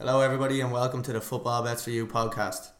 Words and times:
Hello, 0.00 0.22
everybody, 0.22 0.62
and 0.62 0.72
welcome 0.72 1.02
to 1.02 1.12
the 1.12 1.20
Football 1.20 1.62
Bets 1.62 1.84
for 1.84 1.90
You 1.90 2.06
podcast. 2.06 2.70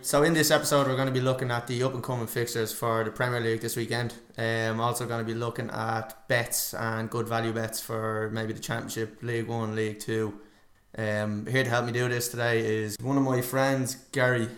So, 0.00 0.24
in 0.24 0.34
this 0.34 0.50
episode, 0.50 0.88
we're 0.88 0.96
going 0.96 1.06
to 1.06 1.14
be 1.14 1.20
looking 1.20 1.52
at 1.52 1.68
the 1.68 1.80
up 1.84 1.94
and 1.94 2.02
coming 2.02 2.26
fixtures 2.26 2.72
for 2.72 3.04
the 3.04 3.12
Premier 3.12 3.38
League 3.38 3.60
this 3.60 3.76
weekend. 3.76 4.14
Um, 4.36 4.80
also, 4.80 5.06
going 5.06 5.24
to 5.24 5.32
be 5.32 5.38
looking 5.38 5.70
at 5.70 6.26
bets 6.26 6.74
and 6.74 7.08
good 7.08 7.28
value 7.28 7.52
bets 7.52 7.80
for 7.80 8.30
maybe 8.32 8.52
the 8.52 8.58
Championship, 8.58 9.22
League 9.22 9.46
One, 9.46 9.76
League 9.76 10.00
Two. 10.00 10.40
Um, 10.98 11.46
here 11.46 11.62
to 11.62 11.70
help 11.70 11.86
me 11.86 11.92
do 11.92 12.08
this 12.08 12.26
today 12.26 12.66
is 12.66 12.96
one 13.00 13.16
of 13.16 13.22
my 13.22 13.42
friends, 13.42 13.94
Gary. 14.10 14.48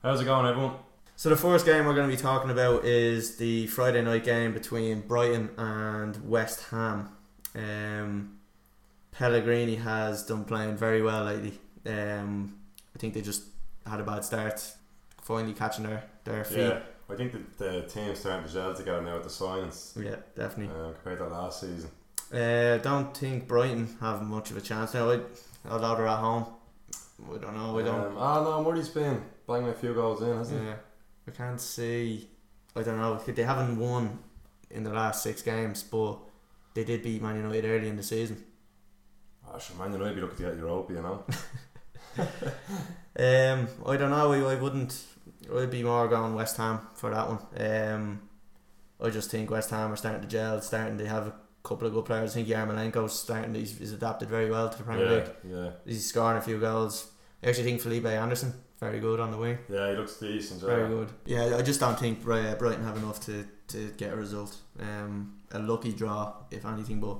How's 0.00 0.20
it 0.20 0.26
going, 0.26 0.46
everyone? 0.46 0.76
So, 1.16 1.28
the 1.28 1.34
first 1.34 1.66
game 1.66 1.86
we're 1.86 1.96
going 1.96 2.08
to 2.08 2.16
be 2.16 2.22
talking 2.22 2.52
about 2.52 2.84
is 2.84 3.34
the 3.38 3.66
Friday 3.66 4.02
night 4.02 4.22
game 4.22 4.52
between 4.52 5.00
Brighton 5.00 5.50
and 5.58 6.30
West 6.30 6.68
Ham. 6.70 7.08
Um, 7.56 8.38
Pellegrini 9.12 9.76
has 9.76 10.24
done 10.24 10.44
playing 10.44 10.76
very 10.76 11.02
well 11.02 11.24
lately. 11.24 11.58
Um, 11.86 12.54
I 12.94 12.98
think 12.98 13.14
they 13.14 13.20
just 13.20 13.44
had 13.86 14.00
a 14.00 14.04
bad 14.04 14.24
start, 14.24 14.74
finally 15.22 15.52
catching 15.54 15.84
their, 15.84 16.04
their 16.24 16.44
feet. 16.44 16.58
Yeah, 16.58 16.78
I 17.10 17.14
think 17.16 17.32
that 17.32 17.58
the 17.58 17.82
team's 17.82 18.20
starting 18.20 18.46
to 18.46 18.52
gel 18.52 18.74
together 18.74 19.02
now 19.02 19.14
with 19.14 19.24
the 19.24 19.28
signings 19.28 20.02
Yeah, 20.02 20.16
definitely. 20.36 20.74
uh, 20.74 20.92
compared 20.92 21.18
to 21.18 21.26
last 21.28 21.60
season. 21.60 21.90
Uh, 22.32 22.78
don't 22.78 23.14
think 23.16 23.46
Brighton 23.46 23.96
have 24.00 24.22
much 24.22 24.50
of 24.50 24.56
a 24.56 24.60
chance 24.60 24.94
now. 24.94 25.10
I, 25.10 25.20
although 25.68 25.96
they're 25.96 26.06
at 26.08 26.18
home, 26.18 26.46
We 27.28 27.38
don't 27.38 27.54
know. 27.54 27.78
I 27.78 27.82
don't. 27.82 28.06
Um, 28.06 28.16
ah, 28.18 28.42
no, 28.42 28.62
Murray's 28.64 28.88
been 28.88 29.22
banging 29.46 29.68
a 29.68 29.74
few 29.74 29.92
goals 29.92 30.22
in, 30.22 30.34
hasn't 30.36 30.64
yeah, 30.64 30.74
I 31.28 31.30
can't 31.32 31.60
see. 31.60 32.28
I 32.74 32.82
don't 32.82 32.96
know. 32.98 33.16
They 33.18 33.42
haven't 33.42 33.78
won 33.78 34.18
in 34.70 34.82
the 34.84 34.90
last 34.90 35.22
six 35.22 35.42
games, 35.42 35.82
but 35.82 36.18
they 36.72 36.84
did 36.84 37.02
beat 37.02 37.20
Man 37.20 37.36
United 37.36 37.66
early 37.66 37.88
in 37.88 37.96
the 37.96 38.02
season. 38.02 38.42
He? 39.52 39.56
Ah, 39.56 39.58
sure, 39.58 39.76
Man 39.76 39.92
United 39.92 40.14
be 40.14 40.20
looking 40.20 40.36
to 40.38 40.42
get 40.42 40.56
Europa, 40.56 40.92
you 40.92 41.02
know. 41.02 41.24
Um, 43.14 43.68
I 43.84 43.96
don't 43.98 44.10
know. 44.10 44.32
I, 44.32 44.52
I 44.52 44.54
wouldn't. 44.54 44.98
I'd 45.54 45.70
be 45.70 45.82
more 45.82 46.08
going 46.08 46.34
West 46.34 46.56
Ham 46.56 46.80
for 46.94 47.10
that 47.10 47.28
one. 47.28 47.38
Um, 47.58 48.22
I 48.98 49.10
just 49.10 49.30
think 49.30 49.50
West 49.50 49.68
Ham 49.70 49.92
are 49.92 49.96
starting 49.96 50.22
to 50.22 50.28
gel. 50.28 50.62
Starting 50.62 50.96
to 50.96 51.06
have 51.06 51.26
a 51.26 51.34
couple 51.62 51.86
of 51.86 51.92
good 51.92 52.06
players. 52.06 52.30
I 52.30 52.34
think 52.36 52.48
Yarmolenko's 52.48 53.18
starting. 53.18 53.54
He's, 53.54 53.76
he's 53.76 53.92
adapted 53.92 54.30
very 54.30 54.50
well 54.50 54.70
to 54.70 54.78
the 54.78 54.84
Premier 54.84 55.04
yeah, 55.04 55.12
League. 55.12 55.30
yeah, 55.44 55.70
He's 55.84 56.06
scoring 56.06 56.38
a 56.38 56.40
few 56.40 56.58
goals. 56.58 57.10
I 57.42 57.48
actually 57.48 57.64
think 57.64 57.82
Felipe 57.82 58.06
Anderson 58.06 58.54
very 58.80 58.98
good 58.98 59.20
on 59.20 59.30
the 59.30 59.36
wing. 59.36 59.58
yeah. 59.68 59.90
He 59.90 59.96
looks 59.96 60.16
decent. 60.16 60.60
Very 60.60 60.82
yeah. 60.82 60.88
good. 60.88 61.12
Yeah, 61.24 61.56
I 61.56 61.62
just 61.62 61.80
don't 61.80 61.98
think 61.98 62.22
Bri- 62.22 62.54
Brighton 62.58 62.84
have 62.84 62.96
enough 62.96 63.20
to, 63.26 63.46
to 63.68 63.92
get 63.96 64.12
a 64.12 64.16
result. 64.16 64.56
Um, 64.80 65.34
a 65.52 65.58
lucky 65.58 65.92
draw, 65.92 66.32
if 66.50 66.64
anything. 66.64 66.98
But 66.98 67.18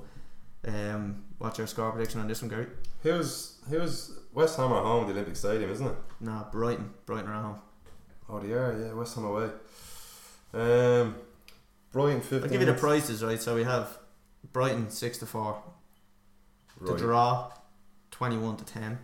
um, 0.67 1.23
what's 1.37 1.57
your 1.57 1.67
score 1.67 1.91
prediction 1.91 2.19
on 2.21 2.27
this 2.27 2.41
one, 2.41 2.49
Gary? 2.49 2.67
Who's 3.01 3.57
who's 3.69 4.11
West 4.33 4.57
Ham 4.57 4.71
at 4.71 4.83
home, 4.83 5.01
at 5.01 5.07
the 5.07 5.13
Olympic 5.13 5.35
Stadium, 5.35 5.69
isn't 5.71 5.87
it? 5.87 5.95
Nah, 6.21 6.49
Brighton. 6.51 6.93
Brighton 7.05 7.29
are 7.29 7.35
at 7.35 7.41
home. 7.41 7.59
Oh, 8.29 8.39
they 8.39 8.53
are. 8.53 8.79
Yeah, 8.79 8.93
West 8.93 9.15
Ham 9.15 9.25
away. 9.25 9.49
Um, 10.53 11.15
Brighton 11.91 12.21
fifteen. 12.21 12.43
I'll 12.43 12.49
give 12.49 12.61
you 12.61 12.73
the 12.73 12.79
prices, 12.79 13.23
right? 13.23 13.41
So 13.41 13.55
we 13.55 13.63
have 13.63 13.97
Brighton 14.51 14.89
six 14.89 15.17
to 15.19 15.25
four, 15.25 15.61
the 16.81 16.95
draw 16.95 17.51
twenty 18.11 18.37
one 18.37 18.55
to 18.57 18.65
ten, 18.65 18.99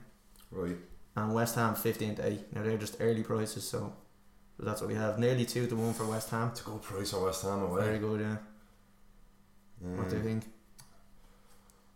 right. 0.51 0.77
and 1.15 1.33
West 1.33 1.55
Ham 1.55 1.75
fifteen 1.75 2.15
to 2.15 2.25
eight. 2.25 2.53
Now 2.55 2.63
they're 2.63 2.77
just 2.77 2.97
early 2.99 3.23
prices, 3.23 3.67
so 3.67 3.93
that's 4.57 4.81
what 4.81 4.87
we 4.87 4.95
have. 4.95 5.19
Nearly 5.19 5.45
two 5.45 5.67
to 5.67 5.75
one 5.75 5.93
for 5.93 6.05
West 6.05 6.29
Ham. 6.29 6.49
It's 6.49 6.61
a 6.61 6.63
good 6.63 6.81
price 6.81 7.13
on 7.13 7.23
West 7.23 7.43
Ham 7.43 7.63
away. 7.63 7.83
Very 7.83 7.99
good, 7.99 8.21
yeah. 8.21 8.37
What 9.81 10.09
do 10.09 10.17
you 10.17 10.21
Mm. 10.23 10.43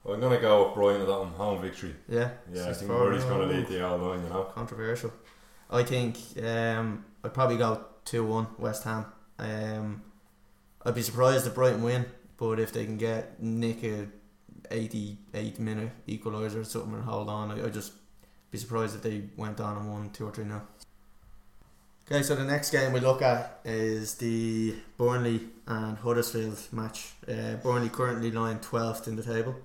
Think? 0.04 0.16
I'm 0.16 0.22
gonna 0.22 0.40
go 0.40 0.66
with 0.66 0.76
Brighton 0.76 1.02
at 1.02 1.08
that 1.08 1.20
one, 1.20 1.30
home 1.30 1.62
victory. 1.62 1.96
Yeah, 2.08 2.32
Yeah, 2.52 2.70
I 2.70 2.74
think 2.74 2.92
6-4, 2.92 2.98
Murray's 2.98 3.24
gonna 3.24 3.44
oh. 3.44 3.48
lead 3.48 3.68
the 3.68 3.86
all 3.86 3.98
line, 3.98 4.24
you 4.24 4.30
know. 4.30 4.44
controversial. 4.44 5.14
I 5.70 5.84
think 5.84 6.18
um, 6.44 7.06
I'd 7.24 7.34
probably 7.34 7.58
go 7.58 7.86
two 8.06 8.26
one 8.26 8.48
West 8.58 8.84
Ham. 8.84 9.06
Um, 9.40 10.02
I'd 10.86 10.96
be 10.96 11.02
surprised 11.02 11.48
if 11.48 11.56
Brighton 11.56 11.84
win, 11.84 12.06
but 12.38 12.60
if 12.60 12.72
they 12.72 12.86
can 12.86 12.98
get 12.98 13.42
Nick 13.42 13.84
a 13.84 14.08
eighty 14.72 15.18
eight 15.34 15.60
minute 15.60 15.92
equaliser 16.08 16.62
or 16.62 16.64
something 16.64 16.94
and 16.94 17.04
hold 17.04 17.30
on, 17.30 17.52
I, 17.52 17.66
I'd 17.66 17.74
just 17.74 17.94
be 18.52 18.58
surprised 18.58 18.96
if 18.96 19.02
they 19.02 19.24
went 19.36 19.60
on 19.60 19.78
and 19.78 19.90
won 19.90 20.10
two 20.12 20.28
or 20.28 20.32
three 20.32 20.46
now. 20.46 20.64
Okay, 22.06 22.22
so 22.22 22.36
the 22.36 22.44
next 22.44 22.70
game 22.70 22.92
we 22.92 23.00
look 23.00 23.22
at 23.22 23.62
is 23.64 24.16
the 24.16 24.76
Burnley 24.98 25.40
and 25.66 25.98
Huddersfield 25.98 26.60
match. 26.72 27.14
Uh, 27.28 27.56
Burnley 27.64 27.90
currently 27.90 28.30
lying 28.30 28.60
twelfth 28.60 29.08
in 29.08 29.16
the 29.16 29.24
table. 29.24 29.56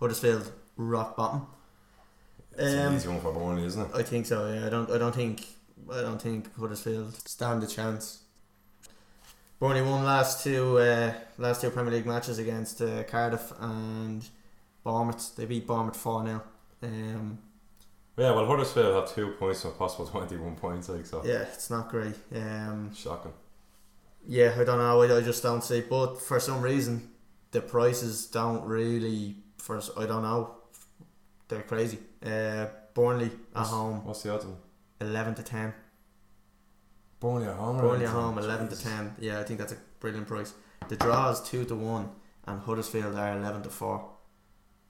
Huddersfield 0.00 0.50
rock 0.76 1.16
bottom. 1.16 1.46
It's 2.52 2.72
an 2.74 2.86
Um, 2.88 2.96
easy 2.96 3.08
one 3.08 3.20
for 3.20 3.32
Burnley, 3.32 3.64
isn't 3.64 3.82
it? 3.82 3.90
I 3.94 4.02
think 4.02 4.26
so. 4.26 4.52
Yeah, 4.52 4.66
I 4.66 4.70
don't. 4.70 4.90
I 4.90 4.98
don't 4.98 5.14
think. 5.14 5.46
I 5.92 6.00
don't 6.02 6.20
think 6.20 6.54
Huddersfield 6.56 7.14
stand 7.28 7.62
a 7.62 7.66
chance. 7.66 8.20
Burnley 9.58 9.82
won 9.82 10.04
last 10.04 10.42
two 10.42 10.78
uh, 10.78 11.12
last 11.38 11.60
two 11.60 11.70
Premier 11.70 11.92
League 11.92 12.06
matches 12.06 12.38
against 12.38 12.80
uh, 12.82 13.02
Cardiff 13.04 13.52
and 13.60 14.26
Bournemouth. 14.84 15.36
They 15.36 15.44
beat 15.46 15.66
Bournemouth 15.66 15.96
four 15.96 16.24
0 16.26 16.42
Um, 16.82 17.38
Yeah, 18.16 18.32
well, 18.32 18.46
Huddersfield 18.46 18.94
have 18.94 19.14
two 19.14 19.32
points 19.38 19.62
from 19.62 19.72
possible 19.72 20.06
21 20.10 20.56
points, 20.56 20.88
like, 20.88 21.06
so. 21.06 21.22
yeah, 21.24 21.42
it's 21.42 21.70
not 21.70 21.88
great. 21.90 22.14
Um, 22.34 22.90
Shocking. 22.94 23.32
yeah, 24.26 24.54
I 24.58 24.64
don't 24.64 24.78
know. 24.78 25.00
I, 25.02 25.18
I 25.18 25.20
just 25.20 25.42
don't 25.42 25.62
see. 25.62 25.82
But 25.82 26.20
for 26.20 26.40
some 26.40 26.62
reason, 26.62 27.10
the 27.50 27.60
prices 27.60 28.26
don't 28.26 28.64
really. 28.64 29.36
For 29.60 29.80
I 29.98 30.06
don't 30.06 30.22
know. 30.22 30.56
They're 31.48 31.62
crazy. 31.62 31.98
Uh, 32.24 32.66
Burnley 32.94 33.26
at 33.26 33.32
What's- 33.52 33.70
home, 33.70 34.04
What's 34.04 34.22
the 34.22 34.32
odds 34.32 34.44
of 34.44 34.50
them? 34.50 34.58
eleven 35.00 35.34
to 35.34 35.42
ten. 35.42 35.74
Burnley 37.20 37.46
at 37.46 37.56
home, 37.56 37.78
Burnley 37.78 38.06
at 38.06 38.12
home, 38.12 38.38
eleven 38.38 38.68
to 38.68 38.76
ten. 38.76 39.14
Yeah, 39.18 39.40
I 39.40 39.44
think 39.44 39.58
that's 39.60 39.72
a 39.72 39.76
brilliant 40.00 40.26
price. 40.26 40.54
The 40.88 40.96
draw 40.96 41.30
is 41.30 41.40
two 41.40 41.64
to 41.66 41.74
one, 41.74 42.08
and 42.46 42.60
Huddersfield 42.62 43.14
are 43.14 43.36
eleven 43.38 43.62
to 43.62 43.68
four. 43.70 44.08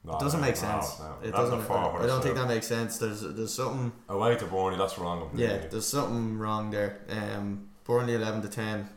No, 0.05 0.13
it 0.17 0.21
doesn't 0.21 0.41
no, 0.41 0.47
make 0.47 0.57
sense. 0.57 0.99
no. 0.99 1.17
It 1.29 1.33
doesn't. 1.33 1.71
I 1.71 2.07
don't 2.07 2.23
think 2.23 2.37
that 2.37 2.49
makes 2.49 2.67
sense. 2.67 2.99
There's 2.99 3.21
there's 3.23 3.53
something. 3.55 3.93
Away 4.09 4.37
to 4.37 4.47
Burnley, 4.47 4.79
that's 4.79 4.99
wrong. 4.99 5.31
Yeah, 5.35 5.59
there's 5.71 5.87
something 5.87 6.39
wrong 6.39 6.71
there. 6.71 7.01
Um, 7.11 7.69
Burnley 7.85 8.15
eleven 8.15 8.41
to 8.43 8.49
ten. 8.49 8.89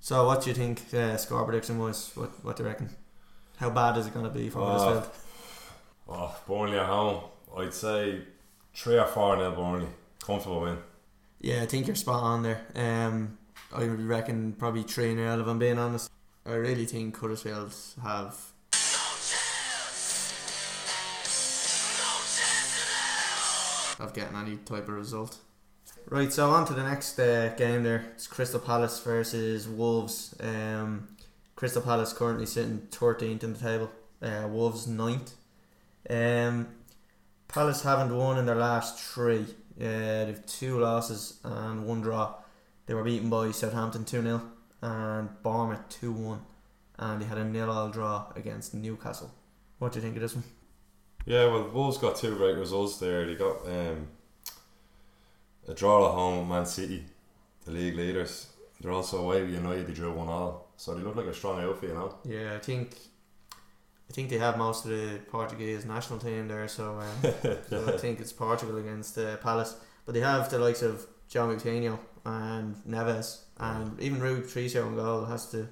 So 0.00 0.26
what 0.26 0.42
do 0.42 0.50
you 0.50 0.56
think 0.56 0.82
uh, 0.94 1.16
score 1.16 1.44
prediction 1.44 1.78
was? 1.78 2.10
What 2.16 2.30
what 2.44 2.56
do 2.56 2.62
you 2.64 2.68
reckon? 2.70 2.88
How 3.62 3.70
bad 3.70 3.96
is 3.96 4.08
it 4.08 4.12
going 4.12 4.24
to 4.24 4.30
be 4.32 4.50
for 4.50 4.60
Uh, 4.60 4.76
Huddersfield? 4.76 5.14
Oh, 6.08 6.36
Burnley 6.48 6.78
at 6.80 6.86
home. 6.86 7.22
I'd 7.56 7.72
say 7.72 8.22
3 8.74 8.98
or 8.98 9.06
4 9.06 9.36
nil 9.36 9.52
Burnley. 9.52 9.86
Comfortable 10.20 10.62
win. 10.62 10.78
Yeah, 11.40 11.62
I 11.62 11.66
think 11.66 11.86
you're 11.86 11.94
spot 11.94 12.24
on 12.24 12.42
there. 12.42 12.60
Um, 12.74 13.38
I 13.72 13.84
would 13.84 14.00
reckon 14.00 14.54
probably 14.54 14.82
three 14.82 15.14
0 15.14 15.40
if 15.40 15.46
I'm 15.46 15.60
being 15.60 15.78
honest. 15.78 16.10
I 16.44 16.54
really 16.54 16.86
think 16.86 17.16
Huddersfield 17.16 17.72
have 18.02 18.36
of 24.00 24.12
getting 24.12 24.36
any 24.36 24.56
type 24.56 24.88
of 24.88 24.94
result. 24.94 25.36
Right, 26.08 26.32
so 26.32 26.50
on 26.50 26.66
to 26.66 26.72
the 26.74 26.82
next 26.82 27.16
uh, 27.20 27.54
game 27.56 27.84
there. 27.84 28.06
It's 28.14 28.26
Crystal 28.26 28.58
Palace 28.58 28.98
versus 28.98 29.68
Wolves. 29.68 30.34
Um, 30.40 31.06
Crystal 31.62 31.80
Palace 31.80 32.12
currently 32.12 32.44
sitting 32.44 32.88
13th 32.90 33.44
in 33.44 33.52
the 33.52 33.58
table. 33.60 33.88
Uh, 34.20 34.48
Wolves 34.48 34.88
9th. 34.88 35.30
Um, 36.10 36.66
Palace 37.46 37.84
haven't 37.84 38.16
won 38.16 38.36
in 38.36 38.46
their 38.46 38.56
last 38.56 38.98
three. 38.98 39.46
Uh, 39.80 40.24
they've 40.24 40.44
two 40.44 40.80
losses 40.80 41.38
and 41.44 41.86
one 41.86 42.00
draw. 42.00 42.34
They 42.86 42.94
were 42.94 43.04
beaten 43.04 43.30
by 43.30 43.52
Southampton 43.52 44.04
2 44.04 44.22
0 44.22 44.42
and 44.82 45.28
Bournemouth 45.44 45.88
2 45.88 46.10
1. 46.10 46.40
And 46.98 47.22
they 47.22 47.26
had 47.26 47.38
a 47.38 47.44
nil 47.44 47.70
all 47.70 47.90
draw 47.90 48.26
against 48.34 48.74
Newcastle. 48.74 49.30
What 49.78 49.92
do 49.92 50.00
you 50.00 50.02
think 50.02 50.16
of 50.16 50.22
this 50.22 50.34
one? 50.34 50.42
Yeah, 51.26 51.46
well, 51.46 51.68
Wolves 51.68 51.96
got 51.96 52.16
two 52.16 52.34
great 52.34 52.56
results 52.56 52.96
there. 52.96 53.24
They 53.24 53.36
got 53.36 53.64
um, 53.68 54.08
a 55.68 55.74
draw 55.74 56.08
at 56.08 56.14
home 56.16 56.40
with 56.40 56.48
Man 56.48 56.66
City, 56.66 57.04
the 57.64 57.70
league 57.70 57.94
leaders. 57.94 58.48
They're 58.80 58.90
also 58.90 59.18
away 59.18 59.42
with 59.42 59.54
United, 59.54 59.86
they 59.86 59.92
drew 59.92 60.10
1 60.10 60.26
all. 60.26 60.71
So 60.82 60.94
they 60.94 61.02
look 61.04 61.14
like 61.14 61.26
a 61.26 61.32
strong 61.34 61.62
outfit, 61.62 61.90
you 61.90 61.94
know. 61.94 62.16
Yeah, 62.24 62.54
I 62.56 62.58
think 62.58 62.96
I 64.10 64.12
think 64.12 64.30
they 64.30 64.38
have 64.38 64.58
most 64.58 64.84
of 64.84 64.90
the 64.90 65.20
Portuguese 65.30 65.84
national 65.84 66.18
team 66.18 66.48
there, 66.48 66.66
so, 66.66 66.98
um, 66.98 67.32
so 67.70 67.94
I 67.94 67.96
think 67.98 68.18
it's 68.18 68.32
Portugal 68.32 68.76
against 68.78 69.16
uh, 69.16 69.36
Palace. 69.36 69.76
But 70.04 70.14
they 70.14 70.20
have 70.20 70.50
the 70.50 70.58
likes 70.58 70.82
of 70.82 71.06
John 71.28 71.56
Moutinho 71.56 72.00
and 72.26 72.74
Neves, 72.84 73.42
and 73.58 74.00
even 74.00 74.20
Rui 74.20 74.40
Patricio 74.40 74.88
in 74.88 74.96
goal 74.96 75.24
has 75.26 75.52
to. 75.52 75.68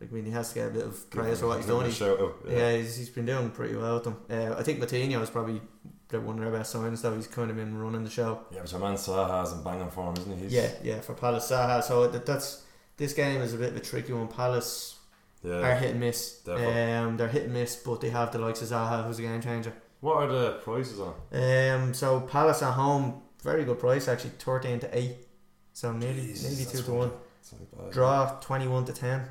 Like, 0.00 0.10
I 0.10 0.12
mean, 0.12 0.24
he 0.24 0.32
has 0.32 0.48
to 0.48 0.54
get 0.56 0.66
a 0.66 0.70
bit 0.72 0.86
of 0.86 1.08
praise 1.10 1.38
for 1.38 1.46
what 1.46 1.58
he's 1.58 1.66
done. 1.68 1.88
He, 1.88 2.04
out, 2.04 2.34
yeah, 2.50 2.76
he's, 2.76 2.96
he's 2.96 3.10
been 3.10 3.26
doing 3.26 3.48
pretty 3.50 3.76
well 3.76 3.94
with 3.94 4.04
them. 4.04 4.16
Uh, 4.28 4.56
I 4.58 4.64
think 4.64 4.80
Moutinho 4.80 5.22
is 5.22 5.30
probably 5.30 5.60
their 6.08 6.20
one 6.20 6.34
of 6.38 6.42
their 6.42 6.50
best 6.50 6.72
signs, 6.72 7.00
though. 7.00 7.14
He's 7.14 7.28
kind 7.28 7.48
of 7.48 7.56
been 7.56 7.78
running 7.78 8.02
the 8.02 8.10
show. 8.10 8.40
Yeah, 8.50 8.62
but 8.62 8.72
your 8.72 8.80
man 8.80 8.94
Zaha 8.94 9.40
has 9.40 9.52
in 9.52 9.62
banging 9.62 9.90
form, 9.90 10.16
isn't 10.16 10.36
he? 10.36 10.42
He's, 10.42 10.52
Yeah, 10.52 10.70
yeah, 10.82 11.00
for 11.00 11.14
Palace 11.14 11.48
Zaha. 11.48 11.80
So 11.84 12.08
that, 12.08 12.26
that's 12.26 12.64
this 13.02 13.12
game 13.14 13.40
is 13.42 13.52
a 13.52 13.56
bit 13.56 13.70
of 13.70 13.76
a 13.76 13.80
tricky 13.80 14.12
one. 14.12 14.28
Palace 14.28 14.98
are 15.44 15.74
hit 15.74 15.90
and 15.90 16.00
miss. 16.00 16.38
Definitely. 16.38 16.92
Um, 16.92 17.16
they're 17.16 17.28
hit 17.28 17.44
and 17.44 17.52
miss, 17.52 17.74
but 17.76 18.00
they 18.00 18.10
have 18.10 18.30
the 18.30 18.38
likes 18.38 18.62
of 18.62 18.68
Zaha, 18.68 19.04
who's 19.04 19.18
a 19.18 19.22
game 19.22 19.42
changer. 19.42 19.72
What 20.00 20.16
are 20.18 20.26
the 20.28 20.52
prices 20.62 21.00
on? 21.00 21.14
Um, 21.32 21.94
so 21.94 22.20
Palace 22.20 22.62
at 22.62 22.72
home, 22.72 23.22
very 23.42 23.64
good 23.64 23.80
price 23.80 24.06
actually, 24.08 24.30
thirteen 24.38 24.78
to 24.80 24.96
eight. 24.96 25.16
So 25.72 25.92
nearly 25.92 26.22
Jesus, 26.22 26.50
nearly 26.50 26.72
two 26.72 26.82
to 26.82 26.92
one. 26.92 27.10
Bad. 27.76 27.92
Draw 27.92 28.40
twenty 28.40 28.68
one 28.68 28.84
to 28.84 28.92
ten. 28.92 29.22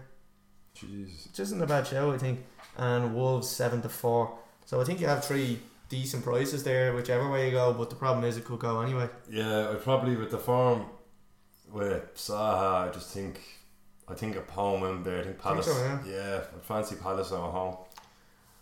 Jeez. 0.77 1.27
Which 1.27 1.39
isn't 1.39 1.61
a 1.61 1.67
bad 1.67 1.87
show, 1.87 2.11
I 2.11 2.17
think. 2.17 2.43
And 2.77 3.15
Wolves 3.15 3.49
seven 3.49 3.81
to 3.83 3.89
four. 3.89 4.37
So 4.65 4.81
I 4.81 4.83
think 4.83 4.99
you 4.99 5.07
have 5.07 5.23
three 5.23 5.59
decent 5.87 6.23
prices 6.23 6.63
there, 6.63 6.93
whichever 6.93 7.29
way 7.29 7.45
you 7.45 7.51
go. 7.51 7.73
But 7.73 7.89
the 7.89 7.95
problem 7.95 8.25
is 8.25 8.37
it 8.37 8.45
could 8.45 8.59
go 8.59 8.81
anyway. 8.81 9.07
Yeah, 9.29 9.71
I 9.71 9.75
probably 9.75 10.15
with 10.17 10.31
the 10.31 10.37
form 10.37 10.85
with 11.71 12.15
Zaha, 12.15 12.89
I 12.89 12.91
just 12.91 13.11
think 13.11 13.39
I 14.11 14.15
think 14.15 14.35
a 14.35 14.51
home 14.51 14.83
in 14.83 15.03
there. 15.03 15.19
I 15.19 15.23
think 15.23 15.39
Palace. 15.39 15.65
so, 15.65 15.77
yeah? 15.77 15.99
yeah, 16.05 16.41
I 16.55 16.59
fancy 16.61 16.95
Palace 16.95 17.31
at 17.31 17.37
home. 17.37 17.77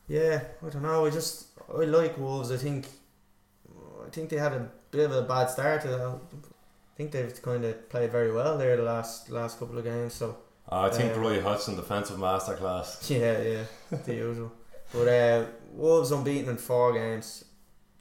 Yeah, 0.08 0.42
I 0.66 0.70
don't 0.70 0.82
know. 0.84 1.06
I 1.06 1.10
just 1.10 1.48
I 1.74 1.84
like 1.86 2.18
Wolves. 2.18 2.52
I 2.52 2.58
think 2.58 2.88
I 4.06 4.10
think 4.10 4.30
they 4.30 4.38
had 4.38 4.54
a 4.54 4.70
bit 4.92 5.06
of 5.06 5.12
a 5.16 5.22
bad 5.24 5.50
start. 5.50 5.86
I 5.86 6.14
think 6.96 7.12
they've 7.12 7.42
kind 7.42 7.64
of 7.66 7.90
played 7.90 8.12
very 8.12 8.32
well 8.32 8.58
there 8.58 8.76
the 8.78 8.84
last 8.84 9.30
last 9.30 9.60
couple 9.60 9.78
of 9.78 9.84
games. 9.84 10.14
So 10.14 10.38
Uh, 10.72 10.82
I 10.82 10.90
think 10.90 11.16
Um, 11.16 11.22
Roy 11.22 11.42
Hodgson 11.42 11.76
defensive 11.76 12.18
masterclass. 12.18 13.10
yeah, 13.10 13.42
yeah, 13.42 13.66
the 14.06 14.14
usual. 14.16 14.52
But 14.94 15.08
uh, 15.08 15.46
Wolves 15.74 16.12
unbeaten 16.12 16.50
in 16.50 16.58
four 16.58 16.94
games, 16.94 17.46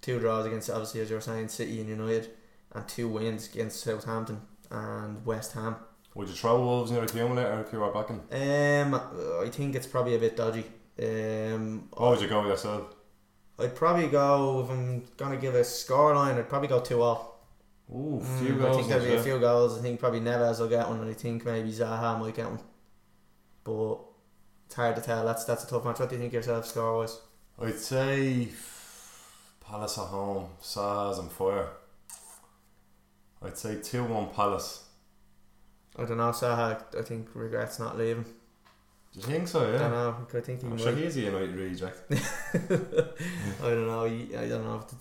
two 0.01 0.19
draws 0.19 0.47
against 0.47 0.71
obviously 0.71 1.01
as 1.03 1.11
you 1.11 1.17
were 1.17 1.21
saying 1.23 1.49
City 1.49 1.81
and 1.81 1.89
United, 1.89 2.31
and 2.75 2.89
two 2.89 3.09
wins 3.09 3.49
against 3.53 3.81
Southampton 3.81 4.41
and 4.71 5.25
West 5.27 5.53
Ham. 5.53 5.77
Would 6.19 6.29
you 6.29 6.35
throw 6.35 6.61
Wolves 6.61 6.91
in 6.91 6.97
your 6.97 7.05
accumulator 7.05 7.61
if 7.65 7.73
you 7.73 7.79
were 7.79 7.93
backing? 7.93 8.21
Um, 8.33 8.93
I 9.41 9.49
think 9.51 9.77
it's 9.77 9.87
probably 9.87 10.17
a 10.17 10.19
bit 10.19 10.37
dodgy. 10.37 10.65
Um, 11.01 11.89
What 11.93 12.11
would 12.11 12.21
you 12.21 12.27
go 12.27 12.41
with 12.41 12.51
yourself? 12.51 12.93
I'd 13.57 13.77
probably 13.77 14.09
go 14.09 14.65
if 14.65 14.69
I'm 14.69 15.05
gonna 15.17 15.37
give 15.37 15.55
a 15.55 15.63
score 15.63 16.17
line. 16.17 16.37
I'd 16.37 16.49
probably 16.49 16.67
go 16.67 16.81
two 16.81 17.03
all. 17.03 17.47
Ooh, 17.89 18.21
Mm, 18.21 18.39
few 18.41 18.67
I 18.67 18.73
think 18.73 18.89
there'll 18.89 19.05
be 19.07 19.15
a 19.15 19.23
few 19.23 19.39
goals. 19.39 19.79
I 19.79 19.81
think 19.83 20.01
probably 20.01 20.19
Neves 20.19 20.59
will 20.59 20.67
get 20.69 20.89
one, 20.89 20.99
and 20.99 21.09
I 21.09 21.15
think 21.15 21.45
maybe 21.45 21.71
Zaha 21.71 22.19
might 22.19 22.35
get 22.35 22.47
one. 22.47 22.59
But 23.63 23.99
it's 24.67 24.75
hard 24.75 24.97
to 24.97 25.03
tell. 25.03 25.25
That's 25.25 25.45
that's 25.45 25.63
a 25.63 25.67
tough 25.69 25.85
match. 25.85 26.01
What 26.01 26.09
do 26.09 26.17
you 26.17 26.21
think 26.21 26.33
yourself, 26.33 26.67
score 26.67 26.97
wise? 26.99 27.21
I'd 27.63 27.79
say 27.79 28.49
Palace 29.65 29.99
at 29.99 30.07
home. 30.09 30.49
Zaha's 30.61 31.21
on 31.21 31.29
fire. 31.29 31.69
I'd 33.41 33.57
say 33.57 33.81
two 33.81 34.03
one 34.03 34.31
Palace. 34.31 34.83
I 35.99 36.05
don't 36.05 36.17
know. 36.17 36.31
Zaha, 36.31 36.83
I 36.99 37.03
think 37.03 37.29
regrets 37.35 37.79
not 37.79 37.99
leaving. 37.99 38.25
Do 38.25 39.21
you 39.21 39.23
think 39.27 39.49
so? 39.49 39.69
Yeah. 39.69 39.77
I 39.77 39.79
don't 39.79 39.91
know. 39.93 40.17
I 40.35 40.41
think 40.41 40.61
he 40.61 40.67
I'm 40.67 40.71
might. 40.77 40.81
sure 40.81 40.93
he's 40.95 41.17
a 41.17 41.21
United 41.23 41.55
reject. 41.57 42.03
I 42.13 43.69
don't 43.69 43.87
know. 43.87 44.05
I 44.05 44.49
don't 44.49 44.65
know. 44.65 44.77
If 44.83 44.89
the- 44.89 44.97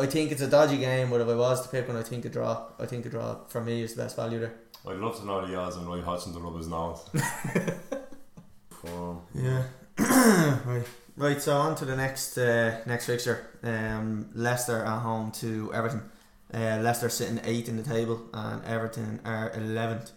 I 0.00 0.06
think 0.06 0.32
it's 0.32 0.40
a 0.40 0.48
dodgy 0.48 0.78
game, 0.78 1.10
but 1.10 1.20
if 1.20 1.28
I 1.28 1.34
was 1.34 1.60
to 1.62 1.68
pick 1.68 1.86
one, 1.86 1.98
I 1.98 2.02
think 2.02 2.24
a 2.24 2.30
draw. 2.30 2.68
I 2.78 2.86
think 2.86 3.04
a 3.04 3.10
draw 3.10 3.44
for 3.48 3.60
me 3.60 3.82
is 3.82 3.92
the 3.94 4.02
best 4.04 4.16
value 4.16 4.38
there. 4.40 4.54
I'd 4.88 4.96
love 4.96 5.18
to 5.20 5.26
know 5.26 5.46
the 5.46 5.54
odds 5.54 5.76
on 5.76 5.86
Roy 5.86 6.00
Hodgson 6.00 6.32
to 6.32 6.38
rub 6.40 6.56
his 6.56 6.66
nose. 6.68 7.04
Form. 8.70 9.20
Yeah. 9.34 9.64
right. 9.98 10.84
Right. 11.16 11.42
So 11.42 11.56
on 11.56 11.74
to 11.76 11.84
the 11.84 11.94
next 11.96 12.38
uh, 12.38 12.80
next 12.86 13.06
fixture. 13.06 13.46
Um, 13.62 14.30
Leicester 14.34 14.82
at 14.84 15.00
home 15.00 15.30
to 15.32 15.72
Everton. 15.74 16.10
Uh, 16.52 16.78
Leicester 16.82 17.08
sitting 17.08 17.40
eighth 17.44 17.68
in 17.68 17.76
the 17.76 17.82
table, 17.82 18.22
and 18.32 18.64
Everton 18.64 19.20
are 19.24 19.52
eleventh. 19.54 20.10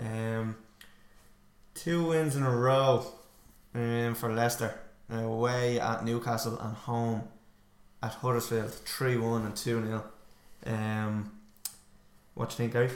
Um, 0.00 0.56
two 1.74 2.04
wins 2.06 2.34
in 2.36 2.42
a 2.42 2.50
row 2.50 3.04
um, 3.74 4.14
for 4.14 4.32
Leicester. 4.32 4.78
Away 5.12 5.80
at 5.80 6.04
Newcastle 6.04 6.58
and 6.58 6.74
home 6.74 7.22
at 8.02 8.14
Huddersfield, 8.14 8.70
three 8.72 9.16
one 9.16 9.44
and 9.44 9.56
two 9.56 9.84
0 9.84 10.04
Um, 10.66 11.32
what 12.34 12.48
do 12.48 12.52
you 12.54 12.56
think, 12.56 12.72
Gary? 12.72 12.90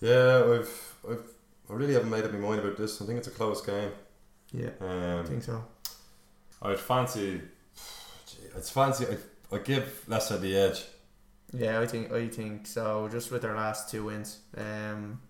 Yeah, 0.00 0.42
I've, 0.58 0.94
I've, 1.08 1.22
I 1.70 1.72
really 1.74 1.94
haven't 1.94 2.10
made 2.10 2.24
up 2.24 2.32
my 2.32 2.38
mind 2.38 2.60
about 2.60 2.76
this. 2.76 3.00
I 3.00 3.06
think 3.06 3.18
it's 3.18 3.28
a 3.28 3.30
close 3.30 3.64
game. 3.64 3.92
Yeah, 4.52 4.70
I 4.80 4.84
Um, 5.20 5.26
think 5.26 5.44
so. 5.44 5.64
I'd 6.60 6.78
fancy. 6.80 7.40
It's 8.56 8.70
fancy. 8.70 9.06
I'd, 9.06 9.18
I'd 9.52 9.64
give 9.64 10.02
Leicester 10.08 10.38
the 10.38 10.56
edge. 10.56 10.84
Yeah, 11.52 11.80
I 11.80 11.86
think 11.86 12.12
I 12.12 12.26
think 12.28 12.66
so. 12.66 13.08
Just 13.10 13.30
with 13.30 13.42
their 13.42 13.54
last 13.54 13.90
two 13.90 14.04
wins, 14.06 14.38
um, 14.56 15.20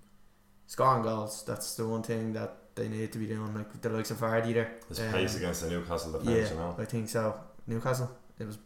scoring 0.75 1.03
goals. 1.03 1.43
That's 1.49 1.75
the 1.75 1.87
one 1.95 2.03
thing 2.03 2.33
that 2.39 2.51
they 2.77 2.89
need 2.89 3.11
to 3.13 3.19
be 3.19 3.27
doing. 3.27 3.53
Like 3.59 3.71
with 3.73 3.83
the 3.83 3.89
likes 3.91 4.11
of 4.13 4.19
Vardy 4.19 4.55
there. 4.55 4.71
His 4.89 5.01
Um, 5.01 5.13
pace 5.13 5.37
against 5.37 5.63
the 5.63 5.71
Newcastle 5.71 6.13
defence, 6.13 6.31
Yeah, 6.37 6.49
you 6.55 6.61
know. 6.61 6.77
I 6.79 6.85
think 6.85 7.09
so. 7.09 7.23
Newcastle, 7.67 8.11
it 8.39 8.47
was 8.47 8.59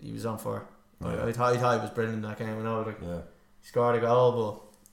he 0.00 0.12
was 0.12 0.24
on 0.26 0.38
fire. 0.38 0.62
Yeah. 1.00 1.08
I, 1.24 1.28
I 1.28 1.32
thought 1.32 1.54
I 1.56 1.58
thought 1.60 1.74
he 1.78 1.80
was 1.86 1.90
brilliant 1.90 2.18
in 2.24 2.28
that 2.28 2.38
game. 2.38 2.56
I 2.60 2.62
know 2.62 2.82
like 2.82 3.00
Yeah. 3.02 3.20
he 3.60 3.66
scored 3.72 3.96
a 3.96 4.00
goal, 4.00 4.30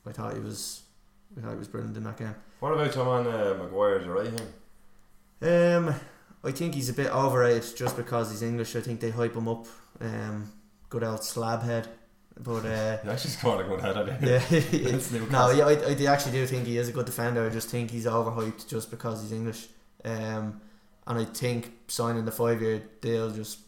but 0.03 0.09
I 0.09 0.13
thought 0.13 0.33
he 0.33 0.39
was 0.39 0.81
I 1.38 1.41
thought 1.41 1.51
he 1.51 1.57
was 1.65 1.67
brilliant 1.67 1.95
in 1.97 2.03
that 2.03 2.17
game. 2.17 2.35
What 2.59 2.73
about 2.73 2.95
your 2.95 3.05
man 3.05 3.27
uh, 3.33 3.53
Maguire? 3.63 3.99
Do 3.99 4.05
you 4.05 4.11
rate 4.19 4.33
him? 4.39 4.47
Um, 5.87 5.95
I 6.44 6.51
think 6.51 6.75
he's 6.75 6.89
a 6.89 6.94
bit 6.94 7.11
overrated 7.23 7.75
just 7.75 7.95
because 7.95 8.31
he's 8.31 8.41
English. 8.44 8.75
I 8.75 8.81
think 8.81 8.99
they 8.99 9.11
hype 9.11 9.35
him 9.35 9.47
up. 9.47 9.65
Um, 9.99 10.51
good 10.89 11.03
old 11.03 11.23
slab 11.23 11.61
head, 11.63 11.87
but 12.39 12.66
uh. 12.66 12.98
He 13.04 13.10
actually 13.10 13.31
scored 13.31 13.66
a 13.66 13.69
good 13.69 13.81
header. 13.81 14.18
Yeah, 14.22 15.28
no, 15.31 15.51
yeah, 15.51 15.66
I, 15.66 15.94
I 15.94 16.06
actually 16.13 16.31
do 16.33 16.45
think 16.48 16.66
he 16.68 16.78
is 16.78 16.89
a 16.89 16.92
good 16.92 17.06
defender. 17.06 17.45
I 17.45 17.50
just 17.50 17.69
think 17.69 17.92
he's 17.92 18.06
overhyped 18.06 18.68
just 18.68 18.89
because 18.92 19.22
he's 19.22 19.31
English. 19.31 19.68
Um, 20.04 20.62
and 21.07 21.19
I 21.19 21.25
think 21.25 21.72
signing 21.88 22.25
the 22.25 22.31
five 22.31 22.62
year 22.62 22.81
deal 23.01 23.30
just 23.31 23.60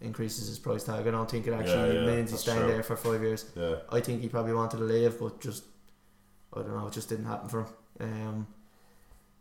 increases 0.00 0.48
his 0.48 0.58
price 0.58 0.84
tag. 0.84 1.06
I 1.06 1.10
don't 1.10 1.30
think 1.30 1.46
it 1.46 1.52
actually 1.52 1.94
Yeah, 1.94 2.00
yeah, 2.02 2.06
means 2.16 2.30
he's 2.30 2.40
staying 2.40 2.58
true. 2.58 2.68
there 2.68 2.82
for 2.82 2.96
five 2.96 3.22
years. 3.22 3.46
Yeah. 3.56 3.76
I 3.90 4.00
think 4.00 4.20
he 4.20 4.28
probably 4.28 4.52
wanted 4.52 4.78
to 4.78 4.84
leave, 4.84 5.18
but 5.18 5.40
just 5.40 5.64
I 6.52 6.60
don't 6.60 6.76
know, 6.76 6.86
it 6.86 6.92
just 6.92 7.08
didn't 7.08 7.24
happen 7.26 7.48
for 7.48 7.60
him. 7.60 7.68
Um, 8.00 8.46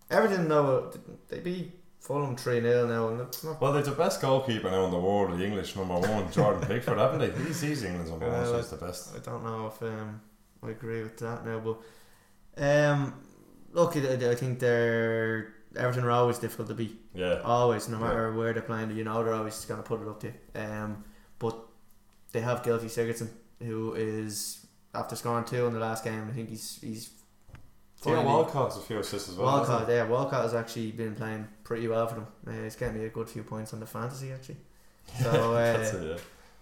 Everton 0.10 0.48
though 0.48 0.92
they 1.30 1.40
beat 1.40 1.72
Fulham 2.06 2.36
three 2.36 2.62
0 2.62 2.88
now, 2.88 3.08
and 3.10 3.22
it's 3.22 3.44
not. 3.44 3.60
Well, 3.60 3.74
they're 3.74 3.82
the 3.82 3.92
best 3.92 4.22
goalkeeper 4.22 4.70
now 4.70 4.86
in 4.86 4.92
the 4.92 5.00
world, 5.00 5.40
the 5.40 5.44
English 5.44 5.76
number 5.76 5.98
one, 5.98 6.32
Jordan 6.32 6.62
Pickford, 6.68 7.00
haven't 7.00 7.20
they? 7.20 7.44
He's, 7.44 7.62
he's 7.62 7.84
England's 7.84 8.12
number 8.12 8.30
one, 8.30 8.46
so 8.46 8.58
he's 8.58 8.70
the 8.70 8.76
best. 8.78 9.16
I 9.16 9.20
don't 9.20 9.44
know 9.44 9.68
if 9.74 9.82
um, 9.82 10.22
I 10.62 10.70
agree 10.70 11.02
with 11.02 11.18
that 11.18 11.44
now, 11.44 11.60
but 11.60 12.64
um, 12.64 13.16
look, 13.72 13.98
I, 13.98 14.14
I 14.30 14.36
think 14.36 14.60
they're 14.60 15.56
Everton 15.76 16.04
are 16.04 16.12
always 16.12 16.38
difficult 16.38 16.68
to 16.68 16.76
beat. 16.76 16.96
Yeah. 17.16 17.42
Always, 17.44 17.90
no 17.90 17.98
matter 17.98 18.32
where 18.34 18.54
they're 18.54 18.62
playing, 18.62 18.96
you 18.96 19.04
know 19.04 19.24
they're 19.24 19.34
always 19.34 19.66
going 19.66 19.82
to 19.82 19.88
put 19.88 20.00
it 20.00 20.08
up 20.08 20.20
to 20.22 20.28
you. 20.28 20.62
Um, 20.62 21.04
but 21.40 21.58
they 22.34 22.42
have 22.42 22.62
Gylfi 22.62 22.86
Sigurdsson, 22.86 23.30
who 23.60 23.94
is 23.96 24.66
after 24.94 25.16
scoring 25.16 25.46
two 25.46 25.66
in 25.66 25.74
the 25.74 25.80
last 25.80 26.04
game. 26.04 26.28
I 26.30 26.34
think 26.34 26.50
he's 26.50 26.80
he's 26.82 27.10
finally- 27.96 28.26
Walcott's 28.26 28.78
a 28.78 28.82
few 28.82 29.00
assists 29.00 29.30
as 29.30 29.38
well. 29.38 29.48
Walcott. 29.48 29.90
Yeah, 29.90 30.08
Walcott 30.08 30.44
has 30.44 30.54
actually 30.54 30.92
been 30.92 31.16
playing 31.16 31.48
pretty 31.66 31.88
well 31.90 32.08
for 32.08 32.16
them. 32.16 32.28
Uh, 32.48 32.64
he's 32.64 32.78
getting 32.78 32.98
me 33.00 33.06
a 33.06 33.10
good 33.10 33.28
few 33.28 33.44
points 33.44 33.74
on 33.74 33.82
the 33.82 33.86
fantasy 33.86 34.32
actually. 34.32 34.56
he? 35.18 35.24
So 35.24 35.54
That's 35.54 35.94
uh, 35.94 35.98
it, 35.98 36.08
yeah. 36.08 36.18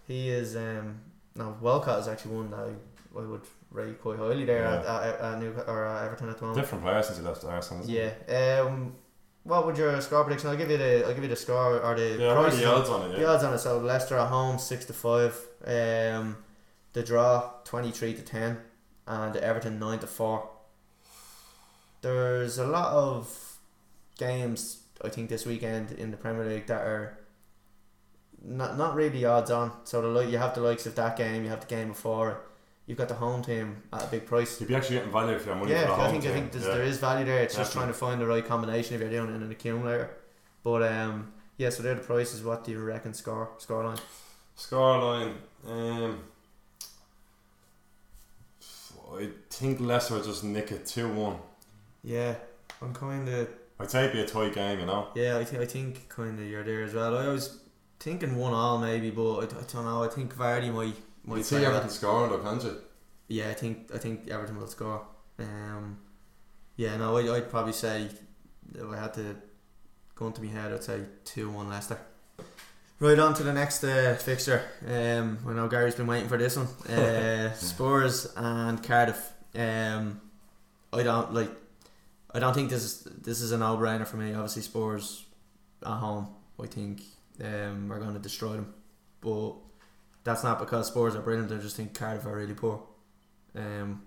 he 0.08 0.30
is 0.30 0.56
um 0.56 1.00
no 1.36 1.56
Walcott 1.62 2.00
is 2.00 2.08
actually 2.08 2.36
one 2.36 2.50
that 2.50 2.60
I, 2.60 3.20
I 3.20 3.26
would 3.26 3.42
rate 3.72 4.02
quite 4.02 4.18
highly 4.18 4.46
there 4.46 4.66
at, 4.66 4.86
at, 4.86 5.20
at, 5.20 5.40
New, 5.40 5.52
or 5.68 5.86
at 5.86 6.06
Everton 6.06 6.30
at 6.30 6.38
the 6.38 6.46
moment. 6.46 6.62
Different 6.62 6.84
player 6.84 7.04
since 7.04 7.18
he 7.20 7.24
left 7.24 7.44
Arsenal. 7.44 7.86
Yeah. 7.86 8.12
Um. 8.62 8.96
What 9.44 9.66
would 9.66 9.78
your 9.78 10.00
score 10.00 10.24
prediction? 10.24 10.50
I'll 10.50 10.56
give 10.56 10.72
you 10.72 10.78
the 10.78 11.06
I'll 11.06 11.14
give 11.14 11.24
you 11.24 11.30
the 11.30 11.36
score 11.36 11.80
or 11.82 11.96
the 11.96 12.18
Yeah, 12.18 12.32
are 12.34 12.50
the 12.50 12.66
odds 12.66 12.90
on 12.90 13.12
it? 13.12 13.18
the 13.18 13.28
odds 13.28 13.44
on 13.44 13.54
it. 13.54 13.60
So 13.60 13.78
Leicester 13.80 14.18
at 14.18 14.30
home 14.30 14.58
six 14.58 14.86
to 14.86 14.94
five. 14.94 15.36
Um, 15.66 16.38
the 16.94 17.04
draw 17.04 17.52
twenty 17.66 17.92
three 17.92 18.14
to 18.14 18.22
ten, 18.22 18.60
and 19.06 19.36
Everton 19.36 19.80
nine 19.80 20.00
to 20.00 20.08
four. 20.08 20.50
There's 22.02 22.58
a 22.58 22.66
lot 22.68 22.94
of 22.94 23.58
games 24.18 24.83
I 25.04 25.10
think 25.10 25.30
this 25.30 25.46
weekend 25.46 25.92
in 25.92 26.12
the 26.12 26.18
Premier 26.18 26.46
League 26.46 26.68
that 26.68 26.82
are 26.82 27.18
not 28.44 28.78
not 28.78 28.96
really 28.96 29.26
odds 29.26 29.52
on. 29.52 29.72
So 29.84 30.02
the 30.02 30.08
like 30.08 30.30
you 30.30 30.38
have 30.38 30.56
the 30.56 30.62
likes 30.62 30.86
of 30.86 30.96
that 30.96 31.18
game, 31.18 31.44
you 31.44 31.50
have 31.50 31.62
the 31.62 31.68
game 31.68 31.90
before. 31.90 32.42
You've 32.86 32.98
got 32.98 33.08
the 33.08 33.16
home 33.16 33.42
team 33.42 33.84
at 33.94 34.04
a 34.04 34.08
big 34.08 34.26
price. 34.26 34.60
You'd 34.60 34.68
be 34.68 34.76
actually 34.76 34.98
getting 34.98 35.12
value 35.12 35.40
for 35.40 35.48
your 35.48 35.56
money 35.56 35.72
Yeah, 35.72 35.94
I 35.94 36.12
think 36.12 36.26
I 36.26 36.34
think 36.34 36.54
yeah. 36.54 36.60
there 36.60 36.84
is 36.84 36.98
value 36.98 37.26
there. 37.26 37.42
It's 37.42 37.56
just 37.56 37.72
trying 37.72 37.88
to 37.88 37.94
find 37.94 38.20
the 38.20 38.28
right 38.28 38.46
combination 38.46 38.96
if 38.96 39.02
you're 39.02 39.10
doing 39.10 39.30
it 39.30 39.36
in 39.36 39.44
an 39.44 39.52
accumulator. 39.52 40.18
But 40.64 40.84
um, 40.84 41.32
yeah, 41.58 41.70
so 41.70 41.82
they're 41.82 41.96
the 41.96 42.02
prices. 42.02 42.44
What 42.44 42.66
do 42.66 42.72
you 42.72 42.80
reckon 42.80 43.14
score 43.14 43.52
scoreline? 43.60 44.02
Scoreline. 44.58 45.36
Um, 45.68 46.20
I 49.16 49.30
think 49.50 49.80
Leicester 49.80 50.22
just 50.22 50.44
nick 50.44 50.72
it 50.72 50.86
2 50.86 51.08
1. 51.08 51.38
Yeah, 52.04 52.36
I'm 52.82 52.94
kind 52.94 53.30
of 53.30 53.48
I'd 53.84 53.92
say 53.92 54.00
it'd 54.06 54.13
be 54.13 54.22
a 54.22 54.25
tight 54.25 54.54
game, 54.54 54.80
you 54.80 54.86
know. 54.86 55.10
yeah. 55.16 55.38
I 55.38 55.44
think 55.44 55.62
I 55.62 55.66
think 55.66 56.10
kind 56.10 56.40
of 56.40 56.46
you're 56.46 56.63
there 56.63 56.84
as 56.84 56.94
well. 56.94 57.18
I 57.18 57.28
was 57.28 57.60
thinking 58.00 58.38
one 58.38 58.54
all 58.54 58.78
maybe, 58.80 59.12
but 59.12 59.40
I, 59.40 59.44
I 59.44 59.63
don't 59.72 59.86
know. 59.86 60.04
I 60.04 60.08
think 60.08 60.36
Vardy 60.36 60.74
might 60.74 60.88
You 60.88 60.94
might 61.25 61.36
can 61.36 61.44
see 61.44 61.62
well. 61.62 61.90
scoring 61.90 62.32
though, 62.32 62.40
can't 62.40 62.63
you? 62.63 62.78
Yeah, 63.28 63.50
I 63.50 63.54
think 63.54 63.90
I 63.94 63.98
think 63.98 64.30
Everton 64.30 64.58
will 64.60 64.68
score. 64.68 65.06
Um, 65.40 65.98
yeah, 66.75 66.98
no, 66.98 67.18
I, 67.18 67.36
I'd 67.38 67.50
probably 67.50 67.74
say 67.74 68.10
if 68.74 68.90
I 68.92 68.98
had 69.00 69.13
to 69.16 69.36
go 70.16 70.28
into 70.28 70.42
my 70.42 70.50
head, 70.50 70.72
I'd 70.74 70.84
say 70.84 71.02
two 71.25 71.50
one 71.50 71.70
Leicester. 71.70 72.00
Right 73.00 73.20
on 73.20 73.34
to 73.34 73.44
the 73.44 73.52
next 73.54 73.84
uh, 73.84 74.16
fixture. 74.16 74.62
Um, 74.88 75.40
I 75.48 75.54
know 75.54 75.68
Gary's 75.68 75.96
been 75.96 76.08
waiting 76.08 76.30
for 76.30 76.38
this 76.38 76.56
one. 76.56 76.68
Uh, 76.90 77.52
Spurs 77.54 78.32
and 78.38 78.82
Cardiff. 78.82 79.32
Um, 79.56 80.22
I 80.94 81.04
don't 81.04 81.34
like. 81.34 81.50
I 82.34 82.40
don't 82.40 82.54
think 82.54 82.70
this 82.70 82.84
is 82.84 83.04
this 83.04 83.42
is 83.42 83.52
a 83.52 83.58
no 83.58 83.78
brainer 83.78 84.08
for 84.08 84.18
me. 84.18 84.34
Obviously, 84.34 84.63
Spurs 84.63 85.25
at 85.86 85.98
home. 85.98 86.28
I 86.62 86.68
think 86.68 87.02
um, 87.44 87.88
we're 87.90 88.00
going 88.00 88.13
to 88.13 88.20
destroy 88.20 88.54
them, 88.54 88.74
but 89.22 89.54
that's 90.24 90.44
not 90.44 90.60
because 90.60 90.88
Spurs 90.88 91.16
are 91.16 91.22
brilliant. 91.22 91.52
I 91.52 91.58
just 91.58 91.75
think 91.75 91.94
Cardiff 91.94 92.25
are 92.25 92.36
really 92.36 92.54
poor. 92.54 92.82
Um, 93.56 94.02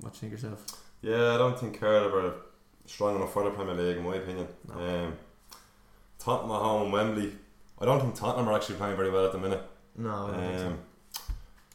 what 0.00 0.12
do 0.12 0.16
you 0.16 0.20
think 0.20 0.32
yourself? 0.32 0.64
Yeah, 1.02 1.34
I 1.34 1.38
don't 1.38 1.58
think 1.58 1.80
Cardiff 1.80 2.12
are 2.12 2.34
strong 2.86 3.16
enough 3.16 3.32
for 3.32 3.44
the 3.44 3.50
Premier 3.50 3.74
League, 3.74 3.96
in 3.98 4.04
my 4.04 4.16
opinion. 4.16 4.48
No. 4.68 4.74
Um, 4.74 5.18
Tottenham 6.18 6.52
at 6.52 6.62
home, 6.62 6.82
and 6.82 6.92
Wembley. 6.92 7.32
I 7.78 7.84
don't 7.86 8.00
think 8.00 8.14
Tottenham 8.14 8.48
are 8.48 8.54
actually 8.56 8.76
playing 8.76 8.96
very 8.96 9.10
well 9.10 9.26
at 9.26 9.32
the 9.32 9.38
minute. 9.38 9.62
No, 9.96 10.10
I 10.10 10.30
don't 10.30 10.40
think 10.40 10.58
so. 10.58 10.78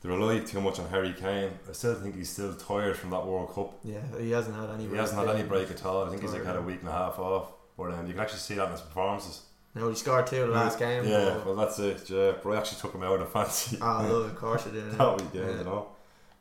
They 0.05 0.11
rely 0.11 0.39
too 0.39 0.61
much 0.61 0.77
on 0.79 0.87
Harry 0.89 1.13
Kane. 1.19 1.49
I 1.67 1.71
still 1.73 1.95
think 1.95 2.15
he's 2.15 2.29
still 2.29 2.53
tired 2.53 2.95
from 2.95 3.09
that 3.09 3.25
World 3.25 3.51
Cup. 3.55 3.79
Yeah, 3.83 4.01
he 4.19 4.29
hasn't 4.31 4.55
had 4.55 4.69
any. 4.69 4.87
He 4.87 4.95
hasn't 4.95 5.17
had 5.17 5.25
break. 5.25 5.39
any 5.39 5.47
break 5.47 5.71
at 5.71 5.83
all. 5.83 6.05
I 6.05 6.09
think 6.09 6.21
he's 6.21 6.31
like 6.31 6.45
had 6.45 6.55
a 6.55 6.61
week 6.61 6.81
and 6.81 6.89
a 6.89 6.91
half 6.91 7.17
off. 7.17 7.53
But 7.75 7.91
um, 7.93 8.05
you 8.05 8.13
can 8.13 8.21
actually 8.21 8.39
see 8.39 8.53
that 8.53 8.65
in 8.67 8.71
his 8.73 8.81
performances. 8.81 9.41
No, 9.73 9.89
he 9.89 9.95
scored 9.95 10.27
two 10.27 10.41
the 10.41 10.47
last 10.47 10.77
game. 10.77 11.05
Yeah, 11.07 11.33
but- 11.37 11.45
well 11.47 11.55
that's 11.55 11.79
it. 11.79 12.07
Yeah, 12.07 12.33
but 12.43 12.51
I 12.51 12.57
actually 12.57 12.81
took 12.81 12.93
him 12.93 13.01
out 13.01 13.19
of 13.19 13.31
fancy. 13.31 13.79
Oh, 13.81 14.05
look, 14.07 14.25
of 14.33 14.35
course 14.37 14.65
you 14.67 14.73
did. 14.73 14.91
that 14.91 15.11
weekend, 15.13 15.33
Yeah. 15.33 15.57
you 15.57 15.63
know. 15.63 15.87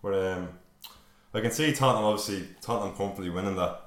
But 0.03 0.15
um, 0.15 0.49
I 1.33 1.41
can 1.41 1.51
see 1.51 1.73
Tottenham 1.73 2.05
obviously 2.05 2.47
Tottenham 2.61 2.95
comfortably 2.95 3.31
winning 3.31 3.57
that 3.57 3.81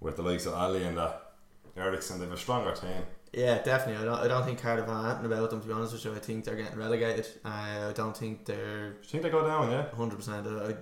with 0.00 0.16
the 0.16 0.22
likes 0.22 0.46
of 0.46 0.54
Alli 0.54 0.82
and 0.82 0.98
that 0.98 1.30
Eriksen. 1.76 2.18
They've 2.18 2.32
a 2.32 2.36
stronger 2.36 2.74
team. 2.74 3.02
Yeah, 3.32 3.62
definitely. 3.62 4.02
I 4.02 4.04
don't, 4.04 4.20
I 4.20 4.28
don't 4.28 4.44
think 4.44 4.60
Cardiff 4.60 4.86
have 4.86 5.04
anything 5.06 5.26
about 5.26 5.50
them, 5.50 5.62
to 5.62 5.66
be 5.66 5.72
honest 5.72 5.94
with 5.94 6.04
you. 6.04 6.14
I 6.14 6.18
think 6.18 6.44
they're 6.44 6.56
getting 6.56 6.78
relegated. 6.78 7.26
Uh, 7.44 7.88
I 7.88 7.92
don't 7.94 8.16
think 8.16 8.44
they're 8.44 8.88
you 8.88 9.08
think 9.08 9.22
they 9.22 9.30
go 9.30 9.46
down? 9.46 9.70
Yeah. 9.70 9.86
100%. 9.96 10.70
I, 10.70 10.76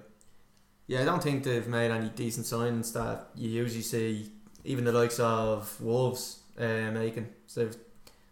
yeah, 0.89 1.03
I 1.03 1.05
don't 1.05 1.23
think 1.23 1.45
they've 1.45 1.69
made 1.69 1.93
any 1.93 2.09
decent 2.09 2.47
signings 2.47 2.93
that 2.95 3.29
you 3.37 3.49
usually 3.49 3.83
see, 3.83 4.33
even 4.65 4.85
the 4.85 4.91
likes 4.91 5.21
of 5.21 5.81
Wolves 5.81 6.41
uh, 6.59 6.91
making. 6.91 7.29
So 7.47 7.65
they've, 7.65 7.77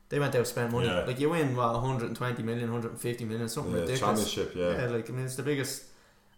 they 0.08 0.18
went 0.18 0.34
out 0.34 0.40
to 0.40 0.44
spend 0.46 0.72
money. 0.72 0.88
Yeah. 0.88 1.04
Like, 1.04 1.20
you 1.20 1.30
win, 1.30 1.54
what, 1.54 1.74
120 1.74 2.42
million, 2.42 2.72
150 2.72 3.24
million, 3.24 3.48
something 3.48 3.72
yeah 3.72 3.80
ridiculous. 3.82 4.34
championship. 4.34 4.52
Yeah. 4.56 4.82
Yeah, 4.82 4.90
like 4.90 5.08
I 5.08 5.12
mean, 5.12 5.26
it's 5.26 5.36
the 5.36 5.44
biggest. 5.44 5.84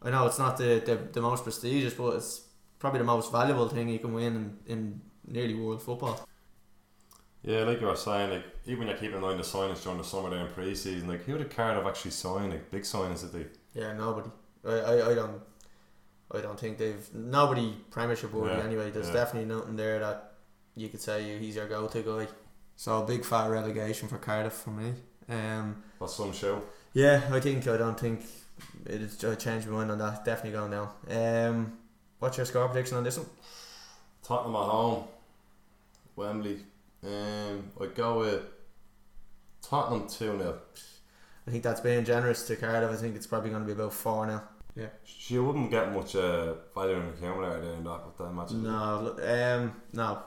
I 0.03 0.11
know 0.11 0.27
it's 0.27 0.39
not 0.39 0.59
the, 0.59 0.83
the, 0.85 0.97
the 1.13 1.23
most 1.23 1.45
prestigious, 1.45 1.95
but 1.95 2.17
it's 2.17 2.43
probably 2.79 2.99
the 2.99 3.05
most 3.05 3.33
valuable 3.33 3.69
thing 3.69 3.89
you 3.89 3.99
can 3.99 4.13
win 4.13 4.59
in, 4.67 4.73
in 4.73 5.01
nearly 5.27 5.55
world 5.55 5.83
football. 5.83 6.27
Yeah, 7.43 7.61
like 7.61 7.81
you 7.81 7.87
were 7.87 7.97
saying, 7.97 8.31
like 8.31 8.45
even 8.67 8.81
when 8.81 8.89
you're 8.89 8.97
keeping 8.99 9.17
an 9.17 9.25
eye 9.25 9.29
on 9.29 9.37
the 9.39 9.43
signings 9.43 9.83
during 9.83 9.99
the 9.99 10.05
summer 10.05 10.29
there 10.31 10.47
in 10.47 10.53
pre-season, 10.53 11.09
like 11.09 11.25
who 11.25 11.39
did 11.39 11.51
Cardiff 11.51 11.87
actually 11.87 12.11
sign? 12.11 12.51
Like 12.51 12.71
big 12.71 12.83
signings 12.83 13.21
did 13.21 13.33
they? 13.33 13.81
Yeah, 13.81 13.93
nobody. 13.95 14.31
I, 14.67 14.73
I, 14.73 15.11
I 15.11 15.15
don't. 15.15 15.41
I 16.33 16.41
don't 16.41 16.61
think 16.61 16.79
they've 16.79 17.09
nobody 17.15 17.75
Premiership 17.91 18.33
worthy 18.33 18.57
Yeah, 18.59 18.65
anyway. 18.65 18.91
There's 18.91 19.09
yeah. 19.09 19.15
definitely 19.15 19.53
nothing 19.53 19.77
there 19.77 19.99
that 19.99 20.33
you 20.77 20.89
could 20.89 21.01
say 21.01 21.39
he's 21.39 21.57
your 21.57 21.67
go-to 21.67 22.03
guy. 22.03 22.29
So 22.77 23.03
big 23.03 23.25
fat 23.25 23.49
relegation 23.49 24.07
for 24.09 24.19
Cardiff 24.19 24.53
for 24.53 24.71
me. 24.71 24.93
Um, 25.29 25.83
That's 25.99 26.15
some 26.15 26.33
show. 26.33 26.63
yeah, 26.93 27.23
I 27.33 27.41
think 27.41 27.67
I 27.67 27.77
don't 27.77 27.99
think 27.99 28.23
it's. 28.87 29.25
I 29.25 29.35
changed 29.35 29.67
my 29.67 29.79
mind 29.79 29.91
on 29.93 29.99
that. 29.99 30.25
Definitely 30.25 30.59
going 30.59 30.71
down. 30.73 30.91
Um, 31.11 31.79
what's 32.19 32.37
your 32.37 32.47
score 32.47 32.69
prediction 32.69 32.97
on 32.99 33.05
this 33.05 33.17
one? 33.19 33.27
Tottenham 34.23 34.55
at 34.57 34.69
home, 34.69 35.05
Wembley. 36.17 36.61
Um, 37.05 37.71
I'd 37.81 37.95
go 37.95 38.21
with 38.21 38.43
Tottenham 39.63 40.09
two 40.09 40.37
0 40.39 40.59
I 41.47 41.51
think 41.51 41.63
that's 41.63 41.81
being 41.81 42.05
generous 42.05 42.47
to 42.49 42.57
Cardiff. 42.57 42.91
I 42.91 42.97
think 42.97 43.17
it's 43.17 43.27
probably 43.27 43.51
going 43.51 43.63
to 43.63 43.67
be 43.67 43.73
about 43.73 43.93
four 43.93 44.27
now. 44.27 44.45
Yeah. 44.77 44.87
She 45.05 45.39
wouldn't 45.39 45.71
get 45.71 45.93
much 45.93 46.15
uh, 46.15 46.55
value 46.75 46.95
in 46.97 47.07
the 47.07 47.13
accumulator 47.13 47.61
there 47.61 47.73
in 47.75 47.85
that 47.85 48.07
with 48.07 48.17
that 48.19 48.33
match. 48.33 48.53
No, 48.53 49.01
look, 49.03 49.21
um, 49.27 49.75
no. 49.93 50.23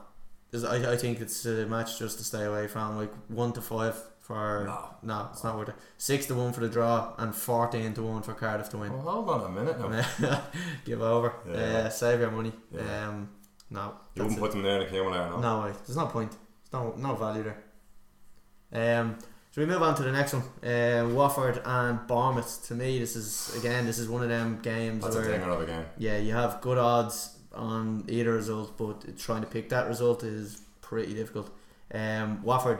There's- 0.52 0.66
I, 0.66 0.92
I 0.94 0.98
think 0.98 1.22
it's 1.22 1.46
a 1.46 1.66
match 1.66 1.98
just 2.00 2.18
to 2.18 2.24
stay 2.24 2.44
away 2.44 2.68
from. 2.68 2.98
Like 2.98 3.14
one 3.30 3.54
to 3.54 3.62
five 3.62 3.96
for 4.22 4.64
No. 4.66 4.90
no, 5.04 5.30
it's 5.32 5.44
not 5.44 5.58
worth 5.58 5.70
it. 5.70 5.76
Six 5.98 6.26
to 6.28 6.36
one 6.36 6.52
for 6.54 6.60
the 6.62 6.70
draw 6.70 7.14
and 7.18 7.34
fourteen 7.34 7.94
to 7.94 8.04
one 8.04 8.22
for 8.22 8.34
Cardiff 8.34 8.70
to 8.70 8.78
win. 8.78 8.92
Well, 8.92 9.02
hold 9.02 9.30
on 9.30 9.46
a 9.46 9.50
minute 9.50 9.80
now. 10.20 10.42
Give 10.86 11.02
over. 11.02 11.34
Yeah. 11.48 11.54
Uh, 11.56 11.90
save 11.90 12.20
your 12.20 12.32
money. 12.32 12.52
Yeah. 12.72 13.08
Um, 13.08 13.30
no, 13.70 13.94
You 14.16 14.24
that's 14.24 14.36
wouldn't 14.36 14.38
it. 14.38 14.42
put 14.42 14.52
them 14.52 14.62
there 14.64 14.74
in 14.74 14.80
the 14.82 14.86
accumulator, 14.88 15.30
no? 15.30 15.40
No 15.40 15.62
way. 15.66 15.72
There's 15.86 15.98
no 15.98 16.06
point. 16.08 16.36
No 16.74 16.94
no 16.98 17.16
value 17.16 17.44
there. 17.44 19.00
Um, 19.00 19.18
so 19.52 19.62
we 19.62 19.68
move 19.68 19.84
on 19.84 19.94
to 19.96 20.04
the 20.04 20.12
next 20.12 20.34
one. 20.34 20.44
Uh, 20.68 21.08
Watford 21.14 21.62
and 21.64 22.08
Bournemouth. 22.08 22.66
To 22.68 22.74
me, 22.74 22.98
this 22.98 23.16
is 23.16 23.56
again 23.58 23.86
this 23.86 24.00
is 24.00 24.10
one 24.10 24.24
of 24.24 24.30
them 24.30 24.60
games 24.64 25.04
That's 25.04 25.16
where 25.16 25.26
a 25.26 25.38
game. 25.68 25.86
yeah, 25.98 26.18
you 26.18 26.34
have 26.34 26.60
good 26.62 26.80
odds 26.80 27.38
on 27.54 28.04
either 28.08 28.34
result, 28.34 28.76
but 28.78 29.18
trying 29.18 29.42
to 29.42 29.48
pick 29.48 29.70
that 29.70 29.88
result 29.88 30.24
is 30.24 30.62
pretty 30.82 31.14
difficult. 31.14 31.52
Um, 31.94 32.42
Watford 32.44 32.80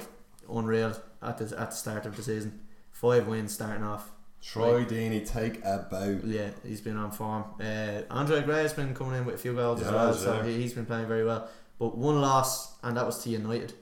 unreal 0.50 0.96
at 1.22 1.38
the 1.38 1.46
at 1.60 1.70
the 1.70 1.76
start 1.76 2.06
of 2.08 2.16
the 2.16 2.24
season, 2.24 2.60
five 2.92 3.28
wins 3.28 3.54
starting 3.54 3.84
off. 3.84 4.10
Troy 4.42 4.84
Deeney, 4.84 5.26
take 5.26 5.64
a 5.64 5.88
bow. 5.90 6.20
Yeah, 6.26 6.50
he's 6.66 6.82
been 6.82 6.98
on 6.98 7.12
form. 7.12 7.46
Uh, 7.62 8.02
Andre 8.10 8.42
Gray 8.42 8.64
has 8.64 8.74
been 8.74 8.94
coming 8.94 9.20
in 9.20 9.26
with 9.26 9.36
a 9.36 9.38
few 9.38 9.54
goals 9.54 9.82
as 9.82 9.90
well, 9.90 10.14
so 10.14 10.38
yeah. 10.38 10.52
he's 10.52 10.74
been 10.74 10.86
playing 10.86 11.08
very 11.08 11.24
well. 11.24 11.48
But 11.80 11.98
one 11.98 12.20
loss, 12.20 12.76
and 12.84 12.98
that 12.98 13.06
was 13.06 13.24
to 13.24 13.30
United, 13.30 13.74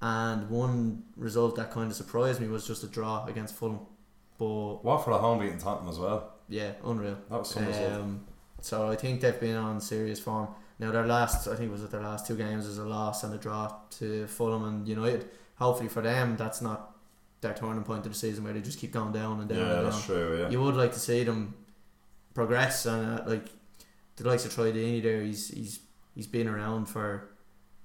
and 0.00 0.48
one 0.50 1.02
result 1.16 1.56
that 1.56 1.70
kind 1.70 1.90
of 1.90 1.96
surprised 1.96 2.40
me 2.40 2.48
was 2.48 2.66
just 2.66 2.82
a 2.84 2.86
draw 2.86 3.24
against 3.26 3.54
Fulham. 3.56 3.80
But 4.38 4.84
Watford 4.84 5.14
at 5.14 5.20
home 5.20 5.40
beating 5.40 5.58
Tottenham 5.58 5.88
as 5.88 5.98
well. 5.98 6.32
yeah, 6.48 6.72
unreal. 6.84 7.18
That 7.30 7.38
was 7.40 7.50
some 7.50 7.66
result. 7.66 7.92
Um, 7.92 8.24
so 8.60 8.88
I 8.88 8.96
think 8.96 9.20
they've 9.20 9.38
been 9.40 9.56
on 9.56 9.80
serious 9.80 10.20
form. 10.20 10.48
Now 10.78 10.92
their 10.92 11.06
last, 11.06 11.48
I 11.48 11.56
think 11.56 11.72
was 11.72 11.82
it 11.82 11.90
their 11.90 12.02
last 12.02 12.26
two 12.26 12.36
games 12.36 12.66
was 12.66 12.78
a 12.78 12.84
loss 12.84 13.24
and 13.24 13.34
a 13.34 13.38
draw 13.38 13.72
to 13.98 14.26
Fulham 14.28 14.64
and 14.64 14.86
United. 14.86 15.28
Hopefully 15.56 15.88
for 15.88 16.02
them, 16.02 16.36
that's 16.36 16.62
not 16.62 16.94
their 17.40 17.54
turning 17.54 17.82
point 17.82 18.06
of 18.06 18.12
the 18.12 18.18
season 18.18 18.44
where 18.44 18.52
they 18.52 18.60
just 18.60 18.78
keep 18.78 18.92
going 18.92 19.12
down 19.12 19.40
and 19.40 19.48
down 19.48 19.58
Yeah, 19.58 19.76
and 19.78 19.86
that's 19.86 19.96
down. 20.06 20.16
true. 20.16 20.38
Yeah. 20.42 20.48
You 20.50 20.60
would 20.62 20.76
like 20.76 20.92
to 20.92 21.00
see 21.00 21.24
them 21.24 21.54
progress 22.34 22.86
and 22.86 23.20
uh, 23.20 23.24
like 23.26 23.46
the 24.16 24.28
likes 24.28 24.44
of 24.44 24.54
Troy 24.54 24.72
Deeney 24.72 25.02
there. 25.02 25.22
He's 25.22 25.48
he's 25.48 25.80
he's 26.14 26.26
been 26.28 26.46
around 26.48 26.86
for 26.86 27.30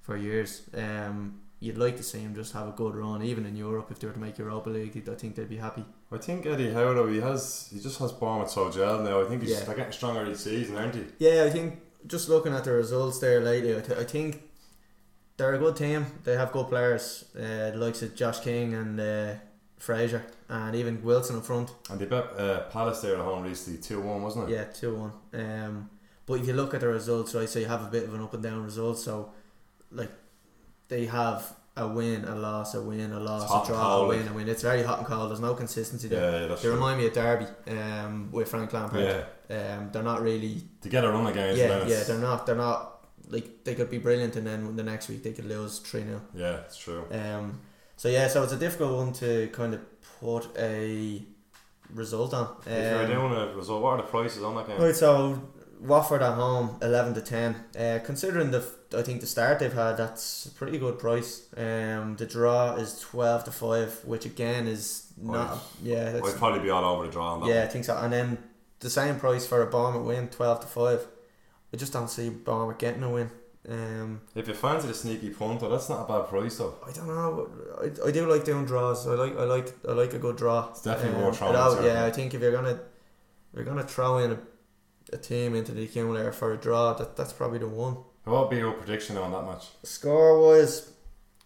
for 0.02 0.16
years. 0.18 0.62
Um, 0.76 1.40
you'd 1.64 1.78
like 1.78 1.96
to 1.98 2.04
see 2.04 2.20
him 2.20 2.36
just 2.36 2.52
have 2.54 2.68
a 2.68 2.72
good 2.72 2.94
run, 2.96 3.24
even 3.24 3.46
in 3.46 3.56
Europe. 3.56 3.88
If 3.90 4.00
they 4.00 4.08
were 4.08 4.14
to 4.14 4.20
make 4.20 4.38
Europa 4.38 4.70
League, 4.70 5.08
I 5.10 5.16
think 5.16 5.36
they'd 5.36 5.50
be 5.50 5.58
happy. 5.58 5.86
I 6.12 6.18
think 6.18 6.46
Eddie 6.46 6.72
Howe 6.74 6.94
though 6.94 7.08
he 7.08 7.20
has 7.22 7.70
he 7.74 7.80
just 7.80 8.00
has 8.00 8.12
Bournemouth 8.12 8.50
so 8.52 8.70
gel 8.70 9.02
now. 9.02 9.22
I 9.22 9.26
think 9.30 9.42
he's 9.42 9.52
Yeah. 9.52 9.62
they're 9.66 9.76
getting 9.76 9.94
stronger 9.94 10.30
each 10.30 10.38
season, 10.38 10.76
aren't 10.78 10.96
he? 10.96 11.06
Yeah, 11.20 11.44
I 11.46 11.50
think 11.50 11.80
just 12.06 12.28
looking 12.30 12.54
at 12.54 12.64
the 12.66 12.74
results 12.74 13.20
there 13.20 13.40
lately, 13.40 13.78
I, 13.78 13.82
th- 13.82 13.98
I 13.98 14.04
think 14.04 14.42
they're 15.38 15.54
a 15.56 15.58
good 15.58 15.76
team. 15.78 16.06
They 16.26 16.36
have 16.36 16.52
good 16.52 16.68
players, 16.68 17.26
uh, 17.36 17.72
the 17.72 17.78
likes 17.78 18.02
of 18.02 18.14
Josh 18.16 18.40
King 18.42 18.74
and 18.74 19.00
uh, 19.00 19.34
Fraser, 19.80 20.24
and 20.50 20.76
even 20.76 21.02
Wilson 21.04 21.38
up 21.38 21.46
front. 21.46 21.70
And 21.90 22.00
they 22.00 22.06
bet 22.06 22.26
uh, 22.38 22.62
Palace 22.72 23.02
there 23.02 23.16
at 23.16 23.22
home 23.22 23.44
recently 23.44 23.80
two 23.82 24.02
one, 24.02 24.22
wasn't 24.22 24.50
it? 24.50 24.54
Yeah, 24.54 24.66
two 24.66 24.96
one. 24.96 25.12
Um, 25.34 25.90
but 26.26 26.36
if 26.42 26.48
you 26.48 26.54
look 26.54 26.74
at 26.74 26.82
the 26.82 26.88
results, 26.88 27.34
right, 27.36 27.50
so 27.50 27.60
you 27.60 27.66
have 27.68 27.84
a 27.84 27.90
bit 27.90 28.04
of 28.04 28.14
an 28.14 28.22
up 28.22 28.34
and 28.34 28.44
down 28.44 28.64
result. 28.64 28.98
So, 29.00 29.32
like, 29.92 30.12
they 30.94 31.06
have 31.08 31.40
a 31.76 31.88
win, 31.88 32.24
a 32.26 32.36
loss, 32.36 32.76
a 32.76 32.82
win, 32.90 33.12
a 33.12 33.20
loss, 33.20 33.44
a 33.50 33.68
draw, 33.68 34.04
a 34.04 34.08
win, 34.08 34.28
a 34.28 34.34
win. 34.34 34.48
It's 34.48 34.62
very 34.62 34.84
hot 34.84 35.00
and 35.00 35.08
cold. 35.08 35.30
There's 35.32 35.40
no 35.50 35.56
consistency 35.56 36.08
there. 36.08 36.42
yeah, 36.42 36.48
that's 36.48 36.62
They 36.62 36.68
true. 36.68 36.76
remind 36.76 37.00
me 37.00 37.08
of 37.08 37.14
Derby 37.14 37.48
um, 37.78 38.30
with 38.32 38.48
Frank 38.54 38.72
Lampard. 38.74 39.02
Yeah, 39.50 39.76
Um, 39.78 39.90
they're 39.92 40.04
not 40.14 40.22
really 40.22 40.56
to 40.84 40.90
get 40.90 41.04
a 41.04 41.10
run 41.10 41.26
against 41.34 41.58
yeah, 41.60 41.86
yeah, 41.94 42.04
they're 42.08 42.20
not. 42.30 42.46
They're 42.46 42.64
not 42.70 42.80
like 43.36 43.64
they 43.64 43.74
could 43.74 43.90
be 43.90 43.98
brilliant, 43.98 44.36
and 44.36 44.46
then 44.46 44.76
the 44.76 44.84
next 44.84 45.10
week 45.10 45.24
they 45.24 45.32
could 45.38 45.46
lose 45.56 45.80
three 45.80 46.04
0 46.04 46.22
yeah, 46.36 46.58
it's 46.68 46.78
true. 46.78 47.04
Um, 47.12 47.60
so 47.98 48.08
yeah, 48.10 48.28
so 48.28 48.44
it's 48.44 48.54
a 48.54 48.58
difficult 48.66 48.94
one 49.02 49.12
to 49.14 49.48
kind 49.60 49.74
of 49.74 49.82
put 50.20 50.46
a 50.58 51.24
result 52.02 52.34
on. 52.36 52.46
if 52.68 52.92
you're 52.92 53.04
Um, 53.04 53.32
doing 53.32 53.34
a 53.42 53.56
result, 53.56 53.82
what 53.84 53.92
are 53.94 53.98
the 54.04 54.10
prices 54.16 54.44
on 54.44 54.54
that 54.58 54.68
game? 54.68 54.80
right, 54.80 54.96
so 54.96 55.42
Watford 55.82 56.22
at 56.22 56.34
home, 56.36 56.78
eleven 56.82 57.14
to 57.16 57.22
ten. 57.22 57.56
Uh, 57.78 58.00
considering 58.06 58.52
the, 58.52 58.64
I 58.98 59.02
think 59.02 59.22
the 59.22 59.28
start 59.28 59.60
they've 59.60 59.74
had, 59.74 59.98
that's 59.98 60.46
a 60.46 60.52
pretty 60.52 60.78
good 60.78 60.98
price. 61.00 61.48
Um, 61.58 62.16
the 62.18 62.26
draw 62.26 62.76
is 62.76 63.00
twelve 63.00 63.44
to 63.46 63.52
five, 63.52 64.00
which 64.06 64.26
again 64.26 64.68
is 64.68 65.12
not. 65.18 65.52
I'd- 65.52 65.62
yeah, 65.84 66.12
that's, 66.12 66.30
I'd 66.30 66.38
probably 66.38 66.60
be 66.62 66.70
all 66.70 66.86
over 66.86 67.06
the 67.06 67.12
draw 67.12 67.34
on 67.34 67.42
that. 67.42 67.50
yeah, 67.50 67.64
I 67.64 67.68
think 67.68 67.86
so. 67.86 67.98
And 67.98 68.14
then 68.14 68.38
the 68.80 68.90
same 68.90 69.20
price 69.20 69.46
for 69.46 69.62
a 69.62 69.68
Bournemouth 69.68 70.06
win, 70.06 70.30
twelve 70.30 70.62
to 70.62 70.68
five. 70.68 71.06
I 71.74 71.78
just 71.78 71.92
don't 71.92 72.10
see 72.10 72.30
Bournemouth 72.30 72.78
getting 72.78 73.04
a 73.04 73.10
win. 73.10 73.30
Um, 73.68 74.22
If 74.36 74.48
you 74.50 74.54
fancy 74.54 74.88
the 74.90 74.94
sneaky 74.94 75.30
punter, 75.30 75.70
that's 75.70 75.90
not 75.90 76.04
a 76.04 76.08
bad 76.20 76.28
price 76.30 76.58
though. 76.58 76.76
I 76.86 76.92
don't 76.92 77.08
know. 77.08 77.50
I, 77.82 78.08
I 78.08 78.12
do 78.12 78.30
like 78.30 78.44
doing 78.46 78.66
draws. 78.66 79.08
I 79.08 79.14
like 79.16 79.38
I 79.38 79.44
like 79.44 79.74
I 79.88 79.92
like 79.94 80.14
a 80.14 80.20
good 80.20 80.36
draw. 80.38 80.70
It's 80.70 80.82
definitely 80.82 81.18
Um, 81.20 81.26
worth 81.28 81.38
throwing. 81.38 81.54
it 81.56 81.58
out- 81.58 81.72
certainly. 81.72 81.92
yeah, 81.92 82.06
I 82.06 82.12
think 82.12 82.34
if 82.34 82.42
you're 82.42 82.52
gonna 82.52 82.72
if 82.72 83.56
you're 83.56 83.64
gonna 83.66 83.84
throw 83.84 84.18
in 84.20 84.32
a, 84.34 84.38
a 85.14 85.18
team 85.18 85.56
into 85.56 85.72
the 85.72 85.84
accumulator 85.84 86.32
for 86.32 86.54
a 86.54 86.58
draw, 86.58 86.94
that 86.94 87.16
that's 87.16 87.34
probably 87.34 87.60
the 87.60 87.68
one. 87.68 87.98
What 88.24 88.42
would 88.42 88.50
be 88.50 88.58
your 88.58 88.74
prediction 88.74 89.18
on 89.18 89.32
that 89.32 89.46
match? 89.46 89.68
Score 89.84 90.40
wise, 90.40 90.92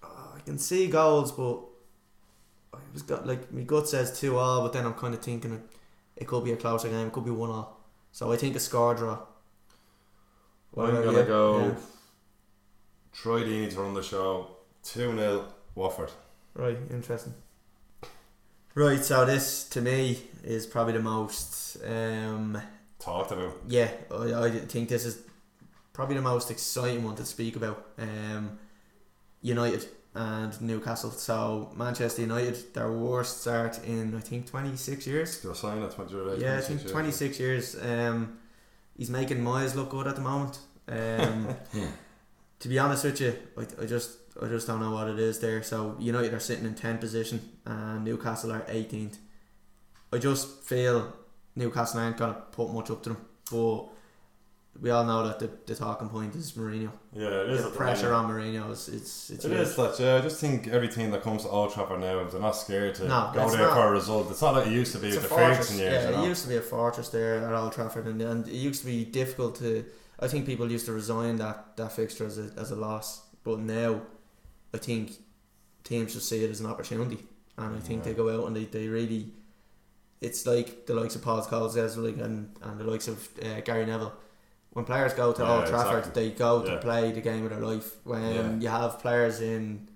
I 0.04 0.40
can 0.46 0.58
see 0.58 0.88
goals, 0.88 1.32
but 1.32 1.60
I 2.74 2.80
was 2.94 3.02
got 3.02 3.26
like 3.26 3.52
my 3.52 3.62
gut 3.62 3.90
says 3.90 4.20
two 4.20 4.38
all, 4.38 4.62
but 4.62 4.74
then 4.74 4.86
I'm 4.86 4.94
kind 4.94 5.14
of 5.14 5.22
thinking 5.22 5.54
it, 5.54 5.62
it 6.16 6.28
could 6.28 6.44
be 6.44 6.52
a 6.52 6.58
closer 6.58 6.90
game. 6.90 7.08
It 7.08 7.14
could 7.14 7.26
be 7.26 7.32
one 7.32 7.50
all. 7.50 7.82
So 8.12 8.32
I 8.32 8.38
think 8.38 8.56
a 8.56 8.60
score 8.60 8.96
draw. 8.96 9.20
What 10.72 10.90
I'm 10.90 11.04
gonna 11.04 11.20
you? 11.20 11.26
go. 11.26 11.60
Yeah. 11.60 11.76
Troy 13.12 13.44
Deeney 13.44 13.72
to 13.72 13.80
run 13.82 13.94
the 13.96 14.04
show. 14.04 14.48
Two 14.84 15.16
0 15.18 15.46
Watford. 15.74 16.12
Right, 16.54 16.78
interesting. 16.92 17.34
Right, 18.76 19.04
so 19.04 19.26
this 19.26 19.68
to 19.70 19.82
me 19.82 20.20
is 20.44 20.68
probably 20.68 20.94
the 20.94 21.00
most. 21.00 21.78
Um, 21.84 22.62
Talked 23.00 23.32
about. 23.32 23.58
yeah, 23.68 23.90
I, 24.12 24.34
I 24.46 24.50
think 24.52 24.90
this 24.90 25.06
is 25.06 25.20
probably 25.94 26.16
the 26.16 26.22
most 26.22 26.50
exciting 26.52 27.04
one 27.04 27.16
to 27.16 27.26
speak 27.26 27.56
about. 27.56 27.86
Um, 27.98 28.58
United 29.42 29.86
and 30.16 30.60
Newcastle. 30.62 31.12
So 31.12 31.72
Manchester 31.76 32.22
United, 32.22 32.74
their 32.74 32.92
worst 32.92 33.42
start 33.42 33.80
in 33.86 34.16
I 34.16 34.20
think 34.20 34.48
twenty 34.48 34.76
six 34.76 35.06
years. 35.06 35.42
They're 35.42 35.54
signing 35.54 35.84
at 35.84 35.92
20, 35.92 36.16
right, 36.16 36.40
Yeah, 36.40 36.58
I 36.58 36.62
26 36.62 36.68
think 36.68 36.80
years. 36.82 36.92
twenty 36.92 37.12
six 37.12 37.40
years. 37.40 37.76
Um, 37.82 38.40
he's 38.98 39.10
making 39.12 39.38
Moyes 39.44 39.76
look 39.76 39.90
good 39.92 40.08
at 40.08 40.16
the 40.16 40.22
moment. 40.22 40.60
Um, 40.88 41.48
to 42.60 42.68
be 42.68 42.80
honest 42.80 43.04
with 43.04 43.22
you, 43.22 43.36
I, 43.58 43.84
I 43.84 43.86
just 43.86 44.18
I 44.42 44.48
just 44.48 44.66
don't 44.68 44.80
know 44.80 44.92
what 44.92 45.08
it 45.08 45.20
is 45.20 45.40
there. 45.40 45.62
So 45.62 45.96
United 46.00 46.34
are 46.34 46.40
sitting 46.40 46.66
in 46.66 46.74
tenth 46.74 47.00
position 47.02 47.42
and 47.66 48.04
Newcastle 48.04 48.52
are 48.52 48.66
eighteenth. 48.68 49.20
I 50.12 50.18
just 50.18 50.64
feel 50.64 51.14
Newcastle 51.58 52.00
aren't 52.00 52.18
gonna 52.18 52.38
put 52.52 52.72
much 52.74 52.90
up 52.92 53.04
to 53.04 53.10
them, 53.10 53.18
but 53.52 53.86
we 54.80 54.92
all 54.92 55.04
know 55.06 55.28
that 55.28 55.40
the, 55.40 55.50
the 55.66 55.74
talking 55.74 56.08
point 56.08 56.36
is 56.36 56.52
Mourinho. 56.52 56.92
Yeah, 57.12 57.26
it 57.42 57.50
is. 57.50 57.64
The 57.64 57.72
pressure 57.72 58.14
on 58.14 58.30
Mourinho 58.30 58.70
is 58.72 58.88
it's 58.90 59.32
it's 59.32 59.44
It 59.44 59.52
huge. 59.52 59.76
that, 59.76 60.00
yeah. 60.00 60.16
I 60.18 60.22
just 60.22 60.40
think 60.40 60.68
every 60.68 60.88
team 60.88 61.10
that 61.12 61.24
comes 61.24 61.44
to 61.44 61.50
Old 61.50 61.74
Trafford 61.74 62.00
now, 62.00 62.24
they're 62.26 62.40
not 62.40 62.52
scared 62.56 62.94
to 62.96 63.08
No, 63.08 63.32
go 63.34 63.50
there 63.50 63.62
not. 63.66 63.74
for 63.74 63.88
a 63.88 63.92
result, 63.92 64.30
it's 64.30 64.42
not 64.42 64.54
like 64.54 64.68
it 64.68 64.74
used 64.74 64.92
to 64.94 65.00
be 65.00 65.08
It's 65.08 65.16
with 65.18 65.30
the. 65.30 65.36
Ferguson 65.36 65.80
years. 65.80 65.94
Yeah, 66.04 66.10
you 66.12 66.16
know? 66.18 66.24
it 66.24 66.28
used 66.28 66.44
to 66.44 66.50
be 66.50 66.58
a 66.58 66.62
fortress 66.62 67.10
there 67.10 67.44
at 67.44 67.54
Old 67.54 67.74
Trafford, 67.74 68.06
and, 68.06 68.22
and 68.22 68.48
it 68.48 68.54
used 68.54 68.82
to 68.82 68.86
be 68.86 69.04
difficult 69.04 69.56
to. 69.58 69.84
I 70.20 70.28
think 70.28 70.46
people 70.46 70.72
used 70.72 70.86
to 70.86 70.94
resign 70.94 71.38
that, 71.38 71.76
that 71.78 71.92
fixture 71.92 72.26
as 72.28 72.38
a, 72.38 72.52
as 72.58 72.70
a 72.72 72.76
loss, 72.76 73.22
but 73.44 73.58
now 73.60 74.02
I 74.74 74.78
think 74.78 75.12
teams 75.84 76.14
just 76.14 76.30
see 76.30 76.44
it 76.44 76.52
as 76.52 76.60
an 76.60 76.68
opportunity, 76.68 77.18
and 77.58 77.76
I 77.76 77.80
think 77.80 78.00
Yeah. 78.06 78.12
they 78.12 78.18
go 78.18 78.30
out 78.30 78.46
and 78.46 78.56
they, 78.56 78.66
they 78.66 78.88
really. 78.88 79.32
It's 80.22 80.46
like 80.48 80.86
the 80.88 80.94
likes 80.96 81.16
of 81.16 81.22
Paul 81.22 81.42
Scholes 81.44 81.76
like, 81.98 82.18
and, 82.26 82.56
and 82.64 82.80
the 82.80 82.84
likes 82.84 83.08
of 83.08 83.28
uh, 83.42 83.62
Gary 83.62 83.86
Neville. 83.86 84.14
When 84.72 84.86
players 84.86 85.14
go 85.14 85.32
to 85.34 85.42
Yeah, 85.44 85.52
Old 85.58 85.66
Trafford, 85.68 86.00
exactly. 86.00 86.30
they 86.30 86.36
go 86.36 86.64
to 86.64 86.78
play 86.78 87.12
the 87.12 87.22
game 87.22 87.44
of 87.46 87.52
their 87.52 87.60
life. 87.60 87.96
When 88.04 88.34
Yeah. 88.34 88.56
you 88.60 88.68
have 88.70 89.00
players 89.00 89.42
in 89.42 89.88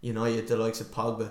United, 0.00 0.48
the 0.48 0.56
likes 0.56 0.80
of 0.80 0.88
Pogba, 0.88 1.30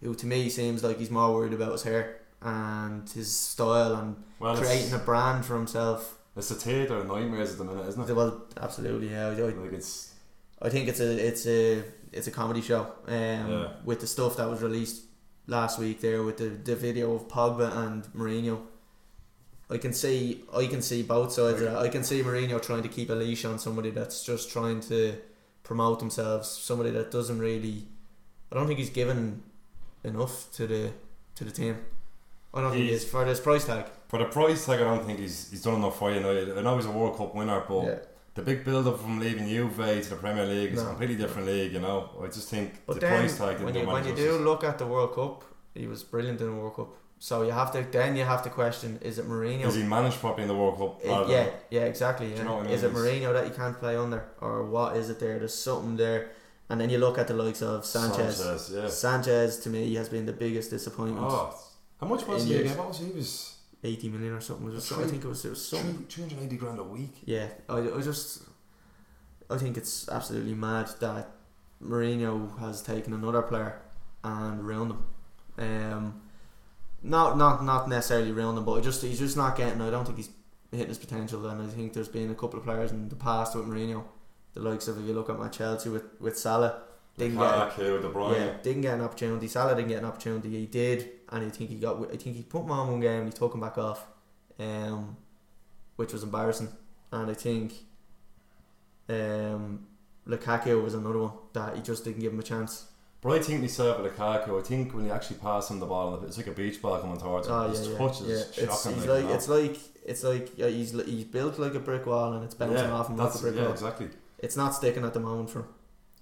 who 0.00 0.14
to 0.14 0.26
me 0.26 0.48
seems 0.48 0.82
like 0.82 0.98
he's 0.98 1.10
more 1.10 1.32
worried 1.34 1.52
about 1.52 1.72
his 1.72 1.82
hair 1.82 2.20
and 2.40 3.08
his 3.10 3.34
style 3.34 3.94
and 3.94 4.16
well, 4.38 4.56
creating 4.56 4.92
a 4.92 4.98
brand 4.98 5.44
for 5.44 5.54
himself. 5.56 6.18
it's 6.36 6.50
a 6.50 6.54
theatre 6.54 6.96
of 6.96 7.06
nightmares 7.06 7.52
at 7.52 7.58
the 7.58 7.64
minute, 7.64 7.86
isn't 7.88 8.08
it? 8.08 8.14
Well, 8.14 8.42
absolutely, 8.60 9.10
yeah. 9.10 9.28
I, 9.28 9.32
Like 9.34 9.72
it's 9.72 10.12
I 10.60 10.68
think 10.68 10.88
it's 10.88 11.00
a 11.00 11.26
it's 11.28 11.46
a 11.46 11.82
it's 12.12 12.26
a 12.26 12.30
comedy 12.30 12.60
show. 12.62 12.82
Um, 13.06 13.14
Yeah. 13.50 13.68
with 13.84 14.00
the 14.00 14.06
stuff 14.06 14.36
that 14.38 14.48
was 14.48 14.60
released 14.62 15.04
last 15.46 15.78
week 15.78 16.00
there 16.00 16.22
with 16.22 16.36
the, 16.38 16.46
the 16.48 16.76
video 16.76 17.14
of 17.14 17.28
Pogba 17.28 17.74
and 17.76 18.04
Mourinho. 18.14 18.60
I 19.70 19.78
can 19.78 19.92
see 19.92 20.42
I 20.54 20.66
can 20.66 20.82
see 20.82 21.02
both 21.02 21.32
sides 21.32 21.60
of 21.62 21.72
that. 21.72 21.76
I 21.78 21.88
can 21.88 22.04
see 22.04 22.22
Mourinho 22.22 22.60
trying 22.60 22.82
to 22.82 22.88
keep 22.88 23.08
a 23.10 23.14
leash 23.14 23.44
on 23.44 23.58
somebody 23.58 23.90
that's 23.90 24.22
just 24.24 24.50
trying 24.52 24.80
to 24.82 25.14
promote 25.62 25.98
themselves. 25.98 26.48
Somebody 26.48 26.90
that 26.90 27.10
doesn't 27.10 27.38
really. 27.38 27.86
I 28.50 28.56
don't 28.56 28.66
think 28.66 28.78
he's 28.78 28.90
given 28.90 29.42
enough 30.04 30.50
to 30.52 30.66
the 30.66 30.90
to 31.36 31.44
the 31.44 31.50
team. 31.50 31.78
I 32.52 32.60
don't 32.60 32.70
think 32.72 32.82
he 32.82 32.88
He's- 32.90 33.02
is 33.04 33.08
for 33.10 33.24
this 33.24 33.40
price 33.40 33.64
tag. 33.64 33.86
for 34.08 34.18
the 34.18 34.26
price 34.26 34.66
tag. 34.66 34.80
I 34.80 34.84
don't 34.84 35.06
think 35.06 35.20
he's 35.20 35.50
he's 35.50 35.62
done 35.62 35.76
enough 35.76 35.98
for 35.98 36.12
United. 36.12 36.58
I 36.58 36.60
know 36.60 36.76
he's 36.76 36.84
a 36.86 36.90
World 36.90 37.16
Cup 37.16 37.34
winner, 37.34 37.64
but 37.66 37.84
yeah. 37.84 37.98
The 38.34 38.42
big 38.42 38.64
build 38.64 38.86
up 38.88 38.98
from 39.00 39.20
leaving 39.20 39.46
Juve 39.48 39.76
to 39.76 40.10
the 40.10 40.16
Premier 40.16 40.46
League 40.46 40.72
is 40.72 40.82
a 40.82 40.86
completely 40.86 41.16
different 41.16 41.46
league. 41.48 41.72
You 41.72 41.80
know, 41.80 42.10
I 42.22 42.26
just 42.26 42.48
think 42.48 42.80
But 42.86 42.94
the 42.94 43.00
then 43.00 43.18
price 43.18 43.36
tag 43.38 43.58
didn't 43.58 43.64
when 43.64 43.74
do 43.74 43.80
you 43.80 43.86
when 43.86 44.06
you 44.06 44.14
do 44.14 44.38
look 44.38 44.64
at 44.64 44.78
the 44.78 44.86
World 44.86 45.14
Cup, 45.14 45.44
he 45.74 45.86
was 45.86 46.02
brilliant 46.02 46.40
in 46.40 46.46
the 46.46 46.54
World 46.54 46.76
Cup. 46.76 46.88
So 47.18 47.42
you 47.42 47.52
have 47.52 47.70
to 47.72 47.82
then 47.82 48.16
you 48.16 48.24
have 48.24 48.42
to 48.42 48.50
question: 48.50 48.98
Is 49.02 49.18
it 49.18 49.28
Mourinho? 49.28 49.66
Is 49.66 49.76
he 49.76 49.84
managed 49.84 50.18
properly 50.18 50.42
in 50.42 50.48
the 50.48 50.56
World 50.56 50.76
Cup? 50.78 51.00
Rather 51.04 51.32
yeah, 51.32 51.50
yeah, 51.70 51.82
exactly. 51.82 52.30
Yeah. 52.30 52.38
you 52.38 52.44
know 52.44 52.54
what 52.56 52.60
I 52.60 52.66
mean? 52.66 52.72
Is 52.72 52.82
it 52.82 52.86
It's- 52.86 52.98
Mourinho 52.98 53.32
that 53.32 53.46
you 53.46 53.54
can't 53.54 53.78
play 53.78 53.96
under, 53.96 54.24
or 54.40 54.64
what 54.64 54.96
is 54.96 55.08
it 55.08 55.20
there? 55.20 55.38
There's 55.38 55.54
something 55.54 55.96
there, 55.96 56.30
and 56.68 56.80
then 56.80 56.90
you 56.90 56.98
look 56.98 57.18
at 57.18 57.28
the 57.28 57.34
likes 57.34 57.62
of 57.62 57.86
Sanchez. 57.86 58.38
Sanchez, 58.38 58.72
yeah. 58.74 58.88
Sanchez 58.88 59.58
to 59.60 59.68
me 59.70 59.94
has 59.94 60.08
been 60.08 60.26
the 60.26 60.32
biggest 60.32 60.70
disappointment. 60.70 61.26
Oh, 61.30 61.54
how 62.00 62.08
much 62.08 62.26
was 62.26 62.44
he 62.44 62.54
years. 62.54 62.62
again? 62.62 62.78
What 62.78 62.88
was 62.88 62.98
he? 62.98 63.04
He 63.06 63.12
was 63.12 63.51
Eighty 63.84 64.08
million 64.08 64.32
or 64.34 64.40
something. 64.40 64.66
Was 64.66 64.76
it? 64.90 64.94
Three- 64.94 65.04
I 65.04 65.08
think 65.08 65.24
it 65.24 65.28
was. 65.28 65.44
It 65.44 65.50
was 65.50 65.66
something. 65.66 66.06
two 66.08 66.22
hundred 66.22 66.38
eighty 66.42 66.56
grand 66.56 66.78
a 66.78 66.84
week. 66.84 67.14
Yeah, 67.24 67.48
I, 67.68 67.78
I 67.78 68.00
just, 68.00 68.42
I 69.50 69.58
think 69.58 69.76
it's 69.76 70.08
absolutely 70.08 70.54
mad 70.54 70.88
that 71.00 71.30
Mourinho 71.82 72.58
has 72.60 72.80
taken 72.82 73.12
another 73.12 73.42
player 73.42 73.80
and 74.22 74.64
ruined 74.64 74.92
him. 74.92 75.04
Um, 75.58 76.20
not 77.02 77.36
not 77.36 77.64
not 77.64 77.88
necessarily 77.88 78.30
ruined 78.30 78.58
him, 78.58 78.64
but 78.64 78.82
just 78.84 79.02
he's 79.02 79.18
just 79.18 79.36
not 79.36 79.56
getting. 79.56 79.80
I 79.80 79.90
don't 79.90 80.04
think 80.04 80.18
he's 80.18 80.30
hitting 80.70 80.88
his 80.88 80.98
potential, 80.98 81.44
and 81.48 81.60
I 81.60 81.66
think 81.66 81.92
there's 81.92 82.08
been 82.08 82.30
a 82.30 82.34
couple 82.36 82.58
of 82.60 82.64
players 82.64 82.92
in 82.92 83.08
the 83.08 83.16
past 83.16 83.56
with 83.56 83.66
Mourinho, 83.66 84.04
the 84.54 84.60
likes 84.60 84.86
of 84.86 84.96
if 84.98 85.06
you 85.06 85.12
look 85.12 85.28
at 85.28 85.38
my 85.38 85.48
Chelsea 85.48 85.88
with 85.88 86.04
with 86.20 86.38
Salah, 86.38 86.82
didn't 87.28 87.38
get. 87.38 87.76
De 87.76 88.08
Bruyne. 88.08 88.34
Yeah, 88.36 88.52
didn't 88.62 88.82
get 88.82 88.94
an 88.94 89.00
opportunity. 89.02 89.48
Salah 89.48 89.74
didn't 89.74 89.88
get 89.88 89.98
an 89.98 90.04
opportunity. 90.04 90.50
He 90.50 90.66
did, 90.66 91.08
and 91.30 91.44
I 91.46 91.48
think 91.50 91.70
he 91.70 91.76
got. 91.76 91.96
I 92.12 92.16
think 92.16 92.36
he 92.36 92.42
put 92.42 92.62
him 92.62 92.70
on 92.70 92.88
one 92.90 93.00
game. 93.00 93.20
and 93.22 93.32
He 93.32 93.32
took 93.32 93.54
him 93.54 93.60
back 93.60 93.78
off, 93.78 94.06
um, 94.58 95.16
which 95.96 96.12
was 96.12 96.22
embarrassing. 96.22 96.68
And 97.10 97.30
I 97.30 97.34
think, 97.34 97.74
um, 99.08 99.86
Lukaku 100.26 100.82
was 100.82 100.94
another 100.94 101.18
one 101.18 101.32
that 101.52 101.76
he 101.76 101.82
just 101.82 102.04
didn't 102.04 102.20
give 102.20 102.32
him 102.32 102.40
a 102.40 102.42
chance. 102.42 102.86
But 103.20 103.32
I 103.34 103.38
think 103.42 103.60
myself 103.60 104.00
with 104.00 104.16
Lukaku, 104.16 104.58
I 104.58 104.62
think 104.64 104.94
when 104.94 105.04
you 105.06 105.12
actually 105.12 105.36
pass 105.36 105.70
him 105.70 105.78
the 105.78 105.86
ball, 105.86 106.22
it's 106.24 106.36
like 106.36 106.48
a 106.48 106.52
beach 106.52 106.82
ball 106.82 106.98
coming 106.98 107.18
towards 107.18 107.46
him. 107.46 107.54
Oh 107.54 107.68
His 107.68 107.86
yeah, 107.86 107.92
yeah, 107.92 107.98
touch 107.98 108.20
yeah. 108.22 108.26
is 108.28 108.58
It's, 108.58 108.82
shocking. 108.82 108.94
he's 108.98 109.06
like, 109.06 109.08
like 109.08 109.22
you 109.22 109.28
know. 109.28 109.34
it's 109.34 109.48
like 109.48 109.76
it's 110.04 110.24
like 110.24 110.58
yeah, 110.58 110.66
he's 110.68 110.90
he's 111.04 111.24
built 111.24 111.58
like 111.58 111.74
a 111.74 111.80
brick 111.80 112.06
wall, 112.06 112.32
and 112.32 112.44
it's 112.44 112.54
bouncing 112.54 112.78
yeah, 112.78 112.92
off 112.92 113.08
him 113.08 113.16
like 113.16 113.28
a 113.28 113.30
that's, 113.30 113.40
brick 113.42 113.54
yeah, 113.54 113.62
wall. 113.62 113.72
exactly. 113.72 114.08
It's 114.38 114.56
not 114.56 114.74
sticking 114.74 115.04
at 115.04 115.14
the 115.14 115.20
moment 115.20 115.50
for 115.50 115.60
him. 115.60 115.66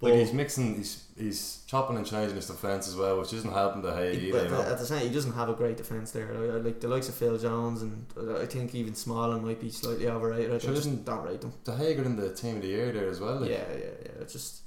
Like 0.01 0.15
he's 0.15 0.33
mixing, 0.33 0.75
he's 0.77 1.03
he's 1.17 1.63
chopping 1.67 1.95
and 1.97 2.05
changing 2.05 2.35
his 2.35 2.47
defence 2.47 2.87
as 2.87 2.95
well, 2.95 3.19
which 3.19 3.31
isn't 3.33 3.53
helping 3.53 3.83
the 3.83 3.93
hay 3.95 4.13
either. 4.17 4.31
but 4.39 4.43
You 4.45 4.49
know? 4.49 4.61
at 4.61 4.79
the 4.79 4.85
same, 4.85 5.07
he 5.07 5.13
doesn't 5.13 5.33
have 5.33 5.47
a 5.49 5.53
great 5.53 5.77
defense 5.77 6.09
there. 6.11 6.33
Like, 6.33 6.63
like 6.65 6.79
the 6.79 6.87
likes 6.87 7.07
of 7.09 7.15
Phil 7.15 7.37
Jones, 7.37 7.83
and 7.83 8.05
I 8.37 8.47
think 8.47 8.73
even 8.73 8.95
Smalling 8.95 9.45
might 9.45 9.59
be 9.61 9.69
slightly 9.69 10.07
overrated. 10.07 10.53
I 10.53 10.57
Sure, 10.57 10.71
just 10.71 10.87
isn't- 10.87 11.05
don't 11.05 11.23
rate 11.23 11.41
them. 11.41 11.53
De 11.63 11.71
Gea 11.71 11.95
got 11.97 12.05
in 12.07 12.15
the 12.15 12.33
team 12.33 12.55
of 12.57 12.61
the 12.63 12.69
year 12.69 12.91
there 12.91 13.09
as 13.09 13.19
well. 13.19 13.41
Like, 13.41 13.51
Yeah, 13.51 13.63
yeah, 13.71 13.85
yeah. 14.05 14.21
It's 14.21 14.33
just 14.33 14.61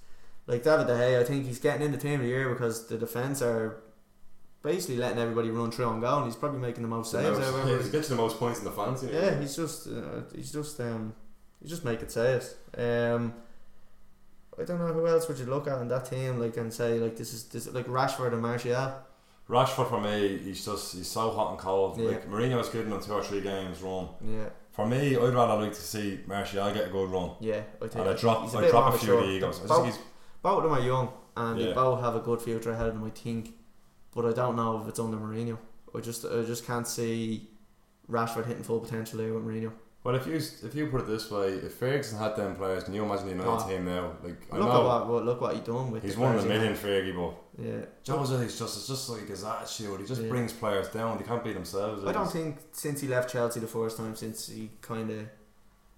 like 0.47 0.63
David 0.63 0.87
De 0.87 0.93
Gea. 0.95 1.21
I 1.21 1.25
think 1.25 1.47
he's 1.47 1.59
getting 1.59 1.83
in 1.87 1.91
the 1.93 1.99
team 1.99 2.15
of 2.15 2.21
the 2.21 2.29
year 2.29 2.49
because 2.51 2.87
the 2.87 2.97
defense 2.97 3.43
are 3.43 3.81
basically 4.63 4.97
letting 4.97 5.19
everybody 5.19 5.51
run 5.51 5.71
through 5.73 5.91
and 5.91 6.01
go, 6.01 6.17
and 6.19 6.27
he's 6.27 6.37
probably 6.37 6.61
making 6.61 6.83
the 6.83 6.89
most 6.89 7.11
saves. 7.11 7.39
now- 7.39 7.45
out 7.45 7.55
of 7.61 7.69
yeah, 7.69 7.77
he's 7.79 7.89
getting 7.91 8.11
the 8.11 8.23
most 8.23 8.39
points 8.39 8.61
in 8.61 8.65
the 8.65 8.71
fantasy. 8.71 9.09
Yeah, 9.13 9.39
he's 9.41 9.57
just 9.57 9.89
uh, 9.89 10.21
he's 10.35 10.53
just 10.53 10.79
um 10.81 11.13
he's 11.61 11.71
just 11.71 11.85
making 11.85 12.09
saves. 12.09 12.55
Um, 12.79 13.35
I 14.61 14.65
don't 14.65 14.79
know 14.79 14.93
who 14.93 15.07
else 15.07 15.27
would 15.29 15.39
you 15.39 15.47
look 15.47 15.67
at 15.67 15.81
in 15.81 15.89
that 15.89 16.05
team 16.07 16.39
like 16.39 16.57
and 16.57 16.73
say 16.73 16.99
like 16.99 17.17
this 17.17 17.33
is 17.33 17.45
this 17.45 17.71
like 17.73 17.87
Rashford 17.87 18.33
and 18.33 18.43
Martial. 18.43 18.93
Rashford 19.49 19.89
for 19.91 20.01
me, 20.01 20.39
he's 20.39 20.65
just 20.65 20.95
he's 20.95 21.09
so 21.09 21.31
hot 21.31 21.51
and 21.51 21.59
cold. 21.59 21.99
Yeah. 21.99 22.09
Like 22.11 22.29
Mourinho's 22.31 22.69
given 22.71 22.93
him 22.93 23.01
two 23.01 23.13
or 23.13 23.23
three 23.23 23.41
games 23.41 23.83
run. 23.83 24.09
Yeah, 24.27 24.49
For 24.73 24.87
me, 24.87 25.17
I'd 25.17 25.35
rather 25.35 25.63
like 25.63 25.75
to 25.75 25.81
see 25.83 26.21
Martial 26.27 26.73
get 26.73 26.87
a 26.87 26.91
good 26.91 27.11
run. 27.11 27.33
yeah. 27.41 27.61
I 27.83 27.89
think 27.89 27.95
And 27.97 28.09
I 28.11 28.15
drop, 28.15 28.55
I 28.55 28.69
drop 28.71 28.95
a 28.95 28.99
few 28.99 29.15
of 29.15 29.27
the 29.27 29.31
egos. 29.33 29.59
Both, 29.61 29.83
think 29.83 29.87
he's 29.95 29.99
both 30.43 30.59
of 30.59 30.63
them 30.65 30.73
are 30.73 30.81
young 30.81 31.13
and 31.37 31.59
they 31.61 31.69
Yeah. 31.69 31.75
both 31.75 32.01
have 32.01 32.17
a 32.17 32.21
good 32.21 32.41
future 32.41 32.71
ahead 32.71 32.87
of 32.87 32.95
them. 32.95 33.05
I 33.05 33.11
think, 33.11 33.53
but 34.15 34.25
I 34.25 34.33
don't 34.33 34.57
know 34.57 34.81
if 34.81 34.89
it's 34.89 34.99
under 35.01 35.17
Mourinho. 35.19 35.59
I 35.95 36.01
just 36.01 36.25
I 36.25 36.43
just 36.43 36.65
can't 36.67 36.87
see 36.87 37.49
Rashford 38.11 38.47
hitting 38.47 38.63
full 38.63 38.81
potential 38.81 39.19
there 39.19 39.33
with 39.35 39.45
Mourinho. 39.45 39.73
Well, 40.05 40.15
if 40.17 40.27
you 40.27 40.35
if 40.35 40.75
you 40.75 40.87
put 40.89 41.01
it 41.01 41.07
this 41.07 41.31
way, 41.31 41.49
if 41.49 41.75
Ferguson 41.75 42.19
had 42.19 42.37
them 42.37 42.55
players, 42.57 42.85
can 42.85 42.93
you 42.93 43.03
imagine 43.05 43.25
the 43.25 43.31
United 43.33 43.51
Oh. 43.65 43.69
team 43.69 43.87
now? 43.87 44.13
Like 44.23 44.37
I 44.53 44.59
look 44.59 44.69
know 44.69 45.01
at 45.01 45.07
what, 45.07 45.25
look 45.25 45.41
what 45.41 45.55
he 45.55 45.61
done 45.63 45.91
with. 45.91 46.03
he's 46.03 46.15
the 46.17 46.21
one 46.21 46.39
in 46.39 46.45
a 46.45 46.49
million, 46.49 46.75
Fergie, 46.75 47.17
but. 47.17 47.35
Yeah, 47.67 47.87
Jose 48.15 48.35
is 48.45 48.59
just 48.59 48.77
it's 48.77 48.87
just 48.89 49.09
like 49.09 49.27
his 49.29 49.45
attitude. 49.45 50.01
He 50.01 50.07
just 50.07 50.21
Yeah. 50.23 50.29
brings 50.29 50.53
players 50.53 50.89
down. 50.89 51.17
They 51.17 51.25
can't 51.25 51.43
beat 51.43 51.55
themselves. 51.55 52.05
I 52.05 52.13
don't 52.13 52.31
think 52.31 52.59
since 52.73 53.01
he 53.01 53.09
left 53.09 53.31
Chelsea 53.33 53.61
the 53.61 53.67
first 53.67 53.97
time, 53.97 54.15
since 54.15 54.49
he 54.49 54.71
kind 54.83 55.11
of 55.11 55.21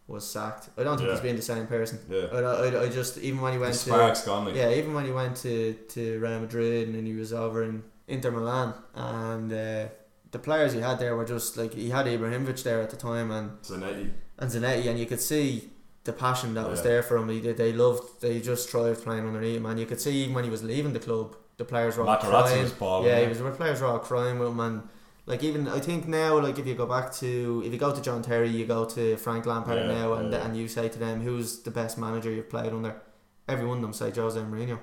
was 0.07 0.25
sacked, 0.25 0.69
I 0.79 0.85
don't 0.85 0.97
think 0.99 1.09
Yeah. 1.09 1.15
he's 1.15 1.23
been 1.23 1.37
the 1.37 1.43
same 1.43 1.67
person. 1.67 1.99
Yeah, 2.09 2.27
I, 2.33 2.39
I, 2.39 2.83
I 2.85 2.89
just 2.89 3.19
even 3.19 3.41
when 3.41 3.55
he 3.55 3.59
the 3.59 3.63
went 3.65 3.75
to 3.75 3.81
spark's 3.81 4.25
gone. 4.25 4.45
Like, 4.45 4.55
yeah, 4.55 4.71
even 4.71 4.95
when 4.95 5.05
he 5.05 5.11
went 5.11 5.35
to, 5.39 5.73
to 5.95 6.21
Real 6.21 6.39
Madrid 6.39 6.87
and 6.87 6.95
then 6.97 7.07
he 7.07 7.15
was 7.15 7.33
over 7.33 7.65
in 7.65 7.83
Inter 8.07 8.31
Milan 8.31 8.73
and 8.95 9.53
uh, 9.53 9.87
the 10.31 10.39
players 10.39 10.73
he 10.73 10.81
had 10.81 10.99
there 10.99 11.17
were 11.17 11.25
just 11.25 11.57
like 11.57 11.75
he 11.75 11.91
had 11.91 12.07
Ibrahimovic 12.07 12.63
there 12.63 12.81
at 12.83 12.91
the 12.91 12.97
time 12.97 13.31
and 13.31 13.51
Zanetti. 13.63 14.11
and 14.39 14.51
Zanetti 14.51 14.87
and 14.89 14.99
you 14.99 15.07
could 15.07 15.21
see 15.21 15.71
the 16.05 16.13
passion 16.13 16.55
that 16.55 16.69
was 16.69 16.83
there 16.83 17.03
for 17.03 17.17
him. 17.17 17.29
He 17.29 17.41
they 17.41 17.73
loved 17.73 18.21
they 18.21 18.41
just 18.41 18.69
thrived 18.71 19.03
playing 19.03 19.27
underneath 19.27 19.57
him 19.57 19.67
and 19.67 19.79
you 19.81 19.87
could 19.87 20.01
see 20.01 20.13
even 20.23 20.35
when 20.35 20.45
he 20.45 20.51
was 20.51 20.63
leaving 20.63 20.93
the 20.93 21.01
club 21.01 21.37
the 21.57 21.65
players 21.65 21.97
were 21.97 22.07
all 22.07 22.17
crying. 22.19 22.71
balling. 22.79 23.09
yeah, 23.09 23.21
he 23.23 23.29
was. 23.29 23.39
The 23.39 23.51
players 23.51 23.81
were 23.81 23.87
all 23.87 23.99
crying 23.99 24.39
with 24.39 24.49
him, 24.49 24.61
and 24.61 24.83
like 25.25 25.43
even 25.43 25.67
I 25.69 25.81
think 25.81 26.07
now, 26.07 26.39
like 26.39 26.59
if 26.59 26.67
you 26.67 26.75
go 26.75 26.85
back 26.87 27.13
to 27.15 27.63
if 27.65 27.73
you 27.73 27.79
go 27.79 27.95
to 27.95 28.03
John 28.03 28.21
Terry, 28.23 28.51
you 28.51 28.67
go 28.67 28.85
to 28.85 29.17
Frank 29.17 29.47
Lampard 29.47 29.79
Yeah, 29.79 29.87
now, 29.87 30.13
and 30.15 30.33
yeah. 30.33 30.45
and 30.45 30.55
you 30.55 30.69
say 30.69 30.89
to 30.91 30.99
them, 30.99 31.23
who's 31.23 31.63
the 31.63 31.71
best 31.71 31.97
manager 31.97 32.31
you've 32.31 32.51
played 32.51 32.73
under? 32.75 33.01
Every 33.49 33.65
one 33.67 33.79
of 33.79 33.83
them 33.83 33.93
say 33.95 34.11
Jose 34.11 34.39
Mourinho. 34.39 34.79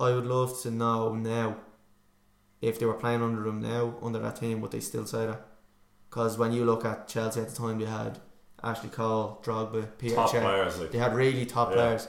I 0.00 0.10
would 0.10 0.26
love 0.26 0.60
to 0.62 0.70
know 0.72 1.14
now 1.14 1.58
if 2.62 2.78
they 2.78 2.86
were 2.86 2.94
playing 2.94 3.20
under 3.22 3.46
him 3.46 3.60
now 3.60 3.94
under 4.02 4.18
that 4.20 4.36
team, 4.36 4.60
would 4.62 4.70
they 4.70 4.80
still 4.80 5.04
say 5.04 5.26
that? 5.26 5.46
Because 6.08 6.38
when 6.38 6.52
you 6.52 6.64
look 6.64 6.84
at 6.84 7.08
Chelsea 7.08 7.40
at 7.40 7.48
the 7.50 7.56
time, 7.56 7.78
they 7.78 7.84
had 7.86 8.18
Ashley 8.62 8.88
Cole, 8.88 9.40
Drogba, 9.44 9.88
Peter 9.98 10.14
top 10.14 10.30
Cech. 10.30 10.40
players. 10.42 10.78
Like, 10.78 10.90
They 10.92 10.98
had 10.98 11.14
really 11.14 11.44
top 11.44 11.70
Yeah. 11.70 11.74
players. 11.74 12.08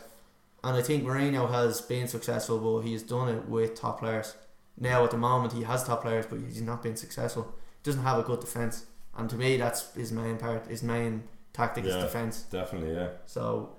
And 0.64 0.78
I 0.78 0.82
think 0.82 1.04
Mourinho 1.04 1.50
has 1.50 1.82
been 1.82 2.08
successful, 2.08 2.58
but 2.60 2.88
he's 2.88 3.04
done 3.04 3.28
it 3.30 3.50
with 3.50 3.76
top 3.76 4.00
players. 4.00 4.36
Now, 4.78 5.04
at 5.04 5.12
the 5.12 5.18
moment, 5.18 5.54
he 5.54 5.64
has 5.64 5.84
top 5.84 6.02
players, 6.04 6.26
but 6.30 6.40
he's 6.40 6.62
not 6.62 6.82
been 6.84 6.96
successful. 6.96 7.44
He 7.44 7.84
doesn't 7.84 8.04
have 8.04 8.20
a 8.20 8.24
good 8.24 8.40
defence. 8.40 8.86
And 9.18 9.30
to 9.30 9.36
me, 9.36 9.58
that's 9.58 9.94
his 9.94 10.12
main 10.12 10.38
part. 10.38 10.68
His 10.68 10.82
main 10.84 11.24
tactic 11.52 11.86
is 11.86 11.96
defence. 11.96 12.44
definitely, 12.44 12.94
yeah. 12.94 13.10
So, 13.26 13.76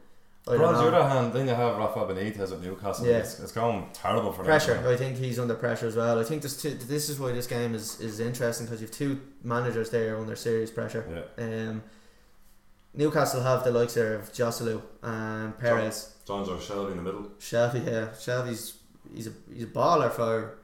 I 0.47 0.57
But 0.59 0.65
on 0.65 0.75
the 0.75 0.97
other 0.97 1.09
hand, 1.09 1.33
then 1.33 1.49
you 1.49 1.55
have 1.55 1.77
Rafa 1.77 2.01
Benitez 2.01 2.53
at 2.53 2.61
Newcastle. 2.61 3.07
Yeah. 3.07 3.19
It's, 3.19 3.41
it's 3.41 3.53
going 3.53 3.89
terrible 3.95 4.31
for 4.31 4.39
them. 4.39 4.47
Pressure. 4.47 4.87
I 4.87 4.97
think 4.97 5.17
he's 5.17 5.39
under 5.39 5.55
pressure 5.55 5.87
as 5.87 5.97
well. 5.97 6.21
I 6.21 6.25
think 6.25 6.43
this, 6.43 6.61
two, 6.61 6.75
this 6.75 7.09
is 7.09 7.19
why 7.19 7.33
this 7.33 7.47
game 7.47 7.75
is, 7.75 7.99
is 7.99 8.21
interesting 8.21 8.67
because 8.67 8.81
you 8.83 8.87
have 8.87 8.95
two 8.95 9.21
managers 9.43 9.89
there 9.89 10.19
under 10.19 10.37
serious 10.37 10.71
pressure. 10.71 11.27
Yeah. 11.39 11.45
Um, 11.45 11.83
Newcastle 12.93 13.43
have 13.43 13.65
the 13.65 13.71
likes 13.71 13.97
of 13.97 14.33
Joselu 14.33 14.81
and 15.03 15.59
Perez. 15.59 16.15
Jonjo 16.27 16.59
Shelvey 16.59 16.93
in 16.93 16.99
the 16.99 17.03
middle. 17.03 17.23
Shelvey, 17.41 17.85
yeah, 17.87 18.09
Shelvey's 18.15 18.79
he's 19.15 19.27
a 19.27 19.33
he's 19.53 19.65
a 19.65 19.67
baller 19.67 20.11
for 20.11 20.59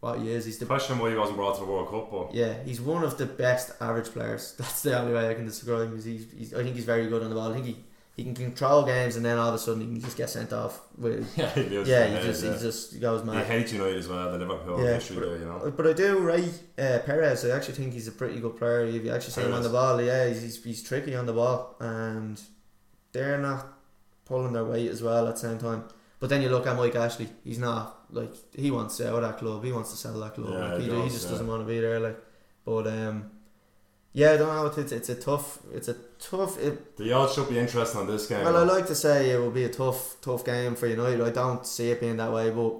what 0.00 0.18
he 0.18 0.30
is. 0.30 0.44
He's 0.44 0.58
the 0.58 0.66
Question 0.66 0.98
why 0.98 1.10
he 1.10 1.16
wasn't 1.16 1.36
brought 1.36 1.54
to 1.56 1.64
the 1.64 1.70
World 1.70 1.90
Cup, 1.90 2.10
but 2.10 2.34
yeah, 2.34 2.62
he's 2.64 2.80
one 2.80 3.04
of 3.04 3.18
the 3.18 3.26
best 3.26 3.72
average 3.80 4.08
players. 4.08 4.54
That's 4.58 4.82
the 4.82 4.98
only 4.98 5.14
way 5.14 5.28
I 5.28 5.34
can 5.34 5.44
describe 5.44 5.88
him. 5.88 6.00
He's, 6.02 6.26
he's 6.32 6.54
I 6.54 6.62
think 6.62 6.74
he's 6.74 6.84
very 6.84 7.06
good 7.08 7.22
on 7.22 7.28
the 7.28 7.36
ball. 7.36 7.50
I 7.50 7.54
think 7.54 7.66
he, 7.66 7.76
he 8.16 8.24
can 8.24 8.34
control 8.34 8.82
games, 8.82 9.16
and 9.16 9.24
then 9.24 9.36
all 9.36 9.50
of 9.50 9.54
a 9.54 9.58
sudden 9.58 9.82
he 9.82 9.86
can 9.88 10.00
just 10.00 10.16
get 10.16 10.30
sent 10.30 10.50
off. 10.50 10.80
With 10.96 11.30
yeah, 11.36 11.50
he 11.50 11.62
yeah, 11.84 12.06
he 12.06 12.26
just 12.26 12.42
head, 12.42 12.54
he 12.54 12.60
just 12.60 12.98
goes 12.98 13.22
mad. 13.22 13.44
He 13.44 13.52
hates 13.52 13.72
United 13.72 13.98
as 13.98 14.08
well, 14.08 14.32
the 14.32 14.38
Liverpool 14.38 14.82
Yeah, 14.82 14.94
history 14.94 15.16
there, 15.16 15.36
you 15.36 15.44
know. 15.44 15.70
But 15.76 15.86
I 15.86 15.92
do 15.92 16.18
rate 16.20 16.58
uh, 16.78 17.00
Perez. 17.04 17.44
I 17.44 17.54
actually 17.54 17.74
think 17.74 17.92
he's 17.92 18.08
a 18.08 18.12
pretty 18.12 18.40
good 18.40 18.56
player. 18.56 18.86
If 18.86 19.04
you 19.04 19.12
actually 19.12 19.32
see 19.32 19.42
him 19.42 19.52
on 19.52 19.62
the 19.62 19.68
ball, 19.68 20.00
yeah, 20.00 20.28
he's, 20.28 20.40
he's, 20.40 20.64
he's 20.64 20.82
tricky 20.82 21.14
on 21.14 21.26
the 21.26 21.34
ball, 21.34 21.76
and 21.78 22.40
they're 23.12 23.38
not 23.38 23.66
pulling 24.24 24.54
their 24.54 24.64
weight 24.64 24.90
as 24.90 25.02
well 25.02 25.28
at 25.28 25.34
the 25.34 25.40
same 25.40 25.58
time. 25.58 25.84
But 26.18 26.30
then 26.30 26.40
you 26.40 26.48
look 26.48 26.66
at 26.66 26.74
Mike 26.74 26.96
Ashley. 26.96 27.28
He's 27.44 27.58
not 27.58 28.06
like 28.10 28.32
he 28.54 28.70
wants 28.70 28.96
to 28.96 29.10
out 29.10 29.22
of 29.22 29.28
that 29.28 29.38
club. 29.38 29.62
He 29.62 29.72
wants 29.72 29.90
to 29.90 29.96
sell 29.98 30.18
that 30.20 30.34
club. 30.34 30.54
Yeah, 30.54 30.72
like, 30.72 30.80
he, 30.80 30.90
he 30.90 31.02
he 31.02 31.08
just 31.10 31.26
yeah. 31.26 31.32
doesn't 31.32 31.46
want 31.46 31.60
to 31.60 31.66
be 31.66 31.80
there. 31.80 32.00
Like, 32.00 32.18
but 32.64 32.86
um, 32.86 33.30
yeah, 34.16 34.32
I 34.32 34.36
don't 34.38 34.48
know. 34.48 34.82
It's 34.82 34.92
it's 34.92 35.10
a 35.10 35.14
tough. 35.14 35.58
It's 35.74 35.88
a 35.88 35.96
tough. 36.18 36.58
It, 36.58 36.96
The 36.96 37.12
odds 37.12 37.34
should 37.34 37.50
be 37.50 37.58
interesting 37.58 38.00
on 38.00 38.06
this 38.06 38.26
game. 38.26 38.44
well, 38.44 38.56
I 38.56 38.62
like 38.62 38.86
to 38.86 38.94
say 38.94 39.30
it 39.30 39.38
will 39.38 39.50
be 39.50 39.64
a 39.64 39.68
tough 39.68 40.16
tough 40.22 40.42
game 40.42 40.74
for 40.74 40.86
United. 40.86 41.20
I 41.20 41.30
don't 41.30 41.66
see 41.66 41.90
it 41.90 42.00
being 42.00 42.16
that 42.16 42.32
way, 42.32 42.48
but 42.50 42.72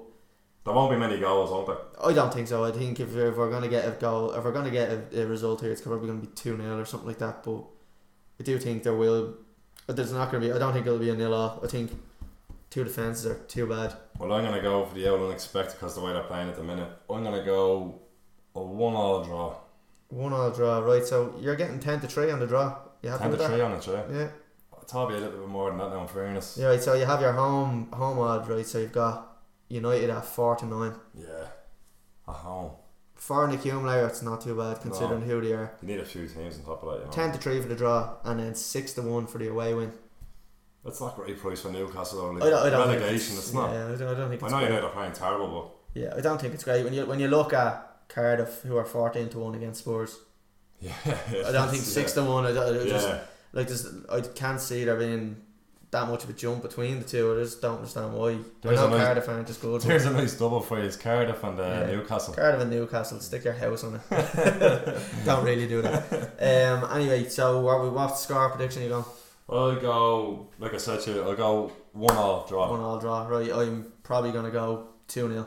there 0.64 0.72
won't 0.74 0.90
be 0.90 0.96
many 0.96 1.18
goals, 1.18 1.50
won't 1.50 1.66
there? 1.66 1.76
I 2.02 2.14
don't 2.14 2.32
think 2.32 2.48
so. 2.48 2.64
I 2.64 2.72
think 2.72 2.98
if, 3.00 3.14
if 3.14 3.36
we're 3.36 3.50
gonna 3.50 3.68
get 3.68 3.86
a 3.86 3.90
goal, 3.90 4.32
if 4.32 4.42
we're 4.42 4.52
gonna 4.52 4.70
get 4.70 4.88
a, 4.90 5.22
a 5.22 5.26
result 5.26 5.60
here, 5.60 5.72
it's 5.72 5.82
probably 5.82 6.08
gonna 6.08 6.20
be 6.20 6.28
two 6.28 6.56
0 6.56 6.80
or 6.80 6.86
something 6.86 7.08
like 7.08 7.18
that. 7.18 7.44
But 7.44 7.64
I 8.40 8.42
do 8.42 8.58
think 8.58 8.82
there 8.82 8.94
will. 8.94 9.34
There's 9.86 10.12
not 10.12 10.32
gonna 10.32 10.46
be. 10.46 10.52
I 10.52 10.58
don't 10.58 10.72
think 10.72 10.86
it'll 10.86 10.98
be 10.98 11.10
a 11.10 11.14
nil 11.14 11.34
off. 11.34 11.62
I 11.62 11.66
think 11.66 11.92
two 12.70 12.84
defenses 12.84 13.26
are 13.26 13.38
too 13.44 13.66
bad. 13.66 13.94
Well, 14.18 14.32
I'm 14.32 14.42
going 14.42 14.54
to 14.54 14.60
go 14.60 14.84
for 14.86 14.94
the 14.94 15.08
old 15.08 15.22
unexpected 15.28 15.74
because 15.74 15.94
the 15.94 16.00
way 16.00 16.12
they're 16.12 16.22
playing 16.24 16.48
at 16.48 16.56
the 16.56 16.62
minute. 16.62 16.88
I'm 17.08 17.22
going 17.22 17.38
to 17.38 17.44
go 17.44 18.00
a 18.54 18.60
one 18.62 18.94
all 18.94 19.22
draw. 19.22 19.56
One 20.08 20.32
all 20.32 20.50
draw, 20.50 20.78
right? 20.78 21.04
So 21.04 21.34
you're 21.40 21.56
getting 21.56 21.80
ten 21.80 22.00
to 22.00 22.06
three 22.06 22.30
on 22.30 22.40
the 22.40 22.46
draw. 22.46 22.76
You 23.02 23.10
happy 23.10 23.22
10 23.24 23.30
with 23.30 23.40
to? 23.40 23.48
3 23.48 23.60
on 23.60 23.72
it, 23.72 23.86
yeah. 23.86 24.02
Yeah. 24.10 24.28
I 24.72 24.84
thought 24.84 25.10
a 25.10 25.14
little 25.14 25.30
bit 25.30 25.48
more 25.48 25.68
than 25.70 25.78
that 25.78 25.90
now, 25.90 26.02
in 26.02 26.08
fairness. 26.08 26.56
Yeah. 26.58 26.68
Right. 26.68 26.82
So 26.82 26.94
you 26.94 27.04
have 27.04 27.20
your 27.20 27.32
home 27.32 27.88
home 27.92 28.18
odd, 28.18 28.48
right? 28.48 28.66
So 28.66 28.78
you've 28.78 28.92
got 28.92 29.36
United 29.68 30.10
at 30.10 30.24
four 30.24 30.56
to 30.56 30.66
nine. 30.66 30.94
Yeah. 31.14 31.48
At 32.28 32.34
home. 32.34 32.72
Four 33.14 33.44
in 33.44 33.50
the 33.50 33.56
accumulator. 33.56 34.06
It's 34.06 34.22
not 34.22 34.40
too 34.40 34.54
bad 34.56 34.80
considering 34.80 35.22
who 35.22 35.40
they 35.40 35.52
are. 35.52 35.72
You 35.82 35.88
need 35.88 36.00
a 36.00 36.04
few 36.04 36.26
teams 36.26 36.58
on 36.58 36.64
top 36.64 36.82
of 36.82 36.90
that, 36.90 36.98
you 37.00 37.04
know. 37.06 37.10
Ten 37.10 37.32
to 37.32 37.38
three 37.38 37.60
for 37.60 37.68
the 37.68 37.74
draw, 37.74 38.14
and 38.24 38.40
then 38.40 38.54
six 38.54 38.92
to 38.94 39.02
one 39.02 39.26
for 39.26 39.38
the 39.38 39.48
away 39.48 39.74
win. 39.74 39.92
That's 40.84 41.00
not 41.00 41.16
great 41.16 41.38
price 41.38 41.62
for 41.62 41.70
Newcastle, 41.70 42.20
Only 42.20 42.42
I 42.42 42.50
don't, 42.50 42.66
I 42.66 42.70
don't 42.70 42.88
think 42.88 43.00
relegation, 43.00 43.36
it's, 43.36 43.52
not. 43.52 43.72
Yeah, 43.72 43.86
I 43.86 43.96
don't, 43.96 44.02
I 44.02 44.14
don't 44.14 44.28
think 44.28 44.42
I 44.42 44.46
it's 44.46 44.52
know. 44.52 44.60
United 44.60 44.84
are 44.84 44.90
playing 44.90 45.12
terrible, 45.12 45.74
Yeah, 45.94 46.14
I 46.16 46.20
don't 46.20 46.40
think 46.40 46.54
it's 46.54 46.62
great 46.62 46.84
when 46.84 46.92
you 46.92 47.04
when 47.06 47.18
you 47.18 47.26
look 47.26 47.52
at 47.52 47.85
Cardiff, 48.08 48.62
who 48.62 48.76
are 48.76 48.84
fourteen 48.84 49.28
to 49.30 49.38
one 49.38 49.54
against 49.54 49.80
Spurs. 49.80 50.18
yeah. 50.80 50.92
I 51.04 51.52
don't 51.52 51.68
think 51.68 51.82
six 51.82 52.12
to 52.12 52.22
one. 52.24 52.46
I, 52.46 52.50
I 52.50 52.70
Yeah. 52.70 52.84
just 52.84 53.08
like 53.52 53.68
just 53.68 53.86
I 54.10 54.20
can't 54.20 54.60
see 54.60 54.84
there 54.84 54.96
being 54.96 55.42
that 55.92 56.08
much 56.08 56.24
of 56.24 56.30
a 56.30 56.32
jump 56.32 56.62
between 56.62 56.98
the 56.98 57.04
two. 57.06 57.34
I 57.36 57.42
just 57.42 57.62
don't 57.62 57.76
understand 57.76 58.12
why. 58.12 58.30
I 58.32 58.38
There's 58.60 58.78
know 58.80 58.86
a 58.88 58.90
nice- 58.90 59.04
Cardiff 59.06 59.28
aren't 59.28 59.46
just 59.46 59.60
good. 59.62 59.80
There's 59.82 60.04
a 60.04 60.10
nice 60.12 60.34
double 60.36 60.60
for 60.60 60.78
you. 60.78 60.84
It's 60.84 60.96
Cardiff 60.96 61.42
and 61.44 61.58
uh, 61.58 61.62
Yeah. 61.62 61.86
Newcastle. 61.86 62.34
Cardiff 62.34 62.60
and 62.60 62.70
Newcastle, 62.70 63.20
stick 63.20 63.44
your 63.44 63.54
house 63.54 63.84
on 63.84 63.94
it. 63.94 64.02
don't 65.24 65.44
really 65.44 65.66
do 65.68 65.82
that. 65.82 66.10
Um. 66.40 66.90
Anyway, 66.92 67.28
so 67.28 67.60
what 67.60 67.82
we 67.82 67.88
what 67.90 68.18
score 68.18 68.50
prediction 68.50 68.82
you 68.82 68.88
going? 68.90 69.04
I'll 69.48 69.76
go, 69.76 70.48
like 70.58 70.74
I 70.74 70.78
said 70.78 71.00
to 71.02 71.12
you, 71.12 71.22
I'll 71.22 71.36
go 71.36 71.70
one 71.92 72.16
all 72.16 72.44
draw. 72.48 72.68
One 72.68 72.80
all 72.80 72.98
draw. 72.98 73.26
Right. 73.28 73.50
I'm 73.52 73.92
probably 74.02 74.32
gonna 74.32 74.50
go 74.50 74.88
two 75.06 75.28
0 75.32 75.46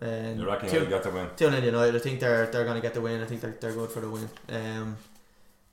And 0.00 0.40
You 0.40 0.46
reckon 0.46 0.68
two, 0.68 0.78
you'll 0.78 0.86
get 0.86 1.02
the 1.04 1.10
win? 1.10 1.28
Two 1.36 1.50
0 1.50 1.62
United. 1.62 1.94
I 1.94 1.98
think 1.98 2.20
they're 2.20 2.46
they're 2.46 2.64
gonna 2.64 2.80
get 2.80 2.94
the 2.94 3.00
win. 3.00 3.22
I 3.22 3.26
think 3.26 3.40
they're, 3.40 3.56
they're 3.60 3.72
good 3.72 3.90
for 3.90 4.00
the 4.00 4.10
win. 4.10 4.28
Um, 4.48 4.96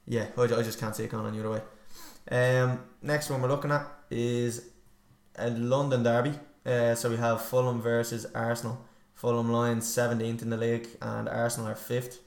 yeah, 0.06 0.26
I, 0.38 0.42
I 0.44 0.62
just 0.62 0.80
can't 0.80 0.96
see 0.96 1.04
it 1.06 1.10
going 1.12 1.26
on 1.26 1.34
the 1.34 1.40
other 1.40 1.50
way. 1.50 1.62
Um, 2.32 2.80
next 3.02 3.30
one 3.30 3.42
we're 3.42 3.50
looking 3.50 3.72
at 3.72 3.86
is 4.12 4.68
a 5.36 5.50
London 5.50 6.04
derby. 6.04 6.34
Uh, 6.66 6.94
so 6.94 7.10
we 7.10 7.18
have 7.18 7.42
Fulham 7.42 7.82
versus 7.82 8.26
Arsenal. 8.36 8.80
Fulham 9.16 9.52
Lions 9.52 9.88
seventeenth 9.92 10.42
in 10.44 10.50
the 10.52 10.58
league, 10.58 10.88
and 11.02 11.28
Arsenal 11.28 11.70
are 11.72 11.76
fifth. 11.76 12.20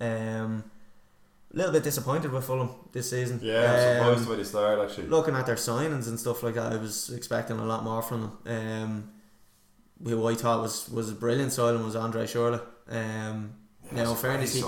Um, 0.00 0.64
a 1.52 1.56
little 1.56 1.72
bit 1.72 1.82
disappointed 1.82 2.30
with 2.30 2.44
Fulham 2.44 2.70
this 2.92 3.10
season. 3.10 3.40
Yeah, 3.42 3.72
I'm 3.72 3.78
surprised 3.98 4.18
Um, 4.24 4.30
the 4.30 4.36
they 4.36 4.44
started, 4.44 4.82
actually. 4.82 5.06
looking 5.08 5.34
at 5.34 5.46
their 5.46 5.56
signings 5.56 6.06
and 6.08 6.18
stuff 6.20 6.42
like 6.42 6.54
that, 6.54 6.72
I 6.72 6.76
was 6.76 7.10
expecting 7.10 7.58
a 7.58 7.64
lot 7.64 7.82
more 7.82 8.02
from 8.02 8.38
them. 8.44 8.82
Um, 8.82 9.10
who 10.04 10.26
I 10.26 10.34
thought 10.34 10.62
was 10.62 10.88
was 10.88 11.10
a 11.10 11.14
brilliant 11.14 11.52
signing 11.52 11.84
was 11.84 11.96
Andre 11.96 12.24
Schurrle. 12.24 12.60
Um, 12.88 13.54
Yeah, 13.92 14.04
now, 14.04 14.10
in 14.10 14.16
fairness, 14.16 14.54
he, 14.54 14.64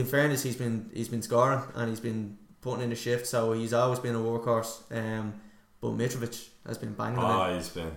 in 0.00 0.04
fairness, 0.06 0.42
he's 0.42 0.56
been 0.56 0.90
he's 0.92 1.08
been 1.08 1.22
scoring 1.22 1.62
and 1.74 1.88
he's 1.88 2.00
been 2.00 2.36
putting 2.60 2.82
in 2.84 2.90
the 2.90 2.96
shift, 2.96 3.26
so 3.26 3.52
he's 3.52 3.72
always 3.72 3.98
been 4.00 4.14
a 4.14 4.18
workhorse. 4.18 4.82
Um, 4.90 5.34
but 5.80 5.90
Mitrovic 5.92 6.48
has 6.66 6.78
been 6.78 6.92
banging. 6.94 7.18
Ah, 7.18 7.54
he's 7.54 7.68
been. 7.68 7.92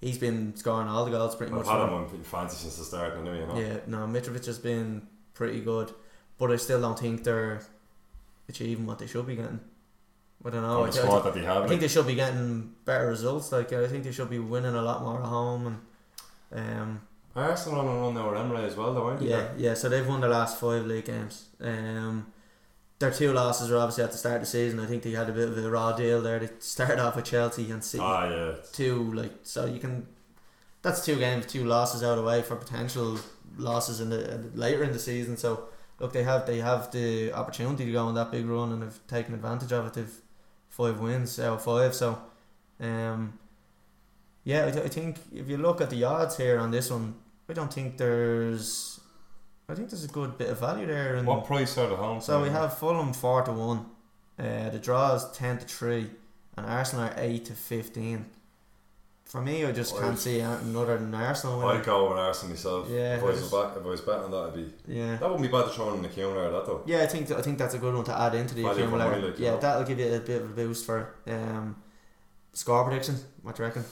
He's 0.00 0.18
been 0.18 0.54
scoring 0.56 0.88
all 0.88 1.04
the 1.06 1.10
goals 1.10 1.34
pretty 1.34 1.52
I've 1.52 1.58
much. 1.60 1.66
had 1.68 1.78
for 1.78 1.86
him 1.88 1.94
on 1.94 2.22
fancy 2.24 2.56
since 2.56 2.76
the 2.76 2.84
start, 2.84 3.14
I 3.16 3.22
know, 3.22 3.32
you 3.32 3.46
know. 3.46 3.56
Yeah, 3.58 3.78
no, 3.86 3.98
Mitrovic 4.06 4.44
has 4.46 4.58
been 4.58 5.06
pretty 5.32 5.60
good, 5.62 5.92
but 6.38 6.50
I 6.50 6.56
still 6.56 6.80
don't 6.80 6.98
think 6.98 7.24
they're 7.24 7.62
achieving 8.48 8.86
what 8.86 8.98
they 8.98 9.06
should 9.06 9.26
be 9.26 9.36
getting. 9.36 9.60
I 10.44 10.50
don't 10.50 10.62
know. 10.62 10.84
I, 10.84 10.88
I- 10.88 11.30
they 11.30 11.44
have. 11.44 11.64
I 11.64 11.66
think 11.68 11.80
they 11.80 11.88
should 11.88 12.06
be 12.06 12.14
getting 12.16 12.74
better 12.84 13.06
results. 13.06 13.50
Like 13.50 13.72
I 13.72 13.86
think 13.86 14.04
they 14.04 14.12
should 14.12 14.28
be 14.28 14.38
winning 14.38 14.74
a 14.74 14.82
lot 14.82 15.02
more 15.02 15.18
at 15.20 15.26
home, 15.26 15.66
and 15.68 15.78
um, 16.54 17.00
Arsenal 17.36 17.80
on 17.80 17.86
a 17.86 18.00
run 18.00 18.14
now 18.14 18.30
with 18.30 18.38
Emery 18.40 18.64
as 18.64 18.76
well, 18.76 18.94
though, 18.94 19.06
aren't 19.08 19.20
they? 19.20 19.28
yeah, 19.28 19.48
yeah. 19.56 19.74
So 19.74 19.88
they've 19.88 20.06
won 20.06 20.20
the 20.20 20.28
last 20.28 20.58
five 20.60 20.86
league 20.86 21.06
games. 21.06 21.46
Um, 21.60 22.26
their 23.00 23.10
two 23.10 23.32
losses 23.32 23.70
were 23.70 23.76
obviously 23.78 24.04
at 24.04 24.12
the 24.12 24.18
start 24.18 24.36
of 24.36 24.42
the 24.42 24.46
season. 24.46 24.78
I 24.78 24.86
think 24.86 25.02
they 25.02 25.10
had 25.10 25.28
a 25.28 25.32
bit 25.32 25.48
of 25.48 25.58
a 25.58 25.70
raw 25.70 25.92
deal 25.92 26.22
there. 26.22 26.38
They 26.38 26.48
started 26.60 27.00
off 27.00 27.16
with 27.16 27.24
Chelsea 27.24 27.70
and 27.70 27.82
City. 27.82 28.02
Ah, 28.06 28.28
yeah. 28.30 28.52
two 28.72 29.12
like 29.12 29.32
so 29.42 29.64
you 29.66 29.80
can. 29.80 30.06
That's 30.82 31.04
two 31.04 31.16
games, 31.16 31.46
two 31.46 31.64
losses 31.64 32.02
out 32.02 32.12
of 32.12 32.18
the 32.18 32.24
way 32.24 32.42
for 32.42 32.54
potential 32.56 33.18
losses 33.56 34.00
in 34.00 34.10
the 34.10 34.32
in 34.34 34.42
the- 34.52 34.56
later 34.58 34.84
in 34.84 34.92
the 34.92 34.98
season. 34.98 35.36
So 35.36 35.64
look, 35.98 36.12
they 36.12 36.22
have 36.22 36.46
they 36.46 36.58
have 36.58 36.92
the 36.92 37.32
opportunity 37.32 37.84
to 37.86 37.92
go 37.92 38.06
on 38.06 38.14
that 38.14 38.30
big 38.30 38.46
run 38.46 38.70
and 38.70 38.82
have 38.82 39.04
taken 39.08 39.34
advantage 39.34 39.72
of 39.72 39.86
it. 39.86 39.94
They've 39.94 40.14
five 40.68 41.00
wins 41.00 41.38
out 41.40 41.54
of 41.54 41.62
five. 41.64 41.94
So, 41.94 42.20
um, 42.80 43.38
yeah, 44.44 44.66
I, 44.66 44.70
th- 44.70 44.84
I 44.84 44.88
think 44.88 45.16
if 45.34 45.48
you 45.48 45.56
look 45.56 45.80
at 45.80 45.90
the 45.90 46.04
odds 46.04 46.36
here 46.36 46.58
on 46.58 46.70
this 46.70 46.90
one, 46.90 47.14
I 47.48 47.52
don't 47.52 47.72
think 47.72 47.98
there's. 47.98 49.00
I 49.68 49.74
think 49.74 49.88
there's 49.90 50.04
a 50.04 50.08
good 50.08 50.36
bit 50.36 50.50
of 50.50 50.60
value 50.60 50.86
there. 50.86 51.16
And 51.16 51.26
What 51.26 51.46
price 51.46 51.78
are 51.78 51.88
the 51.88 51.96
home? 51.96 52.20
so 52.20 52.42
we 52.42 52.50
have 52.50 52.76
Fulham 52.78 53.12
four 53.14 53.42
to 53.42 53.52
one. 53.52 53.86
Uh, 54.38 54.68
the 54.70 54.78
draw 54.78 55.14
is 55.14 55.24
ten 55.32 55.58
to 55.58 55.64
three, 55.66 56.10
and 56.56 56.66
Arsenal 56.66 57.06
are 57.06 57.14
eight 57.16 57.46
to 57.46 57.52
fifteen. 57.54 58.26
For 59.24 59.40
me, 59.40 59.64
I 59.64 59.72
just 59.72 59.94
can't 59.94 60.06
I'd- 60.12 60.16
see 60.20 60.40
anything 60.42 60.76
other 60.76 60.98
than 60.98 61.14
Arsenal 61.14 61.58
winning. 61.58 61.78
I'd 61.80 61.86
go 61.86 62.10
with 62.10 62.18
Arsenal 62.18 62.50
myself. 62.54 62.88
Yeah, 62.90 63.16
If 63.16 63.22
I 63.22 63.26
was, 63.26 63.50
back, 63.50 63.76
if 63.76 63.82
I 63.84 63.88
was 63.88 64.00
betting 64.02 64.24
on 64.24 64.30
that, 64.32 64.48
it'd 64.58 64.86
be. 64.86 64.94
Yeah, 64.94 65.16
That 65.16 65.22
wouldn't 65.30 65.42
be 65.42 65.48
bad 65.48 65.64
to 65.64 65.70
throw 65.70 65.94
in 65.94 66.02
the 66.02 66.08
accumulator, 66.08 66.50
that 66.50 66.66
though. 66.66 66.82
yeah. 66.84 67.00
I 67.02 67.06
think 67.06 67.30
I 67.30 67.40
think 67.40 67.56
that's 67.58 67.74
a 67.74 67.78
good 67.78 67.94
one 67.94 68.04
to 68.04 68.16
add 68.20 68.34
into 68.34 68.54
the 68.54 68.62
Value 68.62 68.82
accumulator. 68.84 69.10
money, 69.12 69.22
like, 69.28 69.38
you 69.38 69.44
yeah, 69.46 69.50
know. 69.52 69.60
that'll 69.60 69.84
give 69.84 69.98
you 69.98 70.14
a 70.14 70.20
bit 70.20 70.42
of 70.42 70.50
a 70.50 70.52
boost 70.52 70.84
for 70.84 71.14
um 71.26 71.76
score 72.52 72.84
prediction. 72.84 73.16
What 73.42 73.56
do 73.56 73.62
you 73.62 73.68
reckon? 73.68 73.84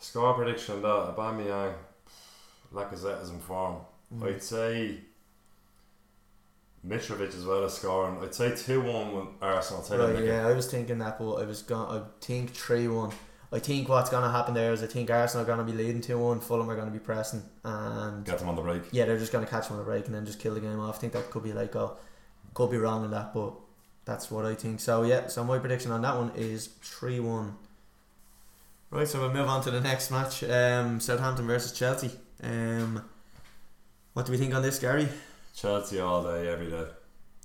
Score 0.00 0.34
prediction 0.34 0.82
that 0.82 1.14
Aubameyang. 1.14 1.74
Lacazette 2.72 3.22
is 3.22 3.30
in 3.30 3.38
form. 3.38 3.76
Mm. 4.14 4.26
I'd 4.26 4.42
say 4.42 4.98
Mitrovic 6.86 7.36
as 7.36 7.44
well 7.44 7.64
as 7.64 7.74
scoring. 7.74 8.18
I'd 8.22 8.34
say 8.34 8.54
2 8.56 8.80
1 8.80 9.14
with 9.14 9.26
Arsenal. 9.42 9.82
Take 9.82 9.98
Right, 9.98 10.24
yeah, 10.24 10.46
I 10.46 10.52
was 10.52 10.70
thinking 10.70 10.98
that, 10.98 11.18
but 11.18 11.34
I 11.34 11.44
was 11.44 11.62
going. 11.62 12.00
I 12.00 12.02
think 12.20 12.52
three 12.54 12.88
one. 12.88 13.12
I 13.52 13.58
think 13.58 13.88
what's 13.88 14.08
gonna 14.10 14.30
happen 14.30 14.54
there 14.54 14.72
is 14.72 14.82
I 14.82 14.86
think 14.86 15.10
Arsenal 15.10 15.44
are 15.44 15.46
gonna 15.46 15.64
be 15.64 15.72
leading 15.72 16.00
two 16.00 16.18
one. 16.18 16.40
Fulham 16.40 16.70
are 16.70 16.76
gonna 16.76 16.90
be 16.90 16.98
pressing, 16.98 17.42
and 17.64 18.24
Get 18.24 18.38
them 18.38 18.48
on 18.48 18.56
the 18.56 18.62
break. 18.62 18.82
yeah, 18.92 19.04
they're 19.04 19.18
just 19.18 19.32
gonna 19.32 19.46
catch 19.46 19.68
them 19.68 19.76
on 19.76 19.84
the 19.84 19.90
break 19.90 20.06
and 20.06 20.14
then 20.14 20.24
just 20.24 20.38
kill 20.38 20.54
the 20.54 20.60
game 20.60 20.80
off. 20.80 20.96
I 20.96 20.98
think 21.00 21.12
that 21.12 21.30
could 21.30 21.42
be 21.42 21.52
like 21.52 21.76
oh, 21.76 21.98
could 22.54 22.70
be 22.70 22.78
wrong 22.78 23.04
in 23.04 23.10
that, 23.10 23.34
but 23.34 23.52
that's 24.04 24.30
what 24.30 24.46
I 24.46 24.54
think. 24.54 24.80
So 24.80 25.02
yeah, 25.02 25.26
so 25.26 25.44
my 25.44 25.58
prediction 25.58 25.90
on 25.90 26.00
that 26.02 26.16
one 26.16 26.32
is 26.36 26.68
three 26.80 27.20
one. 27.20 27.56
Right, 28.92 29.06
so 29.06 29.20
we'll 29.20 29.32
move 29.32 29.48
on 29.48 29.62
to 29.62 29.70
the 29.70 29.80
next 29.80 30.10
match. 30.10 30.42
Um, 30.42 30.98
Southampton 30.98 31.46
versus 31.46 31.70
Chelsea. 31.70 32.10
Um, 32.42 33.04
what 34.14 34.26
do 34.26 34.32
we 34.32 34.38
think 34.38 34.52
on 34.52 34.62
this, 34.62 34.80
Gary? 34.80 35.08
Chelsea 35.54 36.00
all 36.00 36.24
day, 36.24 36.48
every 36.48 36.68
day. 36.68 36.86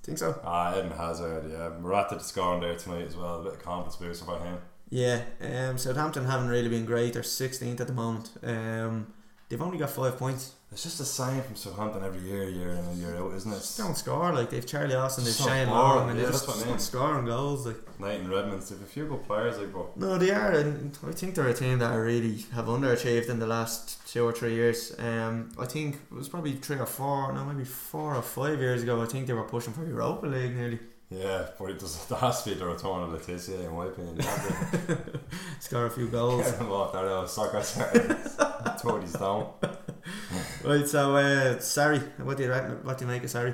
Think 0.01 0.17
so? 0.17 0.39
Ah, 0.43 0.75
Eden 0.75 0.89
Hazard, 0.89 1.51
yeah. 1.51 1.69
Morata 1.79 2.19
scoring 2.19 2.61
there 2.61 2.75
tonight 2.75 3.05
as 3.05 3.15
well. 3.15 3.41
A 3.41 3.43
bit 3.43 3.53
of 3.53 3.63
confidence 3.63 3.95
boost 3.95 4.23
about 4.23 4.41
him. 4.41 4.57
Yeah, 4.89 5.21
um, 5.39 5.77
Southampton 5.77 6.25
haven't 6.25 6.47
really 6.47 6.69
been 6.69 6.85
great. 6.85 7.13
They're 7.13 7.21
16th 7.21 7.79
at 7.79 7.87
the 7.87 7.93
moment. 7.93 8.31
Um, 8.41 9.13
they've 9.47 9.61
only 9.61 9.77
got 9.77 9.91
five 9.91 10.17
points. 10.17 10.53
It's 10.71 10.83
just 10.83 10.99
a 10.99 11.05
sign 11.05 11.41
from 11.41 11.55
Southampton 11.55 12.03
every 12.03 12.19
year, 12.19 12.49
year 12.49 12.71
in 12.71 12.79
and 12.79 12.97
year 12.97 13.15
out, 13.15 13.33
isn't 13.33 13.51
it? 13.51 13.73
They 13.77 13.83
don't 13.83 13.95
score 13.95 14.33
like 14.33 14.49
they've 14.49 14.65
Charlie 14.65 14.95
Austin, 14.95 15.23
they've 15.23 15.33
Shane 15.33 15.69
Long, 15.69 16.09
and 16.09 16.17
yeah, 16.17 16.23
they're 16.23 16.31
that's 16.31 16.45
just 16.45 16.57
what 16.57 16.67
I 16.67 16.69
mean. 16.69 16.79
scoring 16.79 17.25
goals. 17.25 17.65
Like 17.65 17.99
Nathan 17.99 18.29
Redmond's, 18.29 18.69
they've 18.69 18.81
a 18.81 18.85
few 18.85 19.07
good 19.07 19.23
players, 19.25 19.57
like, 19.57 19.71
but 19.71 19.95
no, 19.95 20.17
they 20.17 20.31
are, 20.31 20.51
and 20.51 20.97
I 21.07 21.11
think 21.13 21.35
they're 21.35 21.47
a 21.47 21.53
team 21.53 21.79
that 21.79 21.93
really 21.95 22.43
have 22.53 22.65
underachieved 22.65 23.29
in 23.29 23.39
the 23.39 23.47
last 23.47 24.05
two 24.11 24.25
or 24.25 24.33
three 24.33 24.55
years. 24.55 24.93
Um, 24.99 25.51
I 25.57 25.65
think 25.65 25.95
it 25.95 26.13
was 26.13 26.27
probably 26.27 26.53
three 26.53 26.77
or 26.77 26.85
four, 26.85 27.31
no, 27.31 27.45
maybe 27.45 27.63
four 27.63 28.15
or 28.15 28.21
five 28.21 28.59
years 28.59 28.83
ago. 28.83 29.01
I 29.01 29.05
think 29.05 29.27
they 29.27 29.33
were 29.33 29.43
pushing 29.43 29.71
for 29.71 29.85
Europa 29.85 30.25
League 30.27 30.55
nearly. 30.55 30.79
Yeah, 31.09 31.47
but 31.59 31.69
it 31.69 31.79
does, 31.79 32.03
there 32.07 32.17
has 32.17 32.41
to 32.43 32.49
be 32.49 32.55
the 32.55 32.65
return 32.65 33.03
of 33.03 33.11
Le 33.11 33.19
Tissier, 33.19 33.65
in 33.65 33.75
my 33.75 33.85
opinion. 33.85 34.17
You 35.31 35.61
Score 35.61 35.85
a 35.85 35.89
few 35.89 36.07
goals. 36.07 36.43
Get 36.43 36.59
him 36.59 36.71
off 36.71 36.93
that 36.93 37.05
uh, 37.05 37.25
soccer. 37.27 37.61
Throw 38.79 39.01
down. 39.01 39.49
right, 40.63 40.87
so 40.87 41.15
uh, 41.15 41.59
sorry, 41.59 41.99
what 42.21 42.37
do 42.37 42.43
you 42.43 42.49
reckon? 42.49 42.83
What 42.83 42.97
do 42.97 43.05
you 43.05 43.11
make 43.11 43.23
of 43.23 43.29
sorry? 43.29 43.53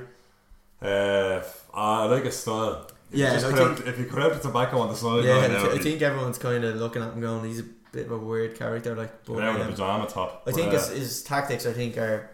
Uh, 0.81 1.41
I 1.73 2.05
like 2.05 2.23
his 2.25 2.37
style. 2.37 2.87
If 3.11 3.17
Yeah, 3.19 3.33
I 3.35 3.39
think- 3.39 3.59
out, 3.59 3.87
if 3.87 3.99
you 3.99 4.05
cut 4.05 4.21
out 4.23 4.33
the 4.33 4.39
tobacco 4.39 4.79
on 4.79 4.89
the 4.89 4.95
side, 4.95 5.23
Yeah, 5.23 5.47
now, 5.47 5.71
I 5.71 5.77
think 5.77 6.01
everyone's 6.01 6.37
kind 6.37 6.63
of 6.63 6.75
looking 6.77 7.01
at 7.03 7.13
him 7.13 7.21
going, 7.21 7.45
he's 7.45 7.59
a 7.59 7.65
bit 7.91 8.05
of 8.07 8.11
a 8.13 8.17
weird 8.17 8.57
character. 8.57 8.95
Like, 8.95 9.23
but 9.25 9.35
there 9.37 9.51
with 9.53 9.61
a 9.61 9.65
um, 9.65 9.71
pajama 9.71 10.07
top. 10.07 10.43
I 10.47 10.51
think 10.51 10.69
uh, 10.69 10.71
his, 10.71 10.87
his 10.89 11.23
tactics, 11.23 11.65
I 11.65 11.73
think, 11.73 11.97
are 11.97 12.29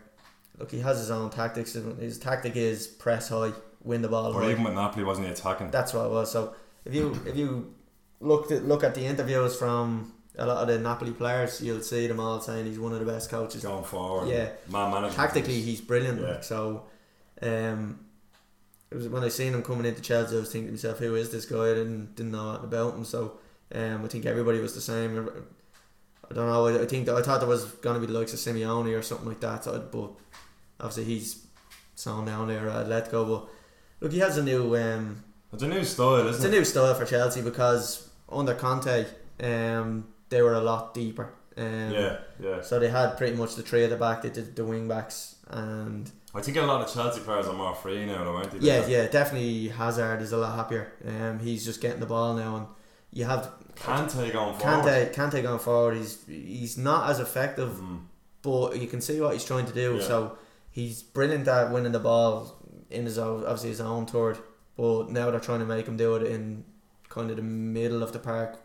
look. 0.57 0.71
He 0.71 0.79
has 0.79 0.97
his 0.99 1.11
own 1.11 1.29
tactics. 1.29 1.73
His 1.73 2.17
tactic 2.19 2.55
is 2.55 2.87
press 2.87 3.29
high, 3.29 3.51
win 3.83 4.01
the 4.01 4.07
ball 4.07 4.33
or 4.33 4.41
high. 4.41 4.51
even 4.51 4.63
with 4.63 4.73
Napoli, 4.73 5.03
wasn't 5.03 5.27
he 5.27 5.33
attacking? 5.33 5.71
That's 5.71 5.93
what 5.93 6.05
it 6.05 6.11
was. 6.11 6.31
So 6.31 6.53
if 6.85 6.93
you 6.93 7.19
if 7.25 7.35
you 7.35 7.73
look 8.19 8.51
at 8.51 8.65
look 8.65 8.83
at 8.83 8.95
the 8.95 9.05
interviews 9.05 9.55
from 9.55 10.13
a 10.37 10.45
lot 10.45 10.57
of 10.57 10.67
the 10.67 10.77
Napoli 10.79 11.11
players, 11.11 11.61
you'll 11.61 11.81
see 11.81 12.07
them 12.07 12.19
all 12.19 12.39
saying 12.39 12.65
he's 12.65 12.79
one 12.79 12.93
of 12.93 12.99
the 12.99 13.05
best 13.11 13.29
coaches. 13.29 13.63
Going 13.63 13.83
forward. 13.83 14.29
Yeah, 14.29 14.49
Man 14.69 14.91
management. 14.91 15.15
tactically 15.15 15.61
he's 15.61 15.81
brilliant. 15.81 16.21
Yeah. 16.21 16.27
Like, 16.27 16.43
so, 16.43 16.83
um, 17.41 17.99
it 18.91 18.95
was 18.95 19.07
when 19.09 19.23
I 19.23 19.29
seen 19.29 19.53
him 19.53 19.63
coming 19.63 19.85
into 19.85 20.01
Chelsea, 20.01 20.35
I 20.35 20.39
was 20.39 20.51
thinking 20.51 20.67
to 20.67 20.73
myself, 20.73 20.99
who 20.99 21.15
is 21.15 21.31
this 21.31 21.45
guy? 21.45 21.71
I 21.71 21.73
didn't 21.73 22.15
didn't 22.15 22.31
know 22.33 22.49
anything 22.49 22.65
about 22.65 22.93
him. 22.95 23.05
So, 23.05 23.39
um, 23.73 24.05
I 24.05 24.07
think 24.07 24.25
everybody 24.25 24.59
was 24.59 24.75
the 24.75 24.81
same. 24.81 25.27
I 26.29 26.33
don't 26.33 26.47
know. 26.47 26.67
I, 26.67 26.81
I 26.81 26.85
think 26.85 27.05
that 27.07 27.15
I 27.15 27.21
thought 27.21 27.39
there 27.39 27.49
was 27.49 27.65
gonna 27.65 27.99
be 27.99 28.05
the 28.05 28.13
likes 28.13 28.33
of 28.33 28.39
Simeone 28.39 28.97
or 28.97 29.01
something 29.01 29.27
like 29.27 29.39
that. 29.41 29.63
So, 29.63 29.79
but 29.91 30.11
obviously 30.79 31.05
he's 31.05 31.47
sound 31.95 32.27
down 32.27 32.47
there 32.47 32.69
at 32.69 32.85
Atletico. 32.85 33.27
But 33.27 33.49
look, 33.99 34.11
he 34.11 34.19
has 34.19 34.37
a 34.37 34.43
new 34.43 34.75
um, 34.75 35.23
It's 35.53 35.63
a 35.63 35.67
new 35.67 35.83
style, 35.83 36.27
it's 36.27 36.37
isn't 36.39 36.51
a 36.51 36.55
it? 36.55 36.59
new 36.59 36.65
style 36.65 36.93
for 36.95 37.05
Chelsea 37.05 37.41
because 37.41 38.09
under 38.29 38.53
Conte, 38.53 39.05
um, 39.41 40.07
they 40.29 40.41
were 40.41 40.53
a 40.55 40.61
lot 40.61 40.93
deeper. 40.93 41.33
Um, 41.57 41.91
yeah, 41.91 42.17
yeah. 42.39 42.61
So 42.61 42.79
they 42.79 42.89
had 42.89 43.17
pretty 43.17 43.35
much 43.35 43.55
the 43.55 43.63
three 43.63 43.83
at 43.83 43.89
the 43.89 43.95
back. 43.95 44.21
They 44.21 44.29
did 44.29 44.55
the 44.55 44.63
wing 44.65 44.87
backs 44.87 45.35
and 45.49 46.09
I 46.35 46.41
think 46.41 46.57
a 46.57 46.61
lot 46.61 46.81
of 46.81 46.93
Chelsea 46.93 47.21
players 47.21 47.47
are 47.47 47.53
more 47.53 47.73
free 47.73 48.05
now, 48.05 48.23
though, 48.23 48.35
aren't 48.35 48.51
they? 48.51 48.59
yeah, 48.67 48.85
yeah, 48.85 49.07
definitely 49.07 49.69
Hazard 49.69 50.21
is 50.21 50.33
a 50.33 50.37
lot 50.37 50.55
happier. 50.55 50.91
Um, 51.07 51.39
he's 51.39 51.65
just 51.65 51.81
getting 51.81 51.99
the 51.99 52.05
ball 52.05 52.35
now, 52.35 52.57
and 52.57 52.67
you 53.11 53.25
have 53.25 53.49
Kante 53.75 54.31
going 54.31 54.55
forward. 54.59 54.85
Kante. 54.85 55.13
Kante 55.15 55.41
going 55.41 55.57
forward. 55.59 55.97
He's 55.97 56.23
he's 56.27 56.77
not 56.77 57.09
as 57.09 57.19
effective, 57.19 57.69
Mm. 57.69 58.01
but 58.43 58.77
you 58.79 58.87
can 58.87 59.01
see 59.01 59.19
what 59.19 59.33
he's 59.33 59.45
trying 59.45 59.65
to 59.65 59.73
do. 59.73 59.95
Yeah. 59.95 60.03
So 60.07 60.37
he's 60.69 61.01
brilliant 61.01 61.47
at 61.47 61.71
winning 61.71 61.93
the 61.93 61.99
ball 61.99 62.61
in 62.89 63.05
his 63.05 63.17
own, 63.17 63.41
obviously 63.43 63.69
his 63.69 63.81
own 63.81 64.05
third. 64.05 64.37
But 64.75 65.09
now 65.09 65.31
they're 65.31 65.39
trying 65.39 65.59
to 65.59 65.65
make 65.65 65.87
him 65.87 65.97
do 65.97 66.15
it 66.15 66.23
in 66.31 66.63
kind 67.09 67.29
of 67.31 67.37
the 67.37 67.41
middle 67.43 68.03
of 68.03 68.11
the 68.13 68.19
park, 68.19 68.59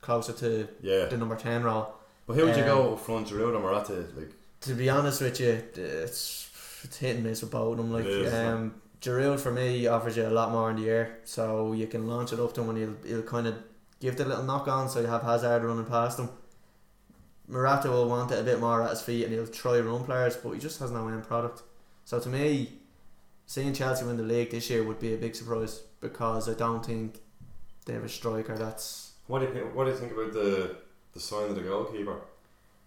closer 0.00 0.32
to 0.32 0.68
Yeah. 0.80 1.06
the 1.06 1.16
number 1.16 1.36
ten 1.36 1.62
role. 1.62 1.94
But 2.26 2.34
who 2.36 2.46
would 2.46 2.56
you 2.56 2.62
Um, 2.62 2.68
go 2.68 2.92
up 2.94 3.00
front, 3.00 3.28
Giroud 3.28 3.54
or 3.54 3.60
Morata? 3.60 4.06
Like, 4.16 4.32
To 4.62 4.74
be 4.74 4.88
honest 4.88 5.20
with 5.20 5.40
you, 5.40 5.62
it's 5.74 6.48
it's 6.84 6.96
hit 6.96 7.16
and 7.16 7.24
miss 7.24 7.42
with 7.42 7.50
both 7.50 7.72
of 7.72 7.76
them. 7.78 7.92
Like 7.92 8.04
is, 8.06 8.32
um, 8.32 8.74
Giroud 9.00 9.38
for 9.40 9.50
me 9.52 9.86
offers 9.86 10.16
you 10.16 10.26
a 10.26 10.30
lot 10.30 10.50
more 10.52 10.70
in 10.70 10.76
the 10.76 10.88
air, 10.88 11.18
so 11.24 11.72
you 11.72 11.86
can 11.86 12.06
launch 12.06 12.32
it 12.32 12.40
up 12.40 12.54
to 12.54 12.60
him 12.62 12.70
and 12.70 12.78
he'll 12.78 12.96
he'll 13.16 13.22
kind 13.22 13.46
of 13.46 13.54
give 14.00 14.16
the 14.16 14.24
little 14.24 14.44
knock 14.44 14.66
on, 14.68 14.88
so 14.88 15.00
you 15.00 15.06
have 15.06 15.22
Hazard 15.22 15.62
running 15.64 15.84
past 15.84 16.18
him. 16.18 16.28
Morata 17.48 17.88
will 17.90 18.08
want 18.08 18.30
it 18.30 18.38
a 18.38 18.42
bit 18.42 18.60
more 18.60 18.82
at 18.82 18.90
his 18.90 19.02
feet 19.02 19.24
and 19.24 19.32
he'll 19.32 19.46
try 19.46 19.78
run 19.80 20.04
players, 20.04 20.36
but 20.36 20.50
he 20.52 20.58
just 20.60 20.78
has 20.80 20.90
no 20.90 21.06
end 21.08 21.24
product. 21.26 21.62
So 22.04 22.18
to 22.20 22.28
me, 22.28 22.78
seeing 23.52 23.74
Chelsea 23.74 24.06
win 24.06 24.16
the 24.16 24.22
league 24.22 24.50
this 24.50 24.70
year 24.70 24.82
would 24.82 24.98
be 24.98 25.12
a 25.12 25.18
big 25.18 25.34
surprise 25.34 25.82
because 26.00 26.48
I 26.48 26.54
don't 26.54 26.84
think 26.84 27.20
they 27.84 27.92
have 27.92 28.04
a 28.04 28.08
striker 28.08 28.56
that's 28.56 29.12
what 29.26 29.40
do 29.40 29.46
you 29.46 29.52
think, 29.52 29.74
what 29.74 29.84
do 29.84 29.90
you 29.90 29.96
think 29.98 30.12
about 30.12 30.32
the 30.32 30.76
the 31.12 31.20
sign 31.20 31.50
of 31.50 31.56
the 31.56 31.60
goalkeeper? 31.60 32.18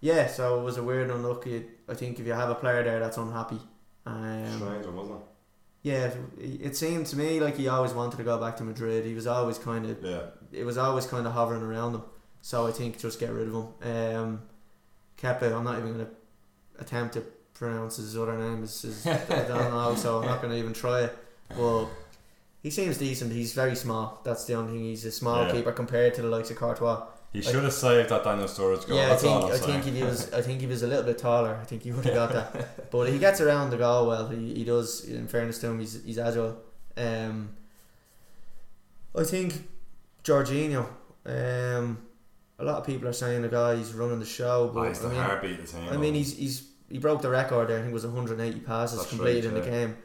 yeah. 0.01 0.25
So 0.27 0.59
it 0.59 0.63
was 0.63 0.77
a 0.77 0.83
weird 0.83 1.11
unlucky. 1.11 1.65
I 1.87 1.93
think 1.93 2.19
if 2.19 2.25
you 2.25 2.33
have 2.33 2.49
a 2.49 2.55
player 2.55 2.83
there 2.83 2.99
that's 2.99 3.17
unhappy, 3.17 3.59
um, 4.07 4.51
Strange, 4.57 4.85
one, 4.87 4.95
wasn't 4.95 5.21
Yeah, 5.83 6.11
it 6.39 6.75
seemed 6.75 7.05
to 7.11 7.15
me 7.15 7.39
like 7.39 7.57
he 7.57 7.67
always 7.67 7.93
wanted 7.93 8.17
to 8.17 8.23
go 8.23 8.39
back 8.39 8.57
to 8.57 8.63
Madrid. 8.63 9.05
He 9.05 9.13
was 9.13 9.27
always 9.27 9.59
kind 9.59 9.85
of. 9.85 10.03
Yeah. 10.03 10.23
it 10.51 10.63
was 10.63 10.77
always 10.79 11.05
kind 11.05 11.27
of 11.27 11.33
hovering 11.33 11.61
around 11.61 11.93
him. 11.93 12.03
So 12.41 12.65
I 12.65 12.71
think 12.71 12.97
just 12.97 13.19
get 13.19 13.31
rid 13.31 13.47
of 13.49 13.53
him. 13.53 13.67
Um, 13.91 14.41
Kepa, 15.21 15.55
I'm 15.55 15.63
not 15.63 15.77
even 15.77 15.93
going 15.93 16.05
to 16.07 16.11
attempt 16.79 17.13
to 17.13 17.23
pronounce 17.55 17.97
his 17.97 18.15
other 18.17 18.37
name. 18.37 18.63
It's, 18.63 18.83
his, 18.83 19.05
I 19.07 19.17
don't 19.47 19.71
know, 19.71 19.95
so 19.95 20.19
I'm 20.19 20.25
not 20.27 20.41
going 20.41 20.53
to 20.53 20.59
even 20.59 20.73
try 20.73 21.01
it. 21.05 21.17
But 21.57 21.87
he 22.61 22.69
seems 22.69 22.97
decent. 22.97 23.31
He's 23.31 23.53
very 23.53 23.75
small. 23.75 24.21
That's 24.23 24.45
the 24.45 24.53
only 24.55 24.73
thing. 24.73 24.83
He's 24.83 25.03
a 25.05 25.11
small 25.11 25.45
Yeah. 25.45 25.51
keeper 25.53 25.71
compared 25.71 26.13
to 26.15 26.21
the 26.21 26.27
likes 26.29 26.51
of 26.51 26.57
Courtois. 26.57 27.07
He 27.33 27.41
should 27.41 27.63
have 27.63 27.73
saved 27.73 28.09
that 28.09 28.23
Daniel 28.23 28.47
Sturridge 28.47 28.87
goal. 28.87 28.95
yeah, 28.97 29.05
I 29.05 29.09
that's 29.09 29.21
think 29.23 29.33
all 29.35 29.45
I'm 29.47 29.51
I 29.51 29.55
saying. 29.57 29.81
think 29.81 29.87
if 29.87 29.93
he 29.95 30.03
was 30.03 30.33
I 30.39 30.41
think 30.41 30.61
he 30.61 30.67
was 30.67 30.83
a 30.83 30.87
little 30.87 31.03
bit 31.03 31.17
taller. 31.17 31.57
I 31.61 31.65
think 31.65 31.83
he 31.83 31.91
would 31.91 32.05
have 32.05 32.13
got 32.13 32.31
that. 32.33 32.89
But 32.91 33.09
he 33.09 33.19
gets 33.19 33.41
around 33.41 33.71
the 33.71 33.77
goal 33.77 34.07
well. 34.07 34.27
He, 34.29 34.53
he 34.53 34.63
does. 34.63 35.03
In 35.03 35.27
fairness 35.27 35.59
to 35.59 35.67
him, 35.67 35.79
he's 35.79 36.01
he's 36.05 36.17
agile. 36.17 36.55
Um, 36.95 37.49
I 39.13 39.23
think 39.23 39.67
Jorginho. 40.23 40.87
Um, 41.25 41.97
a 42.57 42.63
lot 42.63 42.77
of 42.77 42.85
people 42.85 43.07
are 43.09 43.13
saying 43.13 43.41
the 43.41 43.49
guy 43.49 43.75
he's 43.75 43.91
running 43.93 44.19
the 44.19 44.25
show, 44.25 44.71
but 44.73 44.79
Oh, 44.79 44.87
he's 44.87 44.99
the 44.99 45.07
I 45.07 45.11
mean, 45.11 45.19
heartbeat 45.21 45.59
of 45.59 45.71
the 45.71 45.77
team. 45.77 45.89
I 45.89 45.97
mean 45.97 46.13
he's 46.13 46.37
he's 46.37 46.63
he 46.89 46.97
broke 46.97 47.21
the 47.21 47.29
record 47.29 47.69
there. 47.69 47.77
I 47.77 47.81
think 47.81 47.91
it 47.91 47.93
was 47.93 48.05
180 48.05 48.59
passes 48.59 48.99
That's 48.99 49.09
completed 49.09 49.45
right, 49.45 49.53
in 49.57 49.61
the 49.61 49.69
game. 49.69 49.97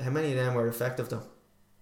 How 0.00 0.10
many 0.10 0.30
of 0.30 0.36
them 0.36 0.54
were 0.54 0.68
effective 0.68 1.08
though? 1.08 1.24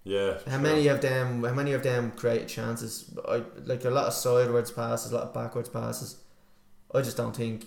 yeah. 0.07 0.39
How 0.47 0.53
sure. 0.53 0.61
many 0.61 0.87
of 0.87 1.01
them? 1.01 1.43
How 1.43 1.53
many 1.53 1.73
of 1.73 1.83
them 1.83 2.12
created 2.12 2.49
chances? 2.49 3.12
I, 3.29 3.43
like 3.65 3.85
a 3.85 3.91
lot 3.91 4.07
of 4.07 4.15
sideways 4.15 4.71
passes, 4.71 5.12
a 5.12 5.17
lot 5.17 5.25
of 5.25 5.35
backwards 5.35 5.69
passes. 5.69 6.17
I 6.95 7.03
just 7.03 7.17
don't 7.17 7.35
think. 7.35 7.67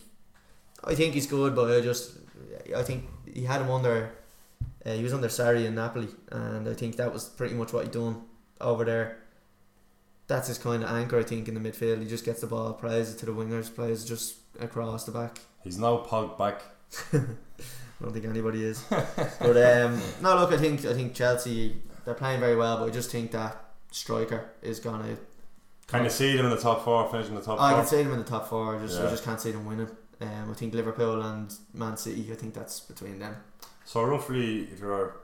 I 0.84 0.96
think 0.96 1.14
he's 1.14 1.28
good, 1.28 1.54
but 1.54 1.70
I 1.70 1.82
just, 1.82 2.14
I 2.76 2.84
think 2.84 3.06
he 3.32 3.44
had 3.44 3.62
him 3.62 3.70
under. 3.70 4.14
Uh, 4.86 4.94
he 4.94 5.04
was 5.04 5.14
under 5.14 5.28
Sarri 5.28 5.66
in 5.66 5.76
Napoli, 5.76 6.08
and 6.32 6.68
I 6.68 6.74
think 6.74 6.96
that 6.96 7.12
was 7.14 7.26
pretty 7.26 7.54
much 7.54 7.74
what 7.74 7.84
he 7.84 7.92
done 7.92 8.22
over 8.62 8.86
there. 8.86 9.18
That's 10.28 10.48
his 10.48 10.58
kind 10.58 10.82
of 10.82 10.90
anchor, 10.90 11.20
I 11.20 11.24
think, 11.24 11.50
in 11.50 11.62
the 11.62 11.72
midfield. 11.72 12.02
He 12.02 12.08
just 12.08 12.24
gets 12.24 12.40
the 12.40 12.48
ball, 12.48 12.72
plays 12.74 13.14
it 13.14 13.18
to 13.20 13.26
the 13.26 13.34
wingers, 13.34 13.74
plays 13.74 14.06
it 14.06 14.08
just 14.08 14.36
across 14.62 15.04
the 15.04 15.12
back. 15.12 15.40
He's 15.64 15.78
now 15.78 15.98
Pog 16.08 16.38
back. 16.38 16.62
I 17.14 18.04
don't 18.04 18.14
think 18.14 18.26
anybody 18.26 18.64
is. 18.64 18.84
but 18.90 19.58
um, 19.58 20.02
no, 20.22 20.36
look, 20.38 20.52
I 20.54 20.58
think 20.58 20.86
I 20.86 20.94
think 20.94 21.14
Chelsea 21.14 21.76
they're 22.06 22.14
playing 22.14 22.40
very 22.40 22.56
well, 22.56 22.78
but 22.78 22.86
I 22.86 22.90
just 22.92 23.12
think 23.12 23.32
that 23.32 23.62
striker 23.92 24.50
is 24.62 24.80
gonna. 24.80 25.18
Can 25.88 26.04
you 26.04 26.10
see 26.10 26.36
them 26.38 26.46
in 26.46 26.52
the 26.52 26.58
top 26.58 26.84
four, 26.86 27.10
finishing 27.10 27.36
the 27.36 27.42
top 27.42 27.60
I 27.60 27.72
four? 27.72 27.80
can 27.80 27.88
see 27.88 28.04
them 28.04 28.14
in 28.14 28.20
the 28.20 28.26
top 28.26 28.48
four. 28.48 28.76
I 28.76 28.80
just 28.80 29.00
I 29.02 29.10
just 29.10 29.24
can't 29.24 29.42
see 29.42 29.52
them 29.52 29.66
winning. 29.66 29.90
Um, 30.22 30.52
I 30.52 30.54
think 30.54 30.74
Liverpool 30.74 31.22
and 31.22 31.54
Man 31.74 31.98
City. 31.98 32.30
I 32.32 32.36
think 32.36 32.54
that's 32.54 32.80
between 32.80 33.20
them. 33.20 33.36
So 33.86 34.04
roughly, 34.04 34.64
if 34.72 34.80
you're 34.80 35.18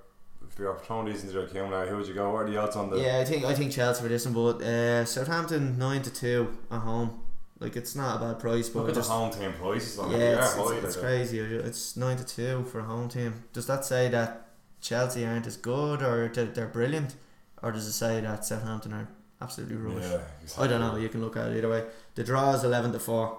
if 0.50 0.60
you're 0.60 0.78
throwing 0.80 1.06
these 1.06 1.24
into 1.24 1.36
the 1.36 1.42
account 1.44 1.72
now, 1.72 1.86
who 1.86 1.98
would 1.98 2.08
you 2.08 2.14
go? 2.14 2.32
What 2.32 2.44
are 2.44 2.50
the 2.50 2.58
odds 2.58 2.76
on 2.76 2.90
the? 2.90 3.00
Yeah, 3.00 3.20
I 3.20 3.26
think 3.26 3.46
I 3.46 3.54
think 3.54 3.72
Chelsea 3.72 4.02
for 4.02 4.10
this 4.10 4.26
one, 4.26 4.34
but 4.34 4.62
uh, 4.64 5.06
Southampton 5.06 5.78
nine 5.78 6.02
to 6.02 6.10
two 6.14 6.58
at 6.72 6.80
home. 6.80 7.22
Like 7.60 7.76
it's 7.78 7.96
not 7.96 8.18
a 8.18 8.26
bad 8.26 8.40
price, 8.40 8.68
but 8.70 8.80
Look 8.80 8.88
I 8.88 8.90
at 8.90 8.96
the 8.96 9.00
just 9.02 9.10
home 9.12 9.32
team 9.32 9.54
prices. 9.54 9.96
Though. 9.96 10.10
yeah, 10.12 10.44
it's, 10.44 10.56
it's, 10.58 10.84
it's 10.86 10.98
crazy. 10.98 11.40
It's 11.40 11.96
nine 11.96 12.18
to 12.18 12.26
two 12.26 12.66
for 12.66 12.80
a 12.80 12.84
home 12.84 13.08
team. 13.08 13.44
Does 13.54 13.66
that 13.68 13.86
say 13.86 14.10
that 14.10 14.48
Chelsea 14.82 15.26
aren't 15.26 15.48
as 15.48 15.56
good, 15.58 16.02
or 16.02 16.28
they're, 16.28 16.46
they're 16.46 16.68
brilliant, 16.68 17.16
or 17.64 17.72
does 17.72 17.88
it 17.88 17.94
say 17.94 18.20
that 18.20 18.44
Southampton 18.46 18.92
are 18.94 19.08
absolutely 19.42 19.78
rubbish? 19.78 20.04
Yeah, 20.12 20.20
I 20.62 20.68
don't 20.68 20.82
know. 20.82 20.98
You 20.98 21.08
can 21.08 21.22
look 21.22 21.38
at 21.38 21.48
it 21.48 21.58
either 21.58 21.70
way. 21.70 21.86
The 22.16 22.24
draw 22.26 22.54
is 22.54 22.64
eleven 22.66 22.92
to 22.92 23.00
four, 23.00 23.38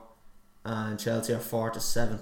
and 0.64 0.98
Chelsea 0.98 1.35
are 1.35 1.38
four 1.38 1.68
to 1.70 1.81
seven. 1.81 2.20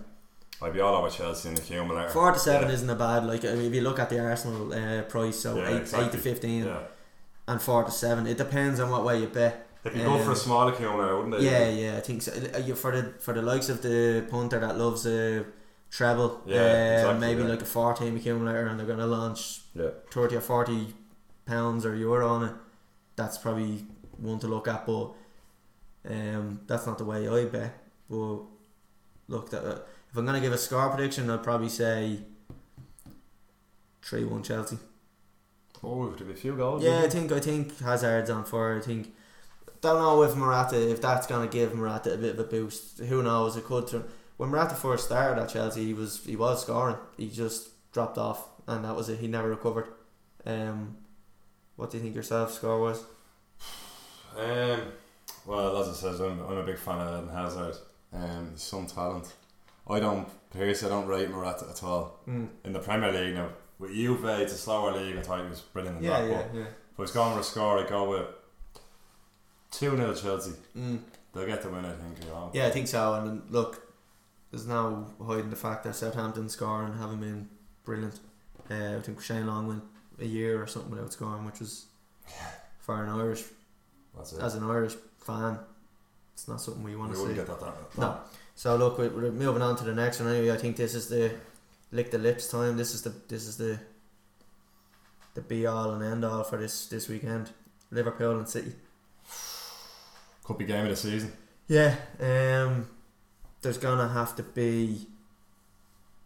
I'd 0.61 0.73
be 0.73 0.81
all 0.81 0.95
over 0.97 1.11
Chelsea 1.11 1.49
in 1.49 1.55
the 1.55 1.61
accumulator. 1.61 2.09
Four 2.11 2.33
to 2.33 2.39
seven 2.41 2.69
yeah. 2.69 2.75
isn't 2.75 2.91
a 2.91 2.95
bad. 2.97 3.25
Like 3.25 3.45
I 3.45 3.55
mean, 3.55 3.67
if 3.67 3.75
you 3.75 3.83
look 3.83 4.01
at 4.01 4.11
the 4.11 4.19
Arsenal 4.19 4.73
uh, 4.73 5.03
price, 5.03 5.39
so 5.41 5.57
Yeah, 5.57 5.69
eight, 5.71 5.77
exactly. 5.83 6.07
eight 6.09 6.13
to 6.13 6.19
fifteen, 6.19 6.65
Yeah. 6.65 6.79
and 7.47 7.63
four 7.63 7.85
to 7.85 7.91
seven. 7.93 8.27
It 8.27 8.37
depends 8.37 8.81
on 8.81 8.91
what 8.91 9.05
way 9.05 9.21
you 9.21 9.29
bet. 9.29 9.69
They'd 9.85 9.93
be 9.93 9.99
good 10.01 10.23
for 10.23 10.29
a 10.31 10.31
Um, 10.31 10.37
small 10.37 10.69
accumulator, 10.69 11.17
wouldn't 11.17 11.39
they? 11.39 11.45
Yeah, 11.45 11.69
yeah, 11.69 11.97
I 11.99 12.01
think 12.01 12.23
so. 12.23 12.33
Uh, 12.33 12.75
For 12.75 12.91
the 12.91 13.03
for 13.21 13.33
the 13.35 13.43
likes 13.43 13.69
of 13.69 13.83
the 13.83 14.27
punter 14.31 14.59
that 14.59 14.77
loves 14.79 15.07
a 15.07 15.45
treble, 15.91 16.41
Yeah, 16.47 16.57
uh, 16.57 16.95
exactly, 16.95 17.21
maybe 17.21 17.43
yeah. 17.43 17.49
like 17.49 17.63
a 17.63 17.67
four 17.67 17.93
team 17.95 18.17
accumulator, 18.17 18.67
and 18.67 18.79
they're 18.81 18.87
gonna 18.87 19.07
launch 19.07 19.61
Yeah. 19.75 19.91
thirty 20.11 20.37
or 20.37 20.41
forty 20.41 20.95
pounds 21.47 21.85
or 21.87 21.95
euro 21.95 22.27
on 22.29 22.45
it. 22.49 22.55
That's 23.17 23.37
probably 23.39 23.85
one 24.17 24.39
to 24.41 24.49
look 24.49 24.67
at, 24.69 24.87
but 24.87 25.13
um, 26.09 26.61
that's 26.67 26.87
not 26.87 26.97
the 26.99 27.05
way 27.05 27.29
I 27.29 27.45
bet. 27.45 27.73
But 28.09 28.39
look, 29.29 29.51
that 29.51 29.63
uh, 29.65 29.79
if 30.11 30.17
I'm 30.17 30.25
gonna 30.27 30.41
give 30.41 30.53
a 30.55 30.59
score 30.59 30.89
prediction, 30.89 31.29
I'd 31.31 31.43
probably 31.43 31.69
say 31.69 32.21
three 34.03 34.25
one 34.25 34.43
Chelsea. 34.43 34.79
Oh, 35.83 36.07
there'd 36.09 36.27
be 36.27 36.33
a 36.33 36.37
few 36.37 36.55
goals. 36.57 36.83
Yeah, 36.83 37.03
I 37.05 37.09
think 37.09 37.31
I 37.33 37.41
think 37.41 37.79
Hazard's 37.81 38.31
on 38.31 38.45
for. 38.45 38.77
I 38.77 38.81
think 38.81 39.13
don't 39.85 40.01
know 40.03 40.23
if 40.23 40.35
Morata 40.35 40.91
if 40.91 41.01
that's 41.01 41.27
gonna 41.27 41.47
give 41.47 41.75
Morata 41.75 42.13
a 42.15 42.17
bit 42.17 42.35
of 42.35 42.41
a 42.41 42.45
boost. 42.45 42.99
Who 42.99 43.23
knows? 43.23 43.57
It 43.57 43.65
could. 43.65 43.87
Turn. 43.87 44.05
When 44.37 44.49
Morata 44.51 44.75
first 44.75 45.05
started 45.07 45.41
at 45.41 45.49
Chelsea, 45.51 45.85
he 45.85 45.95
was 45.95 46.25
he 46.25 46.35
was 46.37 46.63
scoring. 46.63 46.97
He 47.17 47.29
just 47.31 47.69
dropped 47.93 48.19
off, 48.19 48.49
and 48.67 48.85
that 48.85 48.97
was 48.97 49.09
it. 49.09 49.21
He 49.21 49.29
never 49.29 49.49
recovered. 49.49 49.87
Um, 50.45 50.97
what 51.77 51.91
do 51.91 51.97
you 51.99 52.03
think 52.03 52.15
yourself 52.17 52.53
score 52.53 52.81
was? 52.81 53.05
Um, 54.37 54.81
well, 55.47 55.77
as 55.79 55.89
I 55.89 55.93
says, 55.93 56.21
I'm, 56.21 56.41
I'm 56.41 56.59
a 56.59 56.63
big 56.65 56.79
fan 56.79 56.99
of 56.99 57.25
Eden 57.25 57.35
Hazard. 57.35 57.77
Um, 58.13 58.53
some 58.57 58.87
talent. 58.87 59.33
I 59.89 60.01
don't, 60.01 60.27
personally, 60.51 60.95
I 60.95 60.97
don't 60.99 61.09
rate 61.09 61.31
Morata 61.31 61.67
at 61.71 61.83
all. 61.83 62.21
Mm. 62.29 62.49
In 62.65 62.73
the 62.73 62.79
Premier 62.79 63.13
League 63.13 63.35
now, 63.35 63.51
with 63.79 63.93
Juve, 63.93 64.25
it's 64.25 64.53
a 64.55 64.57
slower 64.59 64.93
league. 64.93 65.17
I 65.17 65.23
thought 65.23 65.43
he 65.43 65.49
was 65.49 65.61
brilliant 65.61 65.99
in 65.99 66.05
Yeah, 66.05 66.21
that. 66.23 66.31
yeah, 66.31 66.43
But 66.43 66.55
yeah. 66.59 66.63
if 66.65 66.99
I 66.99 67.03
was 67.03 67.11
going 67.11 67.37
with 67.37 67.47
a 67.47 67.49
score, 67.49 67.79
I'd 67.79 67.89
go 67.89 68.09
with 68.11 68.27
2 69.79 69.97
0 69.97 70.15
Chelsea. 70.15 70.53
Mm. 70.77 71.01
They'll 71.33 71.47
get 71.47 71.63
the 71.63 71.69
win, 71.71 71.85
I 71.85 71.93
think. 71.93 72.21
You 72.21 72.27
know? 72.31 72.51
Yeah, 72.53 72.67
I 72.67 72.71
think 72.71 72.87
so. 72.89 73.15
And 73.15 73.43
look, 73.51 73.83
there's 74.51 74.67
no 74.67 75.07
hiding 75.27 75.51
the 75.51 75.57
fact 75.57 75.85
that 75.85 75.95
Southampton 75.97 76.49
scoring 76.49 76.97
haven't 76.97 77.21
been 77.21 77.49
brilliant. 77.85 78.21
Uh, 78.71 78.97
I 78.97 79.01
think 79.01 79.21
Shane 79.21 79.47
Long 79.47 79.67
went 79.67 79.83
a 80.21 80.25
year 80.25 80.63
or 80.63 80.67
something 80.67 80.91
without 80.93 81.13
scoring, 81.13 81.45
which 81.45 81.59
was 81.61 81.87
for 82.79 83.03
an 83.03 83.11
Irish 83.11 83.45
That's 84.17 84.33
it. 84.33 84.41
as 84.41 84.55
an 84.55 84.63
Irish 84.65 84.95
fan, 85.19 85.59
it's 86.33 86.47
not 86.49 86.61
something 86.61 86.83
we 86.83 86.93
we 86.93 86.97
want 86.97 87.13
to 87.13 87.19
see. 87.19 87.35
get 87.35 87.47
that. 87.47 87.61
that 87.61 87.99
No. 87.99 88.19
So 88.55 88.77
look, 88.77 88.99
we- 88.99 89.09
we're 89.09 89.33
moving 89.33 89.63
on 89.63 89.77
to 89.77 89.85
the 89.85 89.95
next 89.95 90.21
one. 90.21 90.29
Anyway, 90.29 90.53
I 90.53 90.57
think 90.57 90.77
this 90.77 90.95
is 90.95 91.09
the 91.09 91.33
lick 91.91 92.11
the 92.13 92.19
lips 92.19 92.49
time. 92.49 92.77
This 92.77 92.95
is 92.95 93.03
the 93.03 93.13
this 93.29 93.47
is 93.47 93.57
the 93.57 93.81
the 95.35 95.41
be 95.43 95.67
all 95.67 95.91
and 95.91 96.03
end 96.05 96.25
all 96.25 96.45
for 96.45 96.57
this 96.57 96.87
this 96.87 97.09
weekend. 97.09 97.51
Liverpool 97.91 98.39
and 98.39 98.49
City. 98.49 98.73
Could 100.45 100.59
be 100.59 100.65
game 100.65 100.85
of 100.85 100.91
the 100.91 100.97
season. 100.97 101.33
Yeah, 101.67 101.97
um, 102.21 102.87
there's 103.63 103.79
gonna 103.79 104.09
have 104.09 104.37
to 104.37 104.43
be 104.43 105.07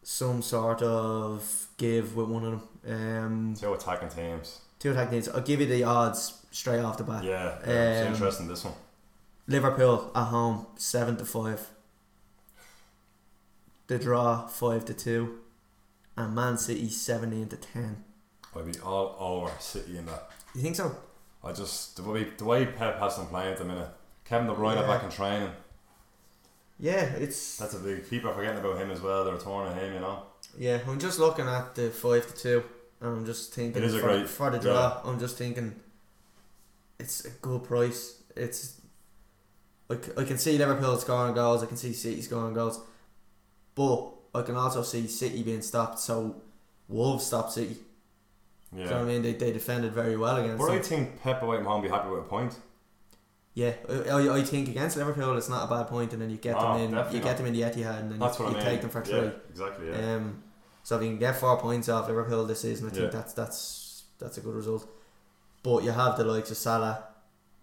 some 0.03 0.43
sort 0.43 0.83
of 0.83 1.69
give 1.77 2.17
with 2.17 2.29
one 2.29 2.45
of 2.45 2.63
them. 2.83 3.23
Um, 3.23 3.55
Two 3.55 3.73
attacking 3.75 4.09
teams. 4.09 4.61
two 4.79 4.91
attacking 4.91 5.13
teams. 5.23 5.29
I'll 5.29 5.41
give 5.43 5.61
you 5.61 5.67
the 5.67 5.85
odds 5.85 6.45
straight 6.51 6.81
off 6.81 6.99
the 6.99 7.05
bat. 7.05 7.23
Yeah, 7.23 7.59
yeah 7.67 7.71
it's 7.99 8.07
Um, 8.07 8.13
interesting 8.15 8.49
this 8.49 8.65
one. 8.65 8.75
Liverpool 9.47 10.11
at 10.15 10.25
home 10.25 10.67
seven 10.77 11.17
to 11.19 11.25
five. 11.25 11.69
The 13.87 13.99
draw 13.99 14.47
five 14.47 14.85
to 14.87 14.95
two, 14.95 15.39
and 16.17 16.35
Man 16.35 16.59
City 16.59 16.89
seventeen 16.91 17.49
to 17.49 17.57
ten. 17.57 18.05
I'd 18.57 18.71
be 18.73 18.79
all 18.81 19.17
over 19.19 19.53
City 19.61 19.97
in 19.99 20.07
that. 20.07 20.31
You 20.55 20.63
think 20.63 20.77
so? 20.77 20.95
I 21.45 21.53
just 21.53 21.97
the 21.97 22.03
way 22.03 22.25
the 22.37 22.45
way 22.45 22.67
Pep 22.67 22.99
has 22.99 23.17
them 23.17 23.27
playing 23.29 23.53
at 23.53 23.59
the 23.59 23.65
minute. 23.65 23.89
Kevin 24.29 24.47
De 24.47 24.55
Bruyne 24.55 24.77
Yeah. 24.77 24.87
back 24.87 25.03
in 25.05 25.11
training. 25.11 25.51
Yeah, 26.81 27.03
it's 27.17 27.57
That's 27.57 27.75
a 27.75 27.79
big. 27.79 28.09
People 28.09 28.31
are 28.31 28.35
forgetting 28.35 28.59
about 28.61 28.79
him 28.79 28.91
as 28.91 29.01
well. 29.01 29.25
They're 29.25 29.37
torn 29.39 29.67
of 29.67 29.75
him, 29.75 29.95
you 29.95 30.01
know. 30.01 30.23
yeah. 30.57 30.79
I'm 30.87 30.99
just 31.01 31.19
looking 31.19 31.47
at 31.47 31.75
the 31.75 31.91
five 31.91 32.27
to 32.29 32.35
two, 32.37 32.65
and 33.01 33.11
I'm 33.11 33.27
just 33.27 33.53
thinking 33.53 33.83
It 33.83 33.87
is 33.87 33.95
a 33.95 33.99
for, 34.01 34.07
great- 34.07 34.29
for 34.29 34.51
the 34.51 34.59
draw. 34.59 35.01
I'm 35.05 35.19
just 35.19 35.37
thinking 35.37 35.75
it's 36.99 37.25
a 37.25 37.31
good 37.31 37.65
price. 37.65 38.23
It's 38.37 38.81
like 39.89 40.17
I 40.19 40.25
can 40.25 40.39
see 40.39 40.57
Liverpool 40.59 40.97
scoring 40.99 41.35
goals. 41.35 41.63
I 41.63 41.67
can 41.67 41.77
see 41.77 41.93
City 41.93 42.23
scoring 42.23 42.55
goals, 42.55 42.81
but 43.75 44.13
I 44.35 44.43
can 44.43 44.55
also 44.55 44.83
see 44.83 45.07
City 45.09 45.43
being 45.43 45.63
stopped. 45.63 45.99
So 45.99 46.37
Wolves 46.89 47.27
stopped 47.27 47.53
City. 47.53 47.77
Yeah. 48.73 48.77
Do 48.77 48.83
you 48.85 48.91
know 48.91 48.97
what 48.99 49.03
I 49.03 49.05
mean? 49.13 49.23
They, 49.23 49.33
they 49.33 49.51
defended 49.53 49.93
very 49.95 50.17
well 50.17 50.37
against 50.37 50.59
But 50.59 50.71
I 50.73 50.79
think 50.81 51.23
Pep 51.23 51.43
away 51.43 51.57
from 51.57 51.67
home 51.67 51.83
be 51.83 51.89
happy 51.89 52.09
with 52.11 52.21
a 52.21 52.23
point. 52.23 52.55
Yeah, 53.61 53.73
I, 53.89 54.11
I 54.19 54.37
I 54.39 54.43
think 54.45 54.69
against 54.69 54.97
Liverpool 54.97 55.37
it's 55.37 55.49
not 55.49 55.65
a 55.65 55.71
bad 55.75 55.89
point, 55.89 56.13
and 56.13 56.21
then 56.23 56.31
you 56.31 56.37
get 56.49 56.55
Ah, 56.55 56.61
them 56.75 56.83
in, 56.85 56.91
definitely 56.93 57.19
you 57.19 57.25
get 57.25 57.31
not. 57.31 57.37
them 57.39 57.47
in 57.47 57.53
the 57.59 57.63
Etihad, 57.63 57.99
and 58.01 58.13
then 58.13 58.19
That's 58.21 58.39
you, 58.39 58.45
you 58.45 58.51
I 58.53 58.55
mean. 58.55 58.63
take 58.71 58.81
them 58.83 58.91
for 58.91 59.01
Yeah, 59.01 59.05
three. 59.21 59.31
exactly. 59.53 59.87
Yeah. 59.91 60.15
Um, 60.15 60.43
so 60.85 60.91
if 60.97 61.03
you 61.03 61.09
can 61.09 61.19
get 61.19 61.35
four 61.43 61.57
points 61.59 61.89
off 61.89 62.07
Liverpool 62.09 62.45
this 62.47 62.61
season, 62.61 62.87
I 62.87 62.91
think 62.91 63.05
Yeah. 63.07 63.19
that's 63.19 63.33
that's 63.41 63.61
that's 64.21 64.39
a 64.39 64.43
good 64.43 64.55
result. 64.55 64.89
But 65.65 65.83
you 65.83 65.91
have 65.91 66.17
the 66.17 66.25
likes 66.25 66.51
of 66.53 66.57
Salah, 66.57 66.97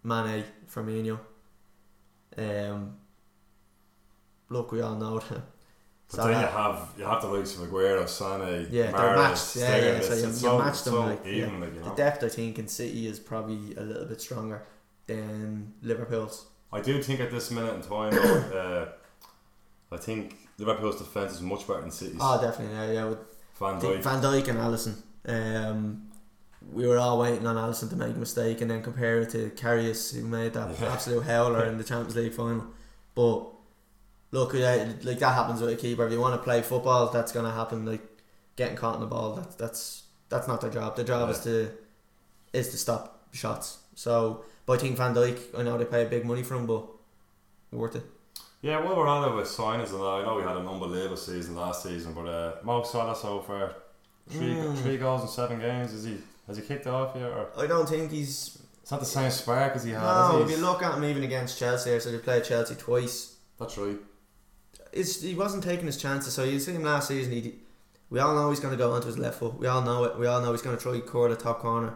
Mane, 0.03 0.43
Firmino. 0.73 1.17
Um, 2.38 2.97
look, 4.49 4.71
we 4.73 4.81
all 4.81 4.95
know 4.95 5.19
that. 5.19 5.41
but 6.12 6.17
then 6.27 6.41
you 6.41 6.47
have 6.47 6.89
you 6.97 7.05
have 7.05 7.21
the 7.21 7.27
likes 7.29 7.55
of 7.58 7.69
Aguero, 7.69 8.08
Sane, 8.08 8.67
Yeah, 8.71 8.91
they're 8.91 9.15
matched. 9.15 9.55
Yeah, 9.55 9.77
yeah, 9.77 10.01
so 10.01 10.13
you- 10.13 10.25
you 10.27 10.31
so, 10.34 10.58
match 10.60 10.84
them, 10.84 10.93
so 10.93 11.01
like, 11.05 11.21
yeah. 11.25 11.45
like, 11.58 11.73
you 11.73 11.84
The 11.84 11.95
depth, 11.95 12.23
I 12.23 12.29
think, 12.29 12.60
in 12.60 12.67
City 12.67 13.08
is 13.08 13.19
probably 13.19 13.75
a 13.75 13.81
little 13.81 14.05
bit 14.05 14.19
stronger 14.21 14.63
than 15.08 15.74
Liverpool's. 15.82 16.46
I 16.72 16.82
do 16.82 17.02
think 17.02 17.20
at 17.20 17.32
this 17.32 17.52
minute 17.52 17.74
in 17.76 17.82
time, 17.82 18.13
uh, 18.54 18.86
I 19.91 19.98
think 19.98 20.36
Liverpool's 20.58 20.98
defense 20.98 21.34
is 21.34 21.41
much 21.41 21.68
better 21.68 21.82
than 21.82 21.91
City's. 21.91 22.18
Oh, 22.20 22.39
definitely. 22.41 22.76
Yeah, 22.76 22.91
yeah. 22.91 23.06
With 23.06 23.20
Van 23.60 23.80
Dijk. 23.80 24.02
Van 24.04 24.22
Dijk 24.22 24.48
and 24.50 24.60
Alisson. 24.60 24.96
Um, 25.28 26.08
we 26.72 26.88
were 26.88 26.98
all 26.98 27.20
waiting 27.20 27.46
on 27.46 27.56
Alisson 27.56 27.89
to 27.91 27.96
make 27.96 28.15
a 28.15 28.20
mistake 28.20 28.62
and 28.62 28.70
then 28.72 28.82
compare 28.82 29.22
it 29.22 29.30
to 29.32 29.52
Karius 29.52 30.13
who 30.15 30.26
made 30.26 30.54
that 30.54 30.80
Yeah. 30.80 30.91
absolute 30.91 31.24
howler 31.24 31.65
in 31.65 31.78
the 31.78 31.84
Champions 31.91 32.15
League 32.15 32.34
final. 32.34 32.65
But 33.13 33.46
look, 34.32 34.54
yeah, 34.54 34.91
like 35.04 35.20
that 35.20 35.34
happens 35.36 35.62
with 35.62 35.70
a 35.72 35.76
keeper. 35.76 36.06
If 36.06 36.12
you 36.12 36.20
want 36.20 36.34
to 36.36 36.41
play 36.44 36.62
football, 36.62 37.10
that's 37.10 37.32
gonna 37.32 37.52
happen. 37.52 37.86
Like 37.86 38.02
getting 38.56 38.76
caught 38.76 38.96
in 38.96 39.02
the 39.02 39.08
ball, 39.08 39.36
that's 39.36 39.56
that's 39.56 40.04
that's 40.30 40.48
not 40.48 40.60
their 40.62 40.72
job. 40.72 40.96
Their 40.96 41.06
job 41.06 41.30
is 41.30 41.39
to 41.41 41.70
is 42.52 42.70
to 42.70 42.78
stop 42.78 43.28
shots. 43.32 43.78
So, 43.96 44.44
but 44.65 44.73
I 44.73 44.82
think 44.82 44.97
Van 44.97 45.13
Dijk, 45.13 45.39
I 45.58 45.63
know 45.63 45.78
they 45.78 45.86
pay 45.86 46.04
a 46.06 46.10
big 46.10 46.25
money 46.25 46.43
for 46.43 46.56
him, 46.56 46.65
but 46.65 46.84
worth 47.71 47.95
it. 47.95 48.04
Yeah, 48.62 48.84
while 48.84 48.95
we're 48.95 49.08
on 49.08 49.30
it 49.32 49.36
with 49.36 49.47
signings 49.47 49.91
and 49.91 49.99
that, 49.99 50.06
I 50.06 50.23
know 50.23 50.36
we 50.36 50.41
had 50.43 50.58
an 50.58 50.67
unbelievable 50.67 51.17
season 51.17 51.56
last 51.56 51.84
season, 51.84 52.13
but 52.13 52.25
uh, 52.28 52.54
Mo 52.63 52.84
Salah 52.84 53.15
so 53.15 53.39
far, 53.41 53.75
three 54.30 54.56
Mm. 54.56 54.75
three 54.82 54.97
goals 54.97 55.21
in 55.21 55.28
seven 55.28 55.60
games. 55.60 55.93
Is 55.93 56.06
he 56.06 56.17
has 56.47 56.58
he 56.58 56.63
kicked 56.63 56.88
off 56.88 57.15
yet? 57.15 57.30
Or 57.30 57.49
I 57.58 57.67
don't 57.67 57.88
think 57.88 58.12
he's 58.12 58.58
it's 58.82 58.91
not 58.91 58.99
the 58.99 59.06
same 59.06 59.30
spark 59.32 59.75
as 59.75 59.84
he 59.84 59.91
had. 59.91 60.01
no. 60.01 60.41
If 60.41 60.49
he? 60.49 60.56
you 60.56 60.62
look 60.62 60.82
at 60.82 60.95
him 60.95 61.04
even 61.04 61.23
against 61.23 61.60
Chelsea, 61.60 61.99
so 61.99 62.12
they 62.12 62.17
played 62.17 62.43
Chelsea 62.43 62.75
twice. 62.75 63.36
That's 63.60 63.78
right. 63.78 63.97
it's, 64.91 65.21
he 65.21 65.34
wasn't 65.36 65.63
taking 65.63 65.86
his 65.86 65.97
chances. 65.97 66.34
So 66.34 66.43
you 66.43 66.60
see 66.60 66.71
him 66.73 66.84
last 66.84 67.08
season. 67.08 67.33
He, 67.33 67.56
we 68.10 68.19
all 68.19 68.33
know 68.35 68.50
he's 68.50 68.60
going 68.60 68.73
to 68.73 68.77
go 68.77 68.92
onto 68.94 69.08
his 69.08 69.17
left 69.17 69.40
foot. 69.40 69.56
We 69.60 69.67
all 69.67 69.81
know 69.81 70.04
it. 70.06 70.17
We 70.19 70.27
all 70.27 70.42
know 70.42 70.52
he's 70.52 70.62
going 70.62 70.77
to 70.77 70.81
try 70.81 71.00
curl 71.00 71.29
the 71.29 71.35
top 71.35 71.60
corner. 71.60 71.96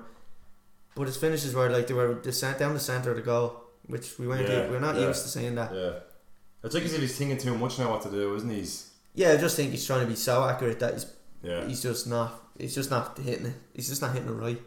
But 0.99 1.07
his 1.07 1.15
finishes 1.15 1.55
were 1.55 1.69
like 1.69 1.87
they 1.87 1.93
were 1.93 2.15
the 2.15 2.33
cent- 2.33 2.59
down 2.59 2.73
the 2.73 2.79
centre 2.81 3.11
of 3.11 3.15
the 3.15 3.21
goal, 3.21 3.63
which 3.87 4.19
we 4.19 4.27
weren't. 4.27 4.49
Yeah, 4.49 4.67
we're 4.67 4.81
not 4.81 4.95
yeah. 4.95 5.07
used 5.07 5.23
to 5.23 5.29
seeing 5.29 5.55
that. 5.55 5.73
Yeah, 5.73 5.93
it's 6.61 6.75
like 6.75 6.83
as 6.83 6.93
if 6.93 6.99
he's 6.99 7.17
thinking 7.17 7.37
too 7.37 7.57
much 7.57 7.79
now 7.79 7.91
what 7.91 8.01
to 8.01 8.11
do, 8.11 8.35
isn't 8.35 8.49
he? 8.49 8.57
He's, 8.57 8.91
Yeah, 9.13 9.31
I 9.31 9.37
just 9.37 9.55
think 9.55 9.71
he's 9.71 9.87
trying 9.87 10.01
to 10.01 10.07
be 10.07 10.17
so 10.17 10.43
accurate 10.43 10.77
that 10.81 10.95
he's 10.95 11.05
yeah, 11.41 11.65
he's 11.65 11.81
just 11.81 12.05
not. 12.05 12.43
He's 12.57 12.75
just 12.75 12.89
not 12.89 13.17
hitting 13.17 13.45
it. 13.45 13.53
He's 13.73 13.87
just 13.87 14.01
not 14.01 14.11
hitting 14.11 14.27
it 14.27 14.33
right. 14.33 14.61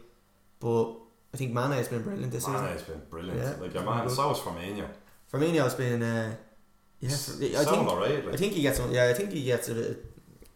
But 0.59 0.93
I 1.35 1.37
think 1.37 1.53
Mane 1.53 1.73
has 1.73 1.87
been 1.87 2.01
brilliant 2.01 2.31
this 2.31 2.45
season. 2.45 2.65
Mane's 2.65 2.81
been 2.81 3.03
brilliant. 3.11 3.39
Yeah, 3.39 3.53
like 3.61 3.71
your 3.75 3.83
man, 3.83 4.09
so 4.09 4.31
is 4.31 4.39
Firmino. 4.39 4.87
Firmino's 5.31 5.75
been. 5.75 6.01
Uh, 6.01 6.35
yeah, 6.99 7.09
for, 7.09 7.33
I 7.33 7.63
think 7.63 7.87
alright. 7.87 8.25
I 8.33 8.37
think 8.37 8.53
he 8.53 8.63
gets. 8.63 8.81
Yeah, 8.89 9.05
I 9.05 9.13
think 9.13 9.33
he 9.33 9.43
gets 9.43 9.69
a 9.69 9.75
bit. 9.75 10.03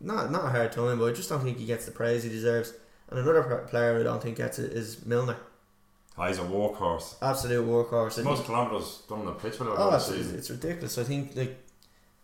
Not 0.01 0.31
not 0.31 0.45
a 0.45 0.49
hard 0.49 0.71
time, 0.71 0.97
but 0.97 1.05
I 1.05 1.11
just 1.13 1.29
don't 1.29 1.43
think 1.43 1.59
he 1.59 1.67
gets 1.67 1.85
the 1.85 1.91
praise 1.91 2.23
he 2.23 2.29
deserves. 2.31 2.73
And 3.09 3.19
another 3.19 3.67
player 3.69 3.99
I 3.99 4.03
don't 4.03 4.23
think 4.23 4.37
gets 4.37 4.57
it 4.57 4.73
is 4.73 5.05
Milner. 5.05 5.37
Oh, 6.17 6.25
he's 6.25 6.39
a 6.39 6.41
workhorse. 6.41 7.15
absolute 7.21 7.65
workhorse. 7.67 8.23
Most 8.23 8.45
kilometres 8.45 9.03
done 9.07 9.19
on 9.19 9.25
the 9.25 9.33
pitch 9.33 9.55
for 9.55 9.65
Liverpool 9.65 9.89
Oh, 9.91 9.95
it's, 9.95 10.09
it's 10.09 10.49
ridiculous. 10.49 10.97
I 10.97 11.03
think 11.03 11.35
like 11.35 11.57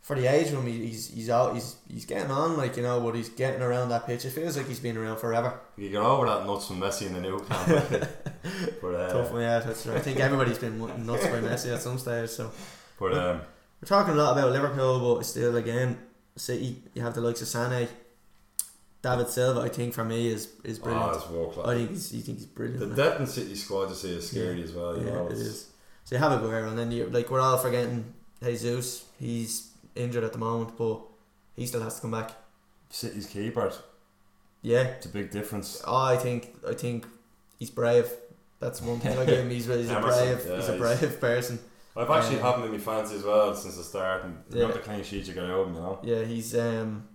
for 0.01 0.15
the 0.15 0.27
age 0.27 0.47
of 0.47 0.55
him, 0.55 0.67
he's 0.67 1.09
he's 1.09 1.29
out. 1.29 1.53
He's 1.53 1.77
he's 1.87 2.05
getting 2.05 2.31
on, 2.31 2.57
like 2.57 2.75
you 2.75 2.83
know, 2.83 2.99
but 2.99 3.15
he's 3.15 3.29
getting 3.29 3.61
around 3.61 3.89
that 3.89 4.05
pitch. 4.05 4.25
It 4.25 4.31
feels 4.31 4.57
like 4.57 4.67
he's 4.67 4.79
been 4.79 4.97
around 4.97 5.17
forever. 5.17 5.59
You 5.77 5.89
get 5.89 6.01
over 6.01 6.25
that 6.25 6.45
nuts 6.45 6.67
from 6.67 6.81
Messi 6.81 7.05
in 7.05 7.13
the 7.13 7.21
Nou 7.21 7.39
Camp. 7.39 7.67
but 8.81 8.95
uh, 8.95 9.13
Tough 9.13 9.31
yeah. 9.35 9.59
That's 9.59 9.85
right. 9.85 9.97
I 9.97 10.01
think 10.01 10.19
everybody's 10.19 10.57
been 10.57 10.77
nuts 11.05 11.25
by 11.27 11.39
Messi 11.39 11.73
at 11.73 11.81
some 11.81 11.97
stage. 11.97 12.29
So 12.31 12.51
but 12.99 13.13
um, 13.13 13.41
we're 13.81 13.87
talking 13.87 14.13
a 14.13 14.17
lot 14.17 14.37
about 14.37 14.51
Liverpool, 14.51 15.15
but 15.15 15.25
still, 15.25 15.55
again, 15.55 15.97
City. 16.35 16.81
You 16.93 17.01
have 17.01 17.13
the 17.13 17.21
likes 17.21 17.41
of 17.41 17.47
Sané, 17.47 17.87
David 19.03 19.27
Silva. 19.29 19.59
I 19.61 19.69
think 19.69 19.93
for 19.93 20.03
me 20.05 20.27
is 20.27 20.49
is 20.63 20.79
brilliant. 20.79 21.17
oh, 21.29 21.33
world 21.33 21.53
class. 21.53 21.67
I 21.67 21.75
think 21.75 21.89
he's, 21.91 22.13
you 22.13 22.21
think 22.21 22.37
he's 22.39 22.47
brilliant. 22.47 22.95
The 22.95 23.09
man. 23.19 23.27
City 23.27 23.53
squad 23.55 23.89
you 23.89 23.95
see 23.95 24.15
is 24.15 24.29
scary 24.29 24.63
as 24.63 24.71
well. 24.71 24.97
You 24.97 25.05
yeah, 25.05 25.13
know, 25.13 25.27
it 25.27 25.33
it's- 25.33 25.67
So 26.05 26.15
you 26.15 26.19
have 26.21 26.31
Aguero, 26.41 26.69
and 26.69 26.77
then 26.79 26.89
you 26.91 27.05
like 27.09 27.29
we're 27.29 27.39
all 27.41 27.57
forgetting 27.57 28.13
Jesus. 28.41 29.05
He's 29.19 29.71
injured 29.95 30.23
at 30.23 30.31
the 30.33 30.39
moment, 30.39 30.75
but 30.77 31.01
he 31.55 31.65
still 31.67 31.81
has 31.83 31.95
to 31.95 32.01
come 32.01 32.11
back. 32.11 32.31
City's 32.89 33.27
keeper. 33.27 33.71
Yeah, 34.61 34.83
It's 34.83 35.05
a 35.05 35.09
big 35.09 35.29
difference. 35.31 35.81
Oh, 35.85 35.97
I 36.03 36.15
think 36.17 36.55
I 36.67 36.73
think 36.73 37.05
he's 37.59 37.69
brave. 37.69 38.09
That's 38.61 38.81
one 38.81 38.99
thing 39.01 39.17
I 39.17 39.25
give 39.25 39.39
him. 39.39 39.49
He's, 39.49 39.65
he's 39.65 39.89
a 39.91 39.99
brave. 39.99 40.45
yeah, 40.47 40.55
he's 40.55 40.69
a 40.69 40.77
he's- 40.77 40.99
brave 40.99 41.19
person. 41.19 41.59
I've 41.95 42.09
actually 42.09 42.39
Um, 42.39 42.43
had 42.45 42.55
him 42.59 42.63
in 42.65 42.71
my 42.71 42.77
fancy 42.79 43.15
as 43.17 43.23
well 43.23 43.53
since 43.53 43.75
the 43.77 43.83
start, 43.83 44.23
and 44.23 44.41
Yeah. 44.49 44.61
got 44.67 44.73
the 44.73 44.79
clean 44.79 45.03
sheet 45.03 45.27
you 45.27 45.33
got 45.33 45.45
out 45.49 45.59
of 45.59 45.67
him, 45.67 45.75
you 45.75 45.81
know. 45.81 45.99
Yeah, 46.03 46.23
he's 46.23 46.55
um 46.55 47.07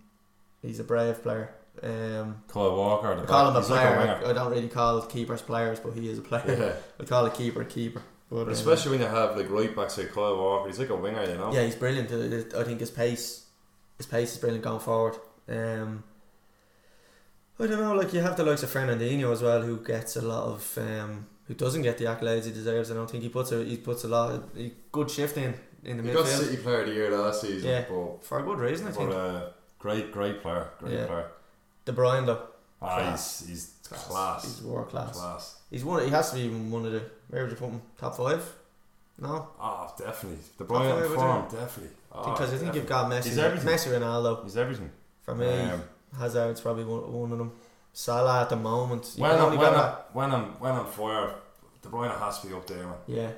he's 0.63 0.79
a 0.79 0.85
brave 0.85 1.23
player. 1.23 1.55
Um, 1.83 2.43
Kyle 2.49 2.75
Walker, 2.77 3.15
the 3.15 3.23
I 3.23 3.27
call 3.27 3.51
him 3.51 3.57
a 3.57 3.61
he's 3.61 3.71
like 3.71 3.81
player. 3.95 4.23
I, 4.27 4.33
don't 4.33 4.51
really 4.51 4.69
call 4.69 5.01
keepers 5.03 5.43
players, 5.43 5.79
but 5.81 5.93
he 5.93 6.09
is 6.11 6.19
a 6.19 6.23
player. 6.23 6.43
Yeah. 6.47 6.73
I 7.01 7.05
call 7.07 7.25
a 7.27 7.31
keeper 7.31 7.63
a 7.63 7.65
keeper. 7.65 8.03
But, 8.31 8.37
But 8.37 8.43
um, 8.43 8.49
especially 8.51 8.93
when 8.93 9.01
you 9.01 9.07
have 9.07 9.37
like 9.37 9.49
right 9.51 9.75
backs 9.75 9.97
like 9.99 10.13
Kyle 10.13 10.37
Walker, 10.37 10.69
he's 10.69 10.79
like 10.79 10.91
a 10.91 10.97
winger, 10.97 11.25
you 11.25 11.37
know. 11.37 11.53
yeah, 11.53 11.63
he's 11.65 11.77
brilliant. 11.77 12.11
I- 12.13 12.61
I 12.61 12.65
think 12.65 12.81
his 12.81 12.91
pace, 12.91 13.47
his 13.97 14.07
pace 14.07 14.33
is 14.33 14.39
brilliant 14.39 14.65
going 14.65 14.81
forward. 14.81 15.17
Um, 15.49 16.05
I 17.61 17.67
don't 17.67 17.81
know. 17.81 17.95
Like 17.95 18.13
you 18.13 18.21
have 18.21 18.37
the 18.37 18.45
likes 18.45 18.63
of 18.63 18.71
Fernandinho 18.71 19.33
as 19.33 19.43
well, 19.43 19.63
who 19.63 19.79
gets 19.79 20.17
a 20.17 20.23
lot 20.23 20.45
of 20.45 20.79
um, 20.79 21.27
who 21.47 21.55
doesn't 21.55 21.83
get 21.83 21.99
the 21.99 22.05
accolades 22.05 22.45
he 22.45 22.53
deserves. 22.53 22.91
I 22.91 22.95
don't 22.95 23.11
think 23.11 23.23
he 23.23 23.29
puts 23.29 23.51
a 23.53 23.65
he 23.65 23.77
puts 23.79 24.05
a 24.05 24.09
lot 24.09 24.31
of 24.33 24.45
he, 24.55 24.73
good 24.93 25.11
shift 25.11 25.37
in 25.37 25.55
in 25.85 25.97
the 25.97 26.03
He 26.03 26.13
got 26.13 26.25
midfield 26.27 26.39
City 26.45 26.57
Player 26.59 26.81
of 26.83 26.87
the 26.89 26.95
Year 26.95 27.11
last 27.17 27.41
season, 27.41 27.71
Yeah. 27.71 27.85
but, 27.89 28.25
for 28.25 28.39
a 28.41 28.43
good 28.43 28.59
reason. 28.59 28.87
I 28.87 28.91
but 28.91 28.97
think 28.99 29.13
uh, 29.13 29.41
great, 29.79 30.13
great 30.13 30.41
player, 30.43 30.69
great 30.81 30.93
Yeah. 30.93 31.07
player. 31.07 31.31
De 31.89 31.93
Bruyne 31.95 32.27
though, 32.27 32.43
Ah, 32.83 32.97
Class. 32.97 33.45
he's 33.49 33.49
he's 33.49 33.99
class, 34.09 34.45
He's 34.45 34.61
world 34.63 34.91
class. 34.91 35.13
class. 35.19 35.45
He's 35.71 35.85
one. 35.85 36.05
He 36.05 36.11
has 36.11 36.31
to 36.31 36.37
be 36.37 36.49
one 36.49 36.85
of 36.85 36.93
the. 36.93 37.03
Where 37.31 37.43
would 37.43 37.51
you 37.51 37.57
put 37.57 37.71
him? 37.71 37.81
Top 37.97 38.15
five? 38.17 38.43
No, 39.21 39.49
Ah, 39.59 39.91
definitely. 39.99 40.39
The 40.59 40.65
Top 40.65 40.69
Brian 40.69 41.09
form, 41.15 41.43
definitely. 41.51 41.97
Ah, 42.13 42.31
because 42.31 42.53
I 42.53 42.59
think 42.59 42.73
definitely. 42.75 42.81
you've 42.81 42.89
got 42.89 43.11
Messi, 43.11 43.25
He's 43.25 43.39
everything. 43.39 43.69
Messi, 43.69 43.89
Ronaldo. 43.99 44.45
He's 44.45 44.57
everything. 44.57 44.91
For 45.23 45.35
me, 45.35 45.49
Um, 45.49 45.83
Hazard's 46.19 46.61
probably 46.61 46.85
one, 46.85 47.11
one 47.13 47.33
of 47.33 47.39
them. 47.39 47.53
Salah 47.95 48.43
at 48.43 48.51
the 48.51 48.57
moment. 48.57 49.05
When 49.17 49.31
I'm, 49.31 49.57
when, 49.57 49.75
I'm, 49.75 49.93
when 50.13 50.31
I'm 50.35 50.45
when 50.63 50.73
I'm 50.75 50.87
fire, 50.87 51.35
De 51.83 51.89
Bruyne 51.89 52.17
has 52.19 52.41
to 52.41 52.47
be 52.49 52.55
up 52.55 52.67
there, 52.67 52.85
man. 52.87 52.95
Yeah, 53.07 53.31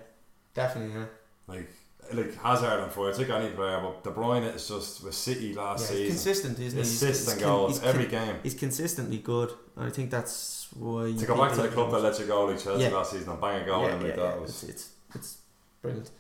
definitely. 0.55 0.94
Yeah. 1.01 1.07
Like 1.46 1.70
like 2.14 2.34
Hazard 2.42 2.80
on 2.80 2.90
fire, 2.90 3.11
it's 3.11 3.18
like 3.18 3.30
any 3.30 3.50
player, 3.50 3.80
but 3.82 4.02
De 4.04 4.11
Bruyne 4.11 4.54
is 4.54 4.68
just 4.68 5.02
with 5.04 5.14
City 5.14 5.54
last 5.54 5.82
yeah 5.90 5.96
season. 5.96 6.06
consistent, 6.08 6.58
isn't 6.58 6.76
he? 6.78 6.82
Assists 6.82 7.32
and 7.32 7.40
goals 7.40 7.78
con- 7.78 7.88
every 7.88 8.06
game. 8.06 8.36
He's 8.42 8.54
consistently 8.54 9.18
good. 9.18 9.50
and 9.76 9.86
I 9.86 9.90
think 9.90 10.11
that's 10.11 10.68
why. 10.76 11.06
you 11.06 11.18
To 11.18 11.26
go 11.26 11.36
back 11.36 11.54
to 11.54 11.62
the 11.62 11.68
club 11.68 11.90
that 11.92 12.00
let 12.00 12.18
you 12.18 12.26
go 12.26 12.44
like 12.46 12.58
Chelsea 12.62 12.82
Yeah. 12.84 12.90
last 12.90 13.12
season 13.12 13.30
and 13.30 13.40
bang 13.40 13.62
a 13.62 13.66
goal 13.66 13.84
yeah, 13.84 13.94
in 13.96 14.02
like 14.02 14.16
that 14.16 14.40
was 14.40 14.50
it's, 14.50 14.62
it's 14.70 14.90
it's 15.14 15.38
brilliant. 15.82 16.11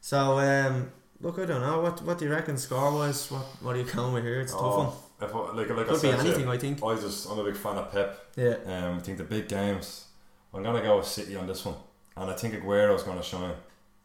So 0.00 0.38
um, 0.38 0.90
look, 1.20 1.38
I 1.38 1.44
don't 1.46 1.60
know 1.62 1.80
what 1.80 2.02
what 2.02 2.18
do 2.18 2.24
you 2.26 2.30
reckon 2.32 2.56
score 2.58 2.92
wise? 2.92 3.30
What 3.30 3.42
what 3.62 3.76
are 3.76 3.78
you 3.80 3.84
going 3.84 4.12
with 4.14 4.24
here? 4.24 4.40
It's 4.40 4.52
a 4.52 4.56
tough 4.56 4.76
one. 4.76 4.86
oh, 4.88 5.04
if 5.20 5.34
I, 5.34 5.38
like 5.38 5.68
like 5.70 5.78
I 5.78 5.84
Could 5.84 5.92
be 5.92 5.98
said, 5.98 6.14
you, 6.14 6.20
anything, 6.20 6.48
I 6.48 6.58
think. 6.58 6.82
I 6.82 6.94
just 6.96 7.28
I'm 7.30 7.38
a 7.38 7.44
big 7.44 7.56
fan 7.56 7.76
of 7.76 7.92
Pep. 7.92 8.18
Yeah, 8.36 8.56
Um, 8.66 8.96
I 8.96 9.00
think 9.00 9.18
the 9.18 9.24
big 9.24 9.48
games. 9.48 10.06
I'm 10.54 10.62
gonna 10.62 10.82
go 10.82 10.96
with 10.98 11.06
City 11.06 11.36
on 11.36 11.46
this 11.46 11.64
one, 11.64 11.76
and 12.16 12.30
I 12.30 12.34
think 12.34 12.54
Aguero's 12.54 13.02
gonna 13.04 13.22
shine. 13.22 13.54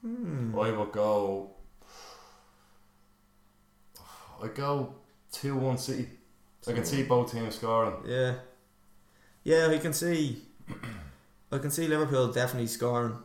Hmm. 0.07 0.57
I 0.57 0.71
will 0.71 0.85
go. 0.85 1.51
I 4.41 4.47
go 4.47 4.95
two 5.31 5.55
one 5.55 5.77
City. 5.77 6.07
I 6.67 6.73
can 6.73 6.85
see 6.85 7.03
both 7.03 7.31
teams 7.31 7.55
scoring. 7.55 7.95
Yeah, 8.05 8.35
yeah, 9.43 9.67
I 9.67 9.77
can 9.79 9.93
see. 9.93 10.43
I 11.51 11.57
can 11.57 11.71
see 11.71 11.87
Liverpool 11.87 12.27
definitely 12.31 12.67
scoring, 12.67 13.17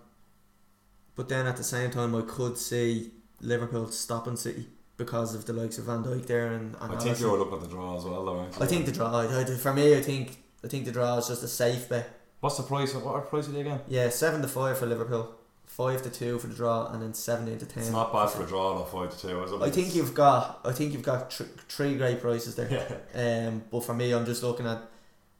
but 1.16 1.28
then 1.28 1.46
at 1.46 1.56
the 1.56 1.64
same 1.64 1.90
time, 1.90 2.14
I 2.14 2.22
could 2.22 2.56
see 2.56 3.10
Liverpool 3.40 3.88
stopping 3.88 4.36
City 4.36 4.68
because 4.96 5.34
of 5.34 5.44
the 5.46 5.52
likes 5.52 5.78
of 5.78 5.84
Van 5.84 6.02
Dijk 6.04 6.26
there 6.26 6.52
and. 6.52 6.76
and 6.80 6.92
I 6.94 6.98
think 6.98 7.20
you're 7.20 7.38
looking 7.38 7.54
at 7.54 7.60
the 7.62 7.68
draw 7.68 7.96
as 7.96 8.04
well, 8.04 8.24
though. 8.24 8.38
aren't 8.38 8.56
you? 8.56 8.62
I 8.62 8.66
think 8.66 8.86
the 8.86 8.92
draw. 8.92 9.20
I, 9.20 9.44
for 9.44 9.72
me, 9.72 9.96
I 9.96 10.00
think 10.00 10.36
I 10.64 10.68
think 10.68 10.84
the 10.84 10.92
draw 10.92 11.16
is 11.18 11.28
just 11.28 11.42
a 11.42 11.48
safe 11.48 11.88
bet. 11.88 12.08
What's 12.40 12.56
the 12.56 12.62
price? 12.64 12.94
What 12.94 13.06
are 13.14 13.20
the 13.20 13.26
price 13.26 13.48
again? 13.48 13.80
Yeah, 13.88 14.08
seven 14.10 14.42
to 14.42 14.48
five 14.48 14.78
for 14.78 14.86
Liverpool, 14.86 15.34
five 15.76 16.02
to 16.02 16.10
two 16.10 16.38
for 16.38 16.48
the 16.48 16.54
draw, 16.54 16.86
and 16.92 17.02
then 17.02 17.14
seventeen 17.14 17.58
to 17.58 17.66
ten. 17.66 17.82
It's 17.82 17.92
not 17.92 18.12
bad 18.12 18.28
for 18.28 18.42
a 18.42 18.46
draw 18.46 18.78
though, 18.78 18.84
five 18.84 19.10
to 19.10 19.18
two. 19.28 19.42
is 19.42 19.52
it? 19.52 19.62
I 19.62 19.70
think 19.70 19.94
you've 19.94 20.14
got. 20.14 20.60
I 20.64 20.72
think 20.72 20.92
you've 20.92 21.02
got 21.02 21.30
tr- 21.30 21.44
three 21.68 21.96
great 21.96 22.20
prices 22.20 22.54
there. 22.54 22.70
Yeah. 23.14 23.48
Um, 23.48 23.64
but 23.70 23.80
for 23.84 23.94
me, 23.94 24.12
I'm 24.12 24.26
just 24.26 24.42
looking 24.42 24.66
at. 24.66 24.78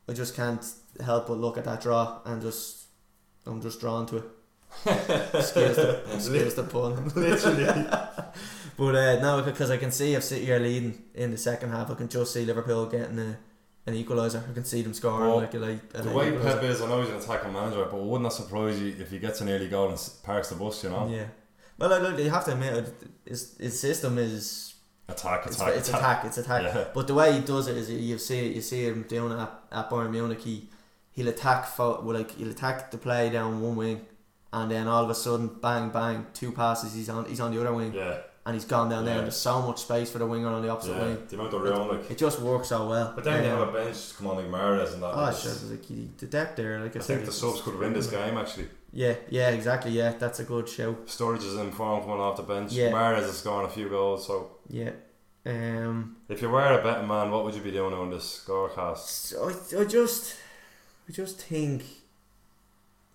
I 0.09 0.15
just 0.15 0.35
can't 0.35 0.65
help 1.05 1.29
but 1.29 1.39
look 1.39 1.59
at 1.59 1.65
that 1.65 1.81
draw 1.83 2.21
and 2.25 2.41
just. 2.41 2.87
I'm 3.45 3.61
just 3.61 3.81
drawn 3.81 4.07
to 4.07 4.17
it. 4.19 4.25
Excuse 5.35 5.77
the, 5.77 6.03
excuse 6.15 6.55
the 6.55 6.63
pun. 6.63 7.09
Literally. 7.15 7.87
But 8.75 8.95
uh, 8.97 9.21
no, 9.21 9.43
because 9.43 9.71
I 9.71 9.77
can 9.77 9.93
see 9.93 10.15
if 10.15 10.25
City 10.25 10.51
are 10.51 10.59
leading 10.59 11.03
in 11.15 11.31
the 11.31 11.37
second 11.37 11.71
half, 11.73 11.91
I 11.91 11.95
can 11.95 12.09
just 12.09 12.33
see 12.33 12.47
Liverpool 12.47 12.87
getting 12.87 13.19
a, 13.19 13.37
an 13.87 13.95
equaliser. 13.95 14.49
I 14.49 14.53
can 14.53 14.65
see 14.65 14.83
them 14.83 14.95
scoring 14.95 15.27
Well, 15.29 15.37
like 15.39 15.55
a 15.55 15.59
like 15.59 15.93
The 15.93 16.11
way 16.11 16.31
equaliser. 16.31 16.43
Pep 16.43 16.63
is, 16.65 16.81
I 16.83 16.89
know 16.89 17.01
he's 17.01 17.11
an 17.11 17.17
attacking 17.17 17.53
manager, 17.53 17.85
but 17.91 17.97
wouldn't 18.01 18.25
that 18.31 18.35
surprise 18.37 18.81
you 18.81 18.95
if 18.99 19.11
he 19.11 19.19
gets 19.19 19.41
an 19.41 19.49
early 19.49 19.69
goal 19.69 19.89
and 19.89 19.99
parks 20.23 20.49
the 20.51 20.55
bus? 20.57 20.85
You 20.85 20.91
know, 20.91 21.09
Yeah. 21.09 21.27
Well, 21.79 21.93
I 21.93 21.99
look, 21.99 22.19
you 22.19 22.31
have 22.31 22.45
to 22.45 22.53
admit, 22.53 22.95
his, 23.25 23.57
his 23.59 23.81
system 23.81 24.19
is 24.19 24.75
attack, 25.09 25.47
it's, 25.47 25.57
attack, 25.57 25.75
it's 25.75 25.89
attack, 25.89 26.25
it's 26.25 26.39
attack. 26.39 26.63
Yeah. 26.63 26.85
But 26.95 27.07
the 27.09 27.15
way 27.15 27.33
he 27.33 27.41
does 27.41 27.67
it 27.67 27.77
is 27.77 27.91
you 27.91 28.19
see 28.19 28.53
you 28.55 28.61
see 28.61 28.85
him 28.85 29.05
doing 29.09 29.33
it 29.33 29.39
at, 29.41 29.51
at 29.73 29.91
Bayern 29.91 30.11
Munich. 30.11 30.41
He 30.41 30.69
he'll 31.13 31.29
attack 31.29 31.67
fo- 31.67 32.01
well, 32.03 32.17
like 32.19 32.31
he'll 32.33 32.51
attack 32.51 32.91
the 32.93 32.99
play 32.99 33.31
down 33.31 33.61
one 33.61 33.75
wing, 33.75 34.03
and 34.53 34.71
then 34.71 34.87
all 34.87 35.03
of 35.03 35.11
a 35.11 35.15
sudden, 35.15 35.49
bang 35.61 35.89
bang, 35.91 36.27
two 36.35 36.53
passes. 36.53 36.95
He's 36.95 37.09
on 37.09 37.25
he's 37.25 37.41
on 37.41 37.53
the 37.53 37.61
other 37.61 37.73
wing, 37.75 37.93
Yeah, 37.95 38.19
and 38.45 38.55
he's 38.55 38.65
gone 38.65 38.89
down 38.89 39.05
there. 39.05 39.15
Yeah. 39.15 39.19
And 39.21 39.27
there's 39.27 39.37
so 39.37 39.63
much 39.63 39.83
space 39.83 40.11
for 40.11 40.19
the 40.19 40.27
winger 40.27 40.49
on 40.49 40.63
the 40.63 40.69
opposite 40.69 40.93
yeah. 40.97 41.03
wing. 41.05 41.27
The 41.29 41.37
amount 41.37 41.55
of 41.55 41.63
room, 41.63 41.89
like. 41.89 42.11
It 42.11 42.19
just 42.19 42.41
works 42.41 42.69
so 42.69 42.89
well. 42.89 43.13
But 43.15 43.25
then 43.25 43.45
you 43.45 43.51
Um, 43.51 43.59
have 43.59 43.69
a 43.69 43.73
bench 43.73 44.17
come 44.17 44.27
on 44.29 44.37
like 44.37 44.47
Mahrez 44.47 44.95
and 44.95 45.03
that. 45.03 45.13
Oh, 45.15 45.33
sure, 45.33 45.71
like 45.71 46.19
the 46.19 46.27
depth 46.27 46.57
there, 46.57 46.81
like 46.81 46.97
I, 46.97 47.01
I 47.01 47.03
think 47.03 47.25
the 47.25 47.33
subs 47.33 47.61
could 47.63 47.79
win 47.79 47.93
this 47.93 48.09
game 48.09 48.37
actually. 48.37 48.69
Yeah, 48.93 49.15
yeah, 49.31 49.49
exactly. 49.51 49.93
Yeah, 49.93 50.13
that's 50.19 50.41
a 50.41 50.45
good 50.45 50.69
show. 50.69 50.95
Sturridge 51.07 51.45
is 51.45 51.55
in 51.57 51.71
form 51.71 52.03
coming 52.03 52.21
off 52.21 52.37
the 52.37 52.43
bench. 52.43 52.73
Yeah. 52.73 52.91
Mahrez 52.91 53.23
is 53.29 53.39
scoring 53.39 53.67
a 53.67 53.71
few 53.71 53.89
goals. 53.89 54.27
So 54.27 54.57
Yeah. 54.69 54.91
Um. 55.47 56.17
if 56.29 56.41
you 56.43 56.49
were 56.51 56.79
a 56.79 56.83
betting 56.83 57.09
man, 57.09 57.31
what 57.31 57.45
would 57.45 57.55
you 57.55 57.63
be 57.63 57.71
doing 57.71 57.95
on 57.95 58.11
this 58.11 58.45
scorecast? 58.47 58.99
So 58.99 59.49
I, 59.49 59.81
I 59.81 59.85
just, 59.85 60.37
I 61.09 61.13
just 61.13 61.41
think, 61.41 61.83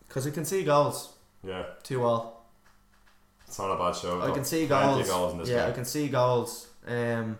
because 0.07 0.25
I 0.27 0.31
can 0.31 0.43
see 0.45 0.63
goals, 0.63 1.13
Yeah, 1.43 1.63
two 1.83 2.03
all. 2.03 2.36
It's 3.47 3.59
not 3.59 3.71
a 3.71 3.77
bad 3.77 3.95
show. 3.95 4.21
I 4.21 4.27
though. 4.27 4.33
can 4.33 4.43
see 4.45 4.67
goals. 4.67 5.07
goals 5.07 5.33
in 5.33 5.53
yeah, 5.53 5.67
I 5.67 5.71
can 5.71 5.85
see 5.85 6.07
goals. 6.09 6.67
Um, 6.85 7.37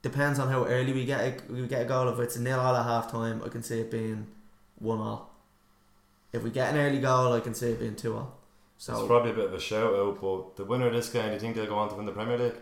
depends 0.00 0.38
on 0.38 0.48
how 0.48 0.64
early 0.64 0.92
we 0.92 1.04
get 1.04 1.20
a, 1.20 1.52
we 1.52 1.66
get 1.66 1.82
a 1.82 1.84
goal. 1.84 2.08
If 2.08 2.18
it's 2.18 2.36
a 2.36 2.40
nil 2.42 2.58
all 2.58 2.74
at 2.74 2.84
half 2.84 3.10
time, 3.10 3.42
I 3.44 3.48
can 3.48 3.62
see 3.62 3.80
it 3.80 3.90
being 3.90 4.26
one 4.78 4.98
all. 4.98 5.30
If 6.32 6.42
we 6.42 6.50
get 6.50 6.72
an 6.72 6.80
early 6.80 7.00
goal, 7.00 7.32
I 7.32 7.40
can 7.40 7.54
see 7.54 7.70
it 7.70 7.80
being 7.80 7.94
two 7.96 8.16
all. 8.16 8.38
It's 8.76 8.86
So 8.86 9.06
probably 9.06 9.32
a 9.32 9.34
bit 9.34 9.44
of 9.46 9.54
a 9.54 9.60
shout 9.60 9.94
out, 9.94 10.20
but 10.20 10.56
the 10.56 10.64
winner 10.64 10.86
of 10.86 10.94
this 10.94 11.10
game, 11.10 11.28
do 11.28 11.34
you 11.34 11.38
think 11.40 11.54
they'll 11.54 11.66
go 11.66 11.76
on 11.76 11.90
to 11.90 11.94
win 11.94 12.06
the 12.06 12.12
Premier 12.12 12.38
League? 12.38 12.54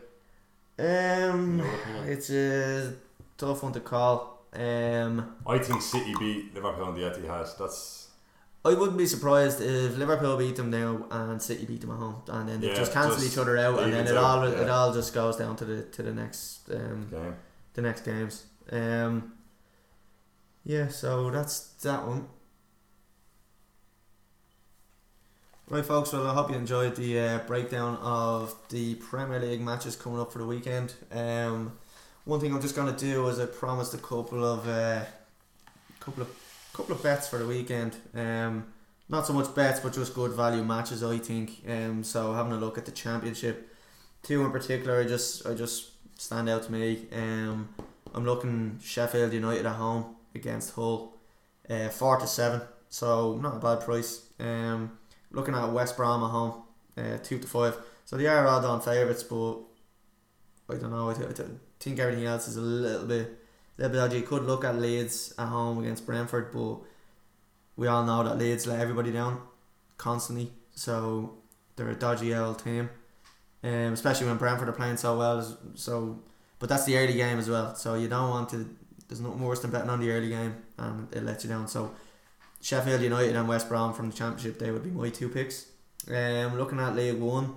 Um, 0.78 1.62
it's 2.06 2.30
a 2.30 2.94
tough 3.38 3.62
one 3.62 3.72
to 3.72 3.80
call. 3.80 4.44
Um, 4.52 5.36
I 5.46 5.58
think 5.58 5.80
City 5.80 6.12
beat 6.18 6.54
Liverpool 6.54 6.86
on 6.86 6.94
the 6.94 7.02
Etihad. 7.02 7.56
That's 7.56 7.99
I 8.62 8.74
wouldn't 8.74 8.98
be 8.98 9.06
surprised 9.06 9.62
if 9.62 9.96
Liverpool 9.96 10.36
beat 10.36 10.56
them 10.56 10.70
now 10.70 11.06
and 11.10 11.40
City 11.40 11.64
beat 11.64 11.80
them 11.80 11.92
at 11.92 11.96
home, 11.96 12.16
and 12.28 12.46
then 12.48 12.60
they 12.60 12.68
Yeah, 12.68 12.74
just 12.74 12.92
cancel 12.92 13.14
just 13.18 13.32
each 13.32 13.38
other 13.38 13.56
out, 13.56 13.82
and 13.82 13.92
then 13.92 14.06
it 14.06 14.16
all 14.16 14.40
out, 14.40 14.48
it 14.48 14.68
all 14.68 14.92
just 14.92 15.14
goes 15.14 15.36
down 15.36 15.56
to 15.56 15.64
the 15.64 15.82
to 15.82 16.02
the 16.02 16.12
next 16.12 16.68
um, 16.70 17.06
game. 17.10 17.34
the 17.74 17.82
next 17.82 18.04
games. 18.04 18.44
Um, 18.70 19.32
yeah, 20.64 20.88
so 20.88 21.30
that's 21.30 21.60
that 21.82 22.06
one. 22.06 22.28
Right, 25.68 25.84
folks. 25.84 26.12
Well, 26.12 26.26
I 26.26 26.34
hope 26.34 26.50
you 26.50 26.56
enjoyed 26.56 26.96
the 26.96 27.18
uh, 27.18 27.38
breakdown 27.46 27.96
of 28.02 28.54
the 28.70 28.96
Premier 28.96 29.38
League 29.38 29.60
matches 29.60 29.94
coming 29.96 30.20
up 30.20 30.32
for 30.32 30.38
the 30.38 30.46
weekend. 30.46 30.94
Um, 31.12 31.78
one 32.24 32.40
thing 32.40 32.52
I'm 32.52 32.60
just 32.60 32.76
gonna 32.76 32.96
do 32.96 33.26
is 33.28 33.38
I 33.38 33.46
promised 33.46 33.94
a 33.94 33.98
couple 33.98 34.44
of 34.44 34.68
uh, 34.68 35.04
couple 36.00 36.24
of 36.24 36.28
couple 36.80 36.96
of 36.96 37.02
bets 37.02 37.28
for 37.28 37.38
the 37.38 37.46
weekend. 37.46 37.96
Um, 38.14 38.66
not 39.08 39.26
so 39.26 39.32
much 39.34 39.54
bets, 39.54 39.80
but 39.80 39.92
just 39.92 40.14
good 40.14 40.32
value 40.32 40.64
matches. 40.64 41.02
I 41.02 41.18
think. 41.18 41.62
Um, 41.68 42.02
so 42.02 42.32
having 42.32 42.52
a 42.52 42.56
look 42.56 42.78
at 42.78 42.86
the 42.86 42.92
championship, 42.92 43.74
two 44.22 44.44
in 44.44 44.50
particular, 44.50 45.00
I 45.00 45.04
just 45.04 45.46
I 45.46 45.54
just 45.54 45.90
stand 46.18 46.48
out 46.48 46.62
to 46.64 46.72
me. 46.72 47.06
Um, 47.12 47.68
I'm 48.14 48.24
looking 48.24 48.78
Sheffield 48.82 49.32
United 49.32 49.66
at 49.66 49.74
home 49.76 50.16
against 50.34 50.74
Hull, 50.74 51.14
uh, 51.68 51.88
four 51.88 52.16
to 52.18 52.26
seven. 52.26 52.62
So 52.88 53.36
not 53.36 53.56
a 53.56 53.58
bad 53.58 53.80
price. 53.84 54.26
Um, 54.38 54.98
looking 55.30 55.54
at 55.54 55.72
West 55.72 55.96
Brom 55.96 56.24
at 56.24 56.30
home, 56.30 56.62
uh, 56.96 57.18
two 57.22 57.38
to 57.38 57.46
five. 57.46 57.76
So 58.06 58.16
they 58.16 58.26
are 58.26 58.46
odd 58.46 58.64
on 58.64 58.80
favourites, 58.80 59.22
but 59.22 59.58
I 60.70 60.74
don't 60.76 60.90
know. 60.90 61.10
I, 61.10 61.14
th- 61.14 61.28
I 61.28 61.32
th- 61.32 61.48
think 61.78 61.98
everything 61.98 62.24
else 62.24 62.48
is 62.48 62.56
a 62.56 62.60
little 62.60 63.06
bit, 63.06 63.39
bit 63.88 63.92
dodgy. 63.92 64.22
Could 64.22 64.44
look 64.44 64.64
at 64.64 64.76
Leeds 64.76 65.34
at 65.38 65.46
home 65.46 65.78
against 65.78 66.06
Brentford, 66.06 66.52
but 66.52 66.78
we 67.76 67.86
all 67.86 68.04
know 68.04 68.22
that 68.24 68.38
Leeds 68.38 68.66
let 68.66 68.80
everybody 68.80 69.10
down 69.10 69.40
constantly. 69.96 70.52
So 70.72 71.34
they're 71.76 71.88
a 71.88 71.94
dodgy 71.94 72.34
old 72.34 72.62
team, 72.62 72.90
um, 73.64 73.92
especially 73.92 74.26
when 74.26 74.36
Brentford 74.36 74.68
are 74.68 74.72
playing 74.72 74.98
so 74.98 75.16
well. 75.16 75.58
So, 75.74 76.20
but 76.58 76.68
that's 76.68 76.84
the 76.84 76.96
early 76.96 77.14
game 77.14 77.38
as 77.38 77.48
well. 77.48 77.74
So 77.74 77.94
you 77.94 78.08
don't 78.08 78.30
want 78.30 78.50
to. 78.50 78.68
There's 79.08 79.20
nothing 79.20 79.40
worse 79.40 79.60
than 79.60 79.70
betting 79.72 79.90
on 79.90 80.00
the 80.00 80.10
early 80.12 80.28
game 80.28 80.54
and 80.78 81.12
it 81.12 81.24
lets 81.24 81.42
you 81.42 81.50
down. 81.50 81.66
So 81.66 81.92
Sheffield 82.60 83.00
United 83.00 83.34
and 83.34 83.48
West 83.48 83.68
Brom 83.68 83.92
from 83.92 84.10
the 84.10 84.16
Championship, 84.16 84.58
they 84.58 84.70
would 84.70 84.84
be 84.84 84.90
my 84.90 85.08
two 85.08 85.28
picks. 85.28 85.66
Um, 86.08 86.56
looking 86.56 86.78
at 86.78 86.94
League 86.94 87.18
One, 87.18 87.54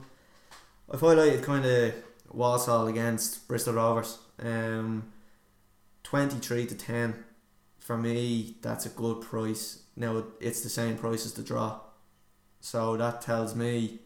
I've 0.91 0.99
highlighted 0.99 1.43
kind 1.43 1.65
of 1.65 1.93
Walsall 2.31 2.87
against 2.87 3.47
Bristol 3.47 3.75
Rovers. 3.75 4.17
Um, 4.39 5.12
23 6.03 6.67
to 6.67 6.75
10. 6.75 7.23
For 7.79 7.97
me, 7.97 8.55
that's 8.61 8.85
a 8.85 8.89
good 8.89 9.21
price. 9.21 9.83
Now, 9.95 10.23
it's 10.39 10.61
the 10.61 10.69
same 10.69 10.97
price 10.97 11.25
as 11.25 11.33
the 11.33 11.43
draw. 11.43 11.79
So 12.61 12.95
that 12.97 13.21
tells 13.21 13.55
me 13.55 13.99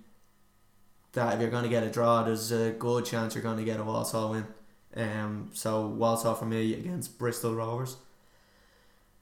that 1.14 1.36
if 1.36 1.42
you're 1.42 1.50
going 1.50 1.64
to 1.64 1.70
get 1.70 1.84
a 1.84 1.90
draw, 1.90 2.24
there's 2.24 2.52
a 2.52 2.72
good 2.72 3.06
chance 3.06 3.36
you're 3.36 3.44
going 3.44 3.58
to 3.58 3.64
get 3.64 3.80
a 3.80 3.84
Walsall 3.84 4.32
win. 4.32 4.48
Um, 4.96 5.52
so 5.54 5.86
Walsall 5.88 6.36
for 6.36 6.46
me 6.46 6.74
against 6.74 7.20
Bristol 7.20 7.54
Rovers. 7.54 7.98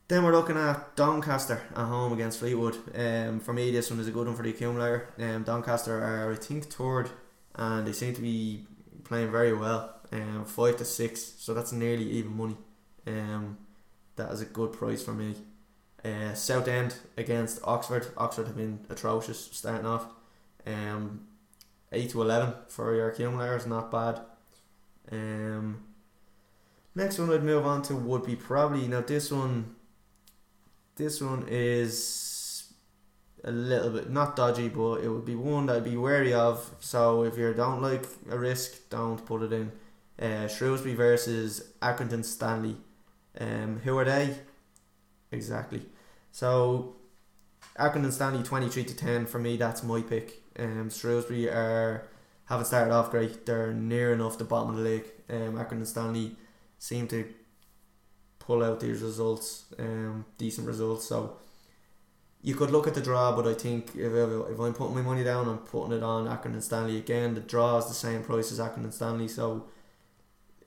Then 0.08 0.24
we're 0.24 0.34
looking 0.34 0.56
at 0.58 0.96
Doncaster 0.96 1.64
at 1.76 1.86
home 1.86 2.14
against 2.14 2.40
Fleetwood. 2.40 2.78
Um, 2.96 3.40
for 3.40 3.54
me, 3.54 3.72
this 3.72 3.90
one 3.90 4.00
is 4.00 4.08
a 4.08 4.12
good 4.12 4.28
one 4.28 4.36
for 4.36 4.44
the 4.44 4.52
accumulator. 4.52 5.10
Um, 5.18 5.44
Doncaster 5.44 6.00
are, 6.02 6.32
I 6.32 6.36
think, 6.36 6.66
third, 6.66 7.10
and 7.56 7.88
they 7.88 7.92
seem 7.92 8.14
to 8.14 8.22
be 8.22 8.68
playing 9.04 9.32
very 9.32 9.54
well. 9.54 9.96
Um, 10.12 10.46
five 10.46 10.78
to 10.78 10.86
six, 10.86 11.34
so 11.40 11.54
that's 11.56 11.72
nearly 11.72 12.10
even 12.12 12.38
money. 12.38 12.56
Um, 13.08 13.58
that 14.16 14.32
is 14.32 14.42
a 14.42 14.46
good 14.46 14.74
price 14.74 15.04
for 15.04 15.14
me. 15.14 15.36
Uh, 16.04 16.34
Southend 16.34 16.96
against 17.18 17.60
Oxford. 17.64 18.08
Oxford 18.18 18.48
have 18.48 18.58
been 18.58 18.80
atrocious 18.90 19.50
starting 19.52 19.86
off. 19.86 20.06
Um, 20.66 21.22
eight 21.92 22.12
to 22.12 22.22
eleven 22.22 22.54
for 22.68 22.94
your 22.96 23.10
accumulators, 23.10 23.66
not 23.66 23.92
bad. 23.92 24.22
Um, 25.12 25.84
next 26.94 27.20
one 27.20 27.32
I'd 27.32 27.44
move 27.44 27.66
on 27.66 27.82
to 27.84 27.96
would 27.96 28.26
be 28.26 28.36
probably 28.36 28.88
now 28.88 29.02
this 29.02 29.32
one 29.32 29.76
this 30.96 31.22
one 31.22 31.46
is 31.48 32.74
a 33.44 33.52
little 33.52 33.92
bit 33.92 34.10
not 34.10 34.36
dodgy, 34.36 34.70
but 34.70 35.02
it 35.02 35.10
would 35.10 35.26
be 35.26 35.36
one 35.36 35.68
that 35.68 35.78
I'd 35.78 35.84
be 35.84 35.98
wary 35.98 36.34
of. 36.34 36.76
So 36.80 37.24
if 37.24 37.38
you 37.38 37.54
don't 37.54 37.82
like 37.82 38.06
a 38.30 38.38
risk, 38.38 38.90
don't 38.90 39.24
put 39.26 39.44
it 39.44 39.54
in. 39.54 39.72
Uh, 40.20 40.48
Shrewsbury 40.48 40.96
versus 40.96 41.74
Accrington 41.82 42.24
Stanley. 42.24 42.78
Um, 43.40 43.82
who 43.84 43.98
are 43.98 44.06
they? 44.06 44.36
Exactly. 45.32 45.86
So 46.32 46.96
Accrington 47.78 48.12
Stanley 48.12 48.44
twenty 48.44 48.70
three 48.70 48.84
to 48.84 48.96
ten 48.96 49.26
for 49.26 49.40
me. 49.40 49.58
That's 49.58 49.84
my 49.84 50.02
pick. 50.02 50.44
Um, 50.58 50.90
Shrewsbury 50.90 51.50
are 51.50 52.08
haven't 52.46 52.66
started 52.66 52.94
off 52.94 53.12
great. 53.12 53.46
They're 53.46 53.74
near 53.74 54.14
enough 54.14 54.38
the 54.38 54.44
bottom 54.44 54.70
of 54.72 54.78
the 54.78 54.84
league. 54.84 55.06
Um, 55.30 55.56
Accrington 55.56 55.88
Stanley 55.88 56.36
seem 56.78 57.08
to 57.08 57.26
pull 58.40 58.64
out 58.64 58.80
these 58.80 59.02
results, 59.02 59.66
um, 59.80 60.26
decent 60.38 60.68
results. 60.68 61.06
So 61.06 61.38
you 62.42 62.54
could 62.54 62.70
look 62.70 62.86
at 62.86 62.94
the 62.94 63.02
draw, 63.02 63.36
but 63.36 63.48
I 63.48 63.56
think 63.56 63.96
if, 63.96 64.14
if 64.14 64.60
I'm 64.60 64.74
putting 64.76 64.94
my 64.94 65.02
money 65.02 65.24
down, 65.24 65.50
I'm 65.50 65.58
putting 65.58 65.98
it 65.98 66.04
on 66.04 66.28
Accrington 66.28 66.62
Stanley 66.62 66.98
again. 66.98 67.34
The 67.34 67.42
draw 67.42 67.80
is 67.80 67.88
the 67.88 67.96
same 67.96 68.22
price 68.22 68.52
as 68.52 68.60
Accrington 68.60 68.94
Stanley, 68.94 69.28
so 69.28 69.66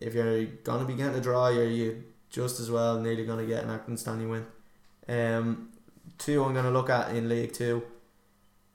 if 0.00 0.12
you're 0.14 0.44
gonna 0.64 0.84
be 0.84 0.94
getting 0.94 1.14
a 1.14 1.20
draw, 1.20 1.48
you're 1.48 1.68
you 1.68 2.02
just 2.30 2.60
as 2.60 2.70
well 2.70 3.00
nearly 3.00 3.24
gonna 3.24 3.46
get 3.46 3.64
an 3.64 3.70
Accrington 3.70 3.98
Stanley 3.98 4.26
win. 4.26 4.46
Um, 5.08 5.70
two 6.18 6.44
I'm 6.44 6.54
gonna 6.54 6.70
look 6.70 6.90
at 6.90 7.14
in 7.14 7.28
League 7.28 7.52
Two, 7.52 7.82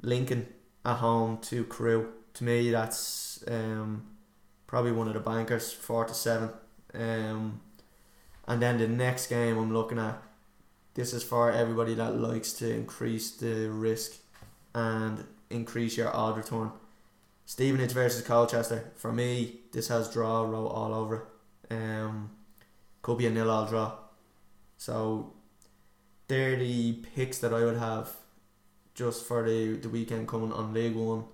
Lincoln 0.01 0.47
at 0.85 0.97
home 0.97 1.37
to 1.43 1.63
Crewe. 1.65 2.11
To 2.35 2.43
me, 2.43 2.71
that's 2.71 3.43
um, 3.47 4.03
probably 4.67 4.91
one 4.91 5.07
of 5.07 5.13
the 5.13 5.19
bankers, 5.19 5.71
four 5.71 6.05
to 6.05 6.13
seven. 6.13 6.49
Um, 6.93 7.61
and 8.47 8.61
then 8.61 8.77
the 8.77 8.87
next 8.87 9.27
game 9.27 9.57
I'm 9.57 9.73
looking 9.73 9.99
at, 9.99 10.21
this 10.95 11.13
is 11.13 11.23
for 11.23 11.51
everybody 11.51 11.93
that 11.95 12.15
likes 12.15 12.53
to 12.53 12.71
increase 12.71 13.31
the 13.31 13.69
risk 13.69 14.13
and 14.75 15.23
increase 15.49 15.97
your 15.97 16.13
odd 16.13 16.37
return. 16.37 16.71
Stevenage 17.45 17.91
versus 17.91 18.25
Colchester. 18.25 18.91
For 18.95 19.11
me, 19.11 19.59
this 19.71 19.87
has 19.89 20.11
draw 20.11 20.43
row 20.43 20.67
all 20.67 20.93
over 20.93 21.15
it. 21.15 21.73
Um, 21.73 22.31
could 23.03 23.19
be 23.19 23.27
a 23.27 23.29
nil 23.29 23.51
all 23.51 23.67
draw. 23.67 23.91
So 24.77 25.33
they're 26.27 26.55
the 26.55 26.93
picks 27.15 27.37
that 27.37 27.53
I 27.53 27.63
would 27.63 27.77
have 27.77 28.09
just 28.95 29.25
for 29.25 29.47
the, 29.47 29.75
the 29.77 29.89
weekend 29.89 30.27
coming 30.27 30.51
on 30.51 30.73
League 30.73 30.95
One, 30.95 31.25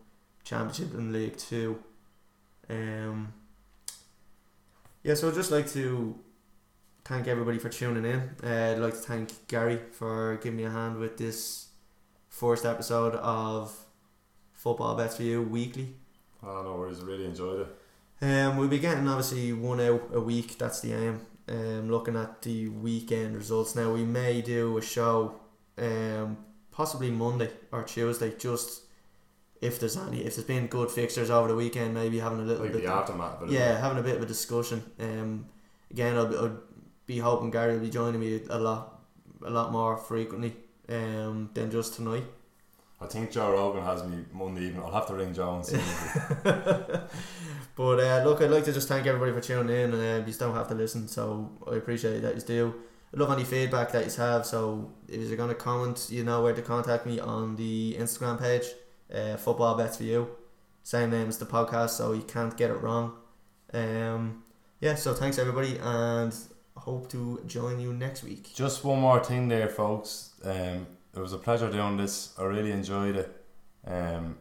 Championship 0.43 0.93
and 0.93 1.13
League 1.13 1.37
Two. 1.37 1.81
Um 2.69 3.33
yeah, 5.03 5.13
so 5.13 5.29
I'd 5.29 5.35
just 5.35 5.51
like 5.51 5.69
to 5.71 6.19
thank 7.05 7.27
everybody 7.27 7.57
for 7.57 7.69
tuning 7.69 8.05
in. 8.05 8.35
Uh, 8.43 8.73
I'd 8.73 8.79
like 8.79 8.93
to 8.93 8.99
thank 8.99 9.47
Gary 9.47 9.79
for 9.91 10.37
giving 10.43 10.57
me 10.57 10.65
a 10.65 10.69
hand 10.69 10.97
with 10.97 11.17
this 11.17 11.69
first 12.27 12.65
episode 12.65 13.15
of 13.15 13.75
Football 14.51 14.95
Bets 14.95 15.15
for 15.15 15.23
You 15.23 15.41
weekly. 15.41 15.95
Oh, 16.43 16.61
no 16.63 16.75
worries. 16.75 16.99
I 16.99 17.03
really 17.03 17.25
enjoyed 17.25 17.61
it. 17.61 18.25
Um, 18.25 18.57
we'll 18.57 18.67
be 18.67 18.79
getting 18.79 19.07
obviously 19.07 19.53
one 19.53 19.79
out 19.79 20.09
a 20.13 20.19
week. 20.19 20.57
That's 20.57 20.81
the 20.81 20.93
aim. 20.93 21.21
Um, 21.49 21.89
looking 21.89 22.15
at 22.15 22.43
the 22.43 22.69
weekend 22.69 23.35
results 23.35 23.75
now, 23.75 23.91
we 23.91 24.03
may 24.03 24.41
do 24.41 24.77
a 24.77 24.81
show, 24.81 25.39
um, 25.79 26.37
possibly 26.69 27.09
Monday 27.09 27.49
or 27.71 27.81
Tuesday, 27.83 28.35
just 28.37 28.83
if 29.59 29.79
there's 29.79 29.97
any, 29.97 30.19
if 30.19 30.35
there's 30.35 30.45
been 30.45 30.67
good 30.67 30.91
fixtures 30.91 31.31
over 31.31 31.47
the 31.47 31.55
weekend, 31.55 31.93
maybe 31.93 32.19
having 32.19 32.39
a 32.39 32.43
little 32.43 32.63
Like 32.63 32.73
bit, 32.73 32.83
the 32.83 32.91
aftermath. 32.91 33.39
But 33.39 33.49
yeah, 33.49 33.79
having 33.79 33.97
a 33.97 34.03
bit 34.03 34.17
of 34.17 34.21
a 34.21 34.27
discussion. 34.27 34.83
Um, 34.99 35.47
again, 35.89 36.15
I'll, 36.15 36.37
I'll 36.37 36.59
be 37.07 37.17
hoping 37.17 37.49
Gary 37.49 37.73
will 37.73 37.81
be 37.81 37.89
joining 37.89 38.19
me 38.19 38.41
a 38.47 38.59
lot, 38.59 39.01
a 39.43 39.49
lot 39.49 39.71
more 39.71 39.97
frequently, 39.97 40.55
um, 40.87 41.49
than 41.55 41.71
just 41.71 41.95
tonight. 41.95 42.25
I 43.01 43.05
think 43.05 43.31
Joe 43.31 43.51
Rogan 43.51 43.83
has 43.83 44.03
me 44.03 44.25
Monday 44.33 44.65
evening. 44.67 44.83
I'll 44.83 44.91
have 44.91 45.07
to 45.07 45.13
ring 45.13 45.33
Joe 45.33 45.55
and 45.55 45.65
see. 45.65 45.77
but 46.43 47.99
uh, 47.99 48.23
look, 48.25 48.41
I'd 48.41 48.51
like 48.51 48.65
to 48.65 48.73
just 48.73 48.89
thank 48.89 49.07
everybody 49.07 49.31
for 49.31 49.39
tuning 49.39 49.73
in, 49.75 49.93
and 49.93 50.23
uh, 50.23 50.27
you 50.27 50.33
don't 50.33 50.53
have 50.53 50.67
to 50.67 50.75
listen, 50.75 51.07
so 51.07 51.49
I 51.69 51.75
appreciate 51.75 52.21
that 52.21 52.35
you 52.35 52.41
do. 52.41 52.75
I 53.13 53.17
love 53.17 53.31
any 53.31 53.45
feedback 53.45 53.91
that 53.93 54.05
you 54.05 54.23
have, 54.23 54.45
so 54.45 54.91
if 55.07 55.27
you're 55.27 55.37
going 55.37 55.49
to 55.49 55.55
comment, 55.55 56.07
you 56.09 56.23
know 56.23 56.43
where 56.43 56.53
to 56.53 56.61
contact 56.61 57.05
me 57.05 57.19
on 57.19 57.55
the 57.55 57.95
Instagram 57.97 58.39
page, 58.39 58.65
uh, 59.13 59.37
Football 59.37 59.75
Bets 59.77 59.97
for 59.97 60.03
You. 60.03 60.29
Same 60.83 61.09
name 61.09 61.29
as 61.29 61.37
the 61.37 61.45
podcast, 61.45 61.91
so 61.91 62.11
you 62.11 62.23
can't 62.23 62.55
get 62.57 62.69
it 62.69 62.81
wrong. 62.81 63.13
Um, 63.73 64.43
yeah, 64.81 64.95
so 64.95 65.13
thanks 65.13 65.39
everybody, 65.39 65.77
and 65.81 66.35
hope 66.75 67.09
to 67.11 67.41
join 67.47 67.79
you 67.79 67.93
next 67.93 68.23
week. 68.23 68.53
Just 68.53 68.83
one 68.83 68.99
more 68.99 69.23
thing 69.23 69.47
there, 69.47 69.69
folks. 69.69 70.31
Um, 70.43 70.85
it 71.15 71.19
was 71.19 71.33
a 71.33 71.37
pleasure 71.37 71.71
doing 71.71 71.97
this. 71.97 72.33
I 72.39 72.43
really 72.43 72.71
enjoyed 72.71 73.15
it. 73.15 73.45
Um, 73.85 74.37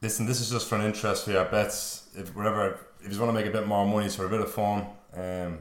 listen, 0.00 0.26
this 0.26 0.40
is 0.40 0.50
just 0.50 0.68
for 0.68 0.76
an 0.76 0.82
interest 0.82 1.24
for 1.24 1.32
your 1.32 1.44
bets. 1.44 2.08
If 2.16 2.34
wherever, 2.34 2.78
if 3.04 3.12
you 3.12 3.18
want 3.20 3.30
to 3.30 3.32
make 3.32 3.46
a 3.46 3.50
bit 3.56 3.66
more 3.66 3.86
money, 3.86 4.06
it's 4.06 4.16
for 4.16 4.26
a 4.26 4.30
bit 4.30 4.40
of 4.40 4.50
fun. 4.52 4.86
Um, 5.14 5.58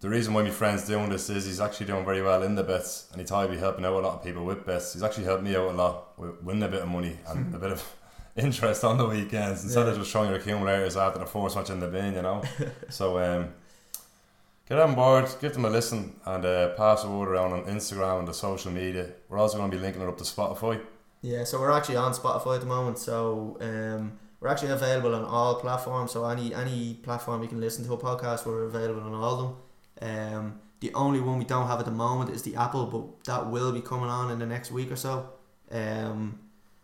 the 0.00 0.08
reason 0.08 0.32
why 0.32 0.42
my 0.42 0.50
friend's 0.50 0.86
doing 0.86 1.10
this 1.10 1.28
is 1.28 1.44
he's 1.44 1.60
actually 1.60 1.86
doing 1.86 2.04
very 2.04 2.22
well 2.22 2.42
in 2.42 2.54
the 2.54 2.62
bets, 2.62 3.08
and 3.12 3.20
he 3.20 3.26
thought 3.26 3.48
he'd 3.48 3.54
be 3.54 3.60
helping 3.60 3.84
out 3.84 3.92
a 3.92 3.98
lot 3.98 4.14
of 4.14 4.24
people 4.24 4.44
with 4.44 4.64
bets. 4.64 4.94
He's 4.94 5.02
actually 5.02 5.24
helped 5.24 5.42
me 5.42 5.54
out 5.56 5.70
a 5.70 5.72
lot 5.72 6.18
with 6.18 6.42
winning 6.42 6.62
a 6.62 6.68
bit 6.68 6.82
of 6.82 6.88
money 6.88 7.18
and 7.28 7.54
a 7.54 7.58
bit 7.58 7.72
of 7.72 7.96
interest 8.36 8.84
on 8.84 8.96
the 8.96 9.06
weekends 9.06 9.64
instead 9.64 9.84
Yeah. 9.86 9.92
of 9.92 9.98
just 9.98 10.10
showing 10.10 10.30
your 10.30 10.38
accumulators 10.38 10.96
after 10.96 11.18
the 11.18 11.26
first 11.26 11.56
match 11.56 11.68
in 11.70 11.80
the 11.80 11.88
bin, 11.88 12.14
you 12.14 12.22
know. 12.22 12.42
so 12.88 13.18
um, 13.18 13.52
get 14.70 14.78
on 14.78 14.94
board, 14.94 15.28
give 15.40 15.52
them 15.52 15.66
a 15.66 15.70
listen, 15.70 16.14
and 16.24 16.44
uh, 16.46 16.68
pass 16.70 17.02
the 17.02 17.10
word 17.10 17.28
around 17.28 17.52
on 17.52 17.64
Instagram 17.64 18.20
and 18.20 18.28
the 18.28 18.32
social 18.32 18.70
media. 18.70 19.10
We're 19.28 19.38
also 19.38 19.58
going 19.58 19.70
to 19.70 19.76
be 19.76 19.82
linking 19.82 20.00
it 20.00 20.08
up 20.08 20.16
to 20.18 20.24
Spotify. 20.24 20.80
Yeah, 21.20 21.44
so 21.44 21.60
we're 21.60 21.72
actually 21.72 21.96
on 21.96 22.14
Spotify 22.14 22.54
at 22.54 22.60
the 22.60 22.66
moment. 22.66 22.96
So 22.98 23.58
um, 23.60 24.18
we're 24.38 24.48
actually 24.48 24.70
available 24.70 25.14
on 25.14 25.24
all 25.24 25.56
platforms. 25.56 26.12
So 26.12 26.24
any 26.24 26.54
any 26.54 26.94
platform 27.02 27.42
you 27.42 27.48
can 27.48 27.60
listen 27.60 27.84
to 27.84 27.92
a 27.92 27.98
podcast, 27.98 28.46
we're 28.46 28.64
available 28.64 29.02
on 29.02 29.12
all 29.12 29.34
of 29.34 29.40
them. 29.42 29.52
Um, 30.08 30.60
The 30.80 30.94
only 30.94 31.20
one 31.20 31.38
we 31.38 31.44
don't 31.44 31.66
have 31.66 31.78
at 31.78 31.84
the 31.84 31.98
moment 32.06 32.30
is 32.30 32.42
the 32.42 32.56
Apple, 32.56 32.86
but 32.86 33.24
that 33.24 33.50
will 33.50 33.72
be 33.72 33.82
coming 33.82 34.08
on 34.08 34.30
in 34.30 34.38
the 34.38 34.46
next 34.46 34.70
week 34.72 34.90
or 34.90 34.96
so. 34.96 35.28
Um, 35.70 36.38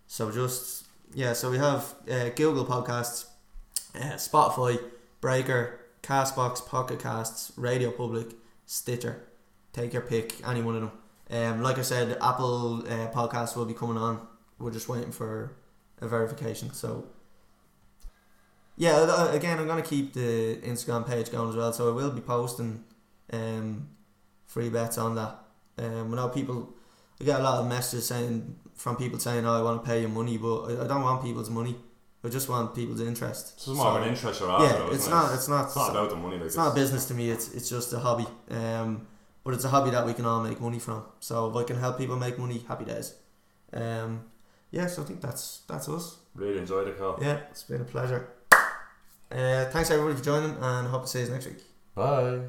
so 0.07 0.31
just 0.31 0.87
yeah, 1.15 1.33
so 1.35 1.51
we 1.51 1.59
have 1.59 1.83
uh, 2.11 2.29
Google 2.37 2.67
Podcasts, 2.67 3.27
uh, 3.95 4.17
Spotify, 4.19 4.79
Breaker, 5.21 5.81
Castbox, 6.07 6.65
Pocket 6.67 7.01
Casts, 7.01 7.53
Radio 7.57 7.91
Public, 7.91 8.29
Stitcher. 8.65 9.25
Take 9.73 9.93
your 9.93 10.03
pick, 10.03 10.47
any 10.47 10.63
one 10.63 10.77
of 10.77 10.83
them. 10.83 10.93
Um, 11.29 11.63
like 11.63 11.79
I 11.79 11.83
said, 11.83 12.17
Apple 12.23 12.85
uh, 12.87 13.11
Podcasts 13.11 13.57
will 13.57 13.65
be 13.65 13.75
coming 13.75 13.97
on. 13.97 14.27
We're 14.59 14.71
just 14.71 14.89
waiting 14.89 15.11
for 15.11 15.57
a 16.01 16.07
verification. 16.07 16.73
So 16.73 17.07
yeah, 18.77 19.33
again, 19.33 19.59
I'm 19.59 19.67
gonna 19.67 19.83
keep 19.83 20.13
the 20.13 20.57
Instagram 20.63 21.07
page 21.07 21.31
going 21.31 21.49
as 21.49 21.57
well. 21.57 21.73
So 21.73 21.91
I 21.91 21.93
will 21.93 22.11
be 22.11 22.21
posting 22.21 22.85
um, 23.33 23.89
free 24.47 24.69
bets 24.69 24.99
on 24.99 25.17
that. 25.17 25.39
Um, 25.79 26.13
I 26.13 26.17
know 26.17 26.29
people, 26.29 26.75
I 27.21 27.25
get 27.25 27.41
a 27.41 27.43
lot 27.43 27.61
of 27.61 27.67
messages 27.67 28.07
saying 28.07 28.57
from 28.75 28.97
people 28.97 29.19
saying, 29.19 29.45
"Oh, 29.45 29.59
I 29.59 29.63
want 29.63 29.83
to 29.83 29.87
pay 29.87 30.03
you 30.03 30.09
money," 30.09 30.39
but 30.39 30.65
I 30.81 30.87
don't 30.87 31.03
want 31.03 31.23
people's 31.23 31.51
money. 31.51 31.75
I 32.25 32.29
just 32.29 32.49
want 32.49 32.75
people's 32.75 33.01
interest. 33.01 33.55
It's 33.57 33.67
more 33.69 33.87
of 33.87 34.03
an 34.03 34.09
interest 34.09 34.41
you're 34.41 34.51
after, 34.51 34.65
Yeah, 34.65 34.73
though, 34.73 34.87
it's 34.87 34.95
it? 34.95 34.97
It's 34.97 35.09
not. 35.09 35.35
It's 35.35 35.49
not 35.49 35.91
about 35.91 36.11
the 36.11 36.17
money. 36.17 36.37
Like 36.37 36.47
It's 36.47 36.57
not 36.57 36.73
a 36.73 36.75
business 36.75 37.07
to 37.07 37.15
me. 37.15 37.31
It's 37.31 37.55
it's 37.55 37.69
just 37.69 37.93
a 37.93 37.99
hobby. 37.99 38.27
Um, 38.51 39.07
but 39.45 39.55
it's 39.55 39.65
a 39.65 39.69
hobby 39.69 39.91
that 39.91 40.05
we 40.05 40.13
can 40.13 40.25
all 40.25 40.43
make 40.43 40.61
money 40.61 40.81
from. 40.81 41.05
So 41.21 41.49
if 41.51 41.57
I 41.57 41.63
can 41.63 41.79
help 41.79 41.99
people 41.99 42.17
make 42.17 42.37
money, 42.39 42.65
happy 42.67 42.85
days. 42.85 43.15
Um, 43.73 44.25
yeah. 44.73 44.87
So 44.89 45.03
I 45.03 45.05
think 45.05 45.21
that's 45.21 45.61
that's 45.69 45.89
us. 45.89 46.17
Really 46.35 46.59
enjoyed 46.59 46.87
the 46.89 46.93
call. 46.93 47.19
Yeah, 47.23 47.39
it's 47.51 47.63
been 47.63 47.81
a 47.83 47.85
pleasure. 47.85 48.29
Uh, 49.31 49.65
thanks 49.67 49.91
everybody 49.91 50.17
for 50.17 50.25
joining, 50.25 50.57
and 50.61 50.89
hope 50.89 51.03
to 51.03 51.09
see 51.09 51.23
you 51.23 51.29
next 51.29 51.47
week. 51.47 51.63
Bye. 51.95 52.41